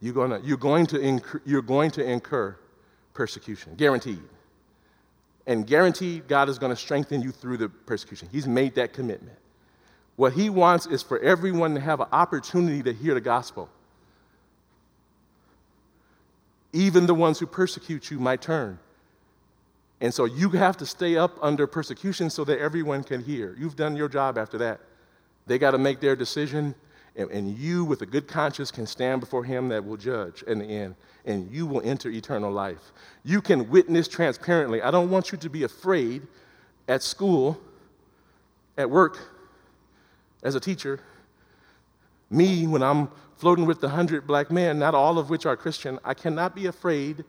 You're, 0.00 0.12
gonna, 0.12 0.40
you're, 0.44 0.58
going 0.58 0.86
to 0.88 1.00
incur, 1.00 1.40
you're 1.46 1.62
going 1.62 1.90
to 1.92 2.04
incur 2.04 2.56
persecution, 3.14 3.74
guaranteed. 3.76 4.22
And 5.46 5.66
guaranteed, 5.66 6.28
God 6.28 6.50
is 6.50 6.58
going 6.58 6.70
to 6.70 6.76
strengthen 6.76 7.22
you 7.22 7.32
through 7.32 7.56
the 7.56 7.70
persecution. 7.70 8.28
He's 8.30 8.46
made 8.46 8.74
that 8.74 8.92
commitment. 8.92 9.38
What 10.16 10.34
He 10.34 10.50
wants 10.50 10.84
is 10.84 11.02
for 11.02 11.18
everyone 11.20 11.74
to 11.74 11.80
have 11.80 12.00
an 12.00 12.08
opportunity 12.12 12.82
to 12.82 12.92
hear 12.92 13.14
the 13.14 13.20
gospel 13.22 13.70
even 16.72 17.06
the 17.06 17.14
ones 17.14 17.38
who 17.38 17.46
persecute 17.46 18.10
you 18.10 18.18
might 18.18 18.42
turn. 18.42 18.78
And 20.00 20.14
so 20.14 20.26
you 20.26 20.50
have 20.50 20.76
to 20.76 20.86
stay 20.86 21.16
up 21.16 21.36
under 21.42 21.66
persecution 21.66 22.30
so 22.30 22.44
that 22.44 22.58
everyone 22.60 23.02
can 23.02 23.22
hear. 23.22 23.56
You've 23.58 23.76
done 23.76 23.96
your 23.96 24.08
job 24.08 24.38
after 24.38 24.58
that. 24.58 24.80
They 25.46 25.58
got 25.58 25.72
to 25.72 25.78
make 25.78 26.00
their 26.00 26.14
decision, 26.14 26.74
and, 27.16 27.30
and, 27.30 27.58
you, 27.58 27.84
with 27.84 28.02
a 28.02 28.06
good 28.06 28.28
conscience, 28.28 28.70
can 28.70 28.86
stand 28.86 29.20
before 29.20 29.42
Him 29.42 29.68
that 29.70 29.84
will 29.84 29.96
judge 29.96 30.42
in 30.42 30.58
the 30.58 30.66
end, 30.66 30.94
and 31.24 31.50
you 31.50 31.66
will 31.66 31.80
enter 31.82 32.10
eternal 32.10 32.52
life. 32.52 32.92
You 33.24 33.40
can 33.40 33.70
witness 33.70 34.06
transparently. 34.06 34.82
I 34.82 34.90
don't 34.90 35.10
want 35.10 35.32
you 35.32 35.38
to 35.38 35.48
be 35.48 35.64
afraid 35.64 36.22
at 36.86 37.02
school, 37.02 37.58
at 38.76 38.88
work, 38.88 39.18
as 40.42 40.54
a 40.54 40.60
teacher. 40.60 41.00
Me, 42.30 42.66
when 42.66 42.82
I'm 42.82 43.08
floating 43.36 43.66
with 43.66 43.80
the 43.80 43.88
hundred 43.88 44.26
black 44.26 44.50
men, 44.50 44.78
not 44.78 44.94
all 44.94 45.18
of 45.18 45.30
which 45.30 45.46
are 45.46 45.56
Christian, 45.56 45.98
I 46.04 46.14
cannot 46.14 46.54
be 46.54 46.66
afraid 46.66 47.24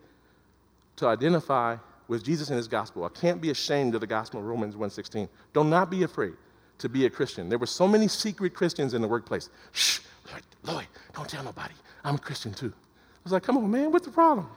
to 0.97 1.07
identify 1.07 1.77
with 2.07 2.23
Jesus 2.23 2.49
and 2.49 2.57
his 2.57 2.67
gospel. 2.67 3.05
I 3.05 3.09
can't 3.09 3.39
be 3.39 3.51
ashamed 3.51 3.95
of 3.95 4.01
the 4.01 4.07
gospel 4.07 4.39
of 4.39 4.45
Romans 4.45 4.75
1.16. 4.75 5.29
Do 5.53 5.63
not 5.63 5.89
be 5.89 6.03
afraid 6.03 6.33
to 6.79 6.89
be 6.89 7.05
a 7.05 7.09
Christian. 7.09 7.47
There 7.47 7.59
were 7.59 7.67
so 7.67 7.87
many 7.87 8.07
secret 8.07 8.53
Christians 8.53 8.93
in 8.93 9.01
the 9.01 9.07
workplace. 9.07 9.49
Shh, 9.71 9.99
Lloyd, 10.31 10.43
Lloyd, 10.63 10.87
don't 11.13 11.29
tell 11.29 11.43
nobody. 11.43 11.75
I'm 12.03 12.15
a 12.15 12.19
Christian 12.19 12.53
too. 12.53 12.73
I 12.75 13.19
was 13.23 13.33
like, 13.33 13.43
come 13.43 13.57
on, 13.57 13.69
man, 13.69 13.91
what's 13.91 14.05
the 14.05 14.11
problem? 14.11 14.49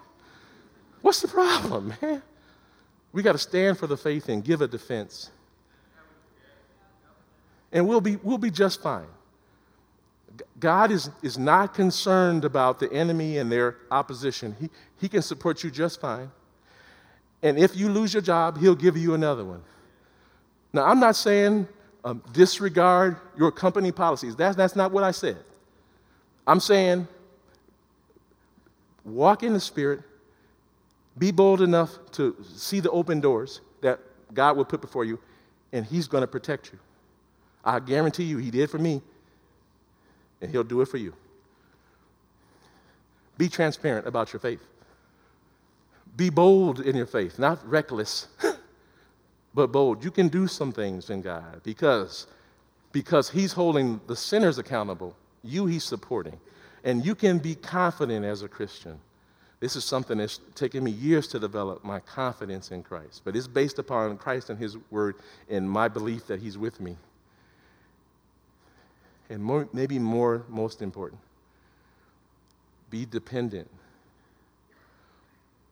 What's 1.03 1.21
the 1.21 1.29
problem, 1.29 1.95
man? 2.03 2.23
We 3.13 3.23
got 3.23 3.33
to 3.33 3.39
stand 3.39 3.79
for 3.79 3.87
the 3.87 3.97
faith 3.97 4.29
and 4.29 4.43
give 4.43 4.63
a 4.63 4.69
defense. 4.69 5.31
And 7.73 7.87
we'll 7.87 8.01
be, 8.01 8.17
we'll 8.17 8.39
be 8.39 8.51
just 8.51 8.83
fine. 8.83 9.07
God 10.59 10.91
is, 10.91 11.11
is 11.23 11.39
not 11.39 11.75
concerned 11.75 12.45
about 12.45 12.79
the 12.79 12.93
enemy 12.93 13.39
and 13.39 13.51
their 13.51 13.77
opposition. 13.91 14.57
He, 14.61 14.71
he 15.01 15.09
can 15.09 15.23
support 15.23 15.63
you 15.65 15.71
just 15.71 16.01
fine. 16.01 16.31
And 17.43 17.59
if 17.59 17.77
you 17.77 17.89
lose 17.89 18.15
your 18.15 18.23
job, 18.23 18.59
He'll 18.59 18.77
give 18.77 18.97
you 18.97 19.15
another 19.15 19.45
one. 19.45 19.63
Now, 20.73 20.85
I'm 20.87 21.01
not 21.01 21.17
saying 21.17 21.69
um, 22.05 22.23
disregard 22.33 23.17
your 23.37 23.51
company 23.51 23.93
policies. 23.93 24.37
That's, 24.37 24.57
that's 24.57 24.77
not 24.77 24.93
what 24.93 25.05
I 25.05 25.11
said. 25.11 25.39
I'm 26.47 26.61
saying 26.61 27.07
walk 29.05 29.43
in 29.43 29.53
the 29.53 29.61
Spirit, 29.61 30.01
be 31.19 31.31
bold 31.31 31.61
enough 31.61 31.91
to 32.13 32.37
see 32.55 32.81
the 32.81 32.91
open 32.91 33.21
doors 33.21 33.61
that 33.81 34.01
God 34.33 34.57
will 34.57 34.65
put 34.65 34.81
before 34.81 35.05
you, 35.05 35.19
and 35.73 35.85
He's 35.85 36.09
going 36.09 36.23
to 36.23 36.29
protect 36.29 36.73
you. 36.73 36.79
I 37.65 37.81
guarantee 37.81 38.25
you, 38.25 38.39
He 38.39 38.51
did 38.51 38.71
for 38.71 38.79
me, 38.79 39.03
and 40.43 40.51
He'll 40.51 40.65
do 40.65 40.81
it 40.83 40.87
for 40.87 40.99
you. 40.99 41.15
Be 43.39 43.49
transparent 43.49 44.07
about 44.07 44.33
your 44.33 44.41
faith. 44.41 44.61
Be 46.17 46.29
bold 46.29 46.81
in 46.81 46.95
your 46.95 47.07
faith, 47.07 47.39
not 47.39 47.67
reckless, 47.67 48.27
but 49.55 49.73
bold. 49.73 50.05
You 50.05 50.11
can 50.11 50.29
do 50.29 50.47
some 50.47 50.73
things 50.73 51.09
in 51.09 51.23
God 51.23 51.63
because, 51.63 52.27
because 52.93 53.31
He's 53.31 53.53
holding 53.53 54.01
the 54.07 54.17
sinners 54.17 54.59
accountable. 54.59 55.17
You, 55.43 55.65
He's 55.67 55.85
supporting. 55.85 56.39
And 56.85 57.07
you 57.07 57.15
can 57.15 57.39
be 57.39 57.55
confident 57.55 58.27
as 58.27 58.43
a 58.43 58.49
Christian. 58.49 58.99
This 59.61 59.77
is 59.77 59.85
something 59.85 60.19
that's 60.19 60.41
taken 60.57 60.83
me 60.83 60.91
years 60.91 61.29
to 61.29 61.39
develop 61.39 61.85
my 61.85 62.01
confidence 62.01 62.73
in 62.73 62.83
Christ, 62.83 63.23
but 63.25 63.37
it's 63.37 63.47
based 63.47 63.79
upon 63.79 64.19
Christ 64.19 64.51
and 64.51 64.59
His 64.59 64.77
Word 64.91 65.15
and 65.49 65.71
my 65.71 65.87
belief 65.87 66.27
that 66.27 66.41
He's 66.41 66.59
with 66.59 66.81
me. 66.81 66.97
And 69.33 69.43
more, 69.43 69.67
maybe 69.73 69.99
more, 69.99 70.45
most 70.51 70.83
important, 70.83 71.19
be 72.91 73.07
dependent. 73.07 73.71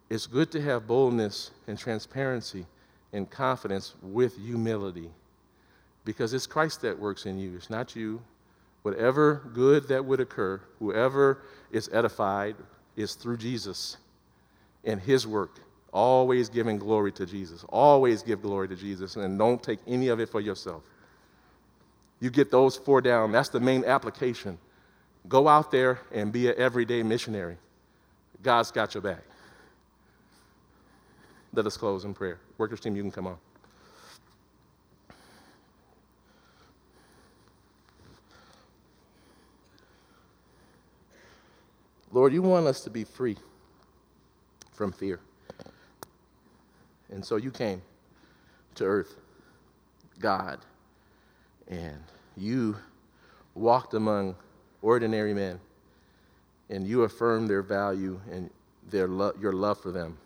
It's 0.08 0.26
good 0.26 0.50
to 0.52 0.62
have 0.62 0.86
boldness 0.86 1.50
and 1.66 1.78
transparency 1.78 2.64
and 3.12 3.28
confidence 3.28 3.96
with 4.00 4.34
humility 4.38 5.10
because 6.06 6.32
it's 6.32 6.46
Christ 6.46 6.80
that 6.80 6.98
works 6.98 7.26
in 7.26 7.38
you, 7.38 7.54
it's 7.54 7.68
not 7.68 7.94
you. 7.94 8.22
Whatever 8.80 9.42
good 9.52 9.88
that 9.88 10.06
would 10.06 10.20
occur, 10.20 10.58
whoever 10.78 11.42
is 11.70 11.90
edified, 11.92 12.56
is 12.96 13.12
through 13.12 13.36
Jesus 13.36 13.98
and 14.84 14.98
his 14.98 15.26
work. 15.26 15.60
Always 15.92 16.48
giving 16.48 16.78
glory 16.78 17.12
to 17.12 17.26
Jesus. 17.26 17.62
Always 17.68 18.22
give 18.22 18.40
glory 18.40 18.68
to 18.68 18.76
Jesus 18.76 19.16
and 19.16 19.38
don't 19.38 19.62
take 19.62 19.80
any 19.86 20.08
of 20.08 20.18
it 20.18 20.30
for 20.30 20.40
yourself. 20.40 20.82
You 22.20 22.30
get 22.30 22.50
those 22.50 22.76
four 22.76 23.00
down, 23.00 23.32
that's 23.32 23.48
the 23.48 23.60
main 23.60 23.84
application. 23.84 24.58
Go 25.28 25.48
out 25.48 25.70
there 25.70 26.00
and 26.12 26.32
be 26.32 26.48
an 26.48 26.54
everyday 26.56 27.02
missionary. 27.02 27.56
God's 28.42 28.70
got 28.70 28.94
your 28.94 29.02
back. 29.02 29.22
Let 31.52 31.66
us 31.66 31.76
close 31.76 32.04
in 32.04 32.14
prayer. 32.14 32.38
Workers 32.58 32.80
team, 32.80 32.94
you 32.94 33.02
can 33.02 33.10
come 33.10 33.26
on. 33.26 33.36
Lord, 42.12 42.32
you 42.32 42.42
want 42.42 42.66
us 42.66 42.80
to 42.82 42.90
be 42.90 43.04
free 43.04 43.36
from 44.72 44.92
fear. 44.92 45.20
And 47.10 47.24
so 47.24 47.36
you 47.36 47.50
came 47.50 47.82
to 48.76 48.84
earth, 48.84 49.14
God, 50.18 50.58
and 51.70 52.02
you 52.36 52.76
walked 53.54 53.94
among 53.94 54.36
ordinary 54.82 55.32
men, 55.32 55.58
and 56.68 56.86
you 56.86 57.04
affirmed 57.04 57.48
their 57.48 57.62
value 57.62 58.20
and 58.30 58.50
their 58.90 59.08
lo- 59.08 59.32
your 59.40 59.52
love 59.52 59.80
for 59.80 59.90
them 59.90 60.18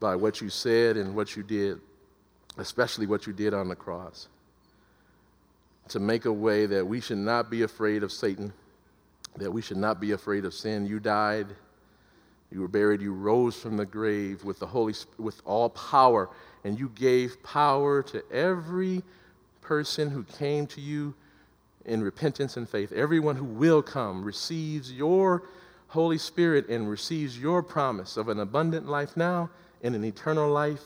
by 0.00 0.16
what 0.16 0.40
you 0.40 0.48
said 0.48 0.96
and 0.96 1.14
what 1.14 1.36
you 1.36 1.44
did, 1.44 1.80
especially 2.56 3.06
what 3.06 3.28
you 3.28 3.32
did 3.32 3.54
on 3.54 3.68
the 3.68 3.76
cross, 3.76 4.26
to 5.88 6.00
make 6.00 6.24
a 6.24 6.32
way 6.32 6.66
that 6.66 6.84
we 6.84 7.00
should 7.00 7.18
not 7.18 7.48
be 7.48 7.62
afraid 7.62 8.02
of 8.02 8.10
Satan 8.10 8.52
that 9.38 9.50
we 9.50 9.62
should 9.62 9.76
not 9.76 10.00
be 10.00 10.12
afraid 10.12 10.44
of 10.44 10.54
sin. 10.54 10.86
You 10.86 11.00
died, 11.00 11.46
you 12.50 12.60
were 12.60 12.68
buried, 12.68 13.00
you 13.00 13.12
rose 13.12 13.56
from 13.56 13.76
the 13.76 13.86
grave 13.86 14.44
with 14.44 14.58
the 14.58 14.66
Holy 14.66 14.94
with 15.18 15.40
all 15.44 15.70
power, 15.70 16.28
and 16.64 16.78
you 16.78 16.90
gave 16.94 17.42
power 17.42 18.02
to 18.04 18.22
every 18.32 19.02
person 19.68 20.10
who 20.10 20.22
came 20.22 20.66
to 20.66 20.80
you 20.80 21.14
in 21.84 22.02
repentance 22.02 22.56
and 22.56 22.66
faith. 22.66 22.90
Everyone 22.90 23.36
who 23.36 23.44
will 23.44 23.82
come 23.82 24.24
receives 24.24 24.90
your 24.90 25.42
Holy 25.88 26.16
Spirit 26.16 26.66
and 26.70 26.88
receives 26.88 27.38
your 27.38 27.62
promise 27.62 28.16
of 28.16 28.30
an 28.30 28.40
abundant 28.40 28.88
life 28.88 29.14
now 29.14 29.50
and 29.82 29.94
an 29.94 30.06
eternal 30.06 30.50
life 30.50 30.80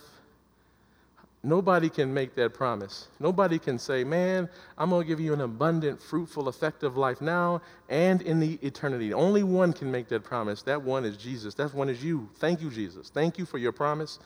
Nobody 1.45 1.89
can 1.89 2.15
make 2.15 2.37
that 2.37 2.55
promise. 2.55 3.09
Nobody 3.19 3.59
can 3.59 3.77
say, 3.77 4.05
Man, 4.05 4.49
I'm 4.79 4.91
going 4.91 5.03
to 5.03 5.09
give 5.09 5.19
you 5.19 5.33
an 5.33 5.41
abundant, 5.41 6.01
fruitful, 6.01 6.49
effective 6.49 6.97
life 6.97 7.21
now 7.21 7.63
and 7.89 8.23
in 8.23 8.39
the 8.39 8.61
eternity. 8.63 9.13
Only 9.13 9.43
one 9.43 9.73
can 9.73 9.91
make 9.91 10.07
that 10.09 10.23
promise. 10.23 10.63
That 10.63 10.81
one 10.81 11.05
is 11.05 11.17
Jesus. 11.17 11.55
That 11.55 11.75
one 11.75 11.89
is 11.89 12.03
you. 12.03 12.29
Thank 12.37 12.63
you, 12.63 12.71
Jesus. 12.71 13.11
Thank 13.11 13.39
you 13.39 13.45
for 13.45 13.59
your 13.59 13.73
promise. 13.73 14.21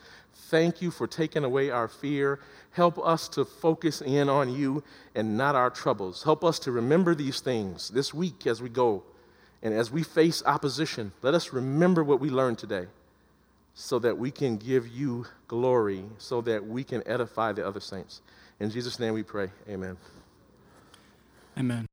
Thank 0.51 0.83
you 0.83 0.91
for 0.91 1.07
taking 1.07 1.43
away 1.43 1.71
our 1.71 1.89
fear. 1.89 2.39
Help 2.73 2.99
us 2.99 3.29
to 3.29 3.47
focus 3.47 4.03
in 4.03 4.29
on 4.29 4.55
you 4.55 4.85
and 5.15 5.39
not 5.39 5.55
our 5.55 5.71
troubles. 5.71 6.23
Help 6.23 6.45
us 6.45 6.59
to 6.61 6.71
remember 6.71 7.15
these 7.15 7.41
things 7.41 7.89
this 7.89 8.13
week 8.13 8.47
as 8.47 8.61
we 8.61 8.69
go. 8.69 9.03
And 9.63 9.73
as 9.73 9.91
we 9.91 10.03
face 10.03 10.43
opposition, 10.45 11.13
let 11.23 11.33
us 11.33 11.55
remember 11.55 12.05
what 12.05 12.21
we 12.21 12.29
learned 12.29 12.59
today 12.59 12.89
so 13.79 13.99
that 13.99 14.17
we 14.17 14.31
can 14.31 14.57
give 14.57 14.89
you 14.89 15.27
glory, 15.49 16.03
so 16.17 16.41
that 16.41 16.67
we 16.67 16.83
can 16.83 17.07
edify 17.07 17.53
the 17.53 17.65
other 17.65 17.79
saints. 17.79 18.23
In 18.59 18.71
Jesus' 18.71 18.99
name 18.99 19.13
we 19.13 19.23
pray. 19.23 19.51
Amen. 19.69 19.99
Amen. 21.59 21.86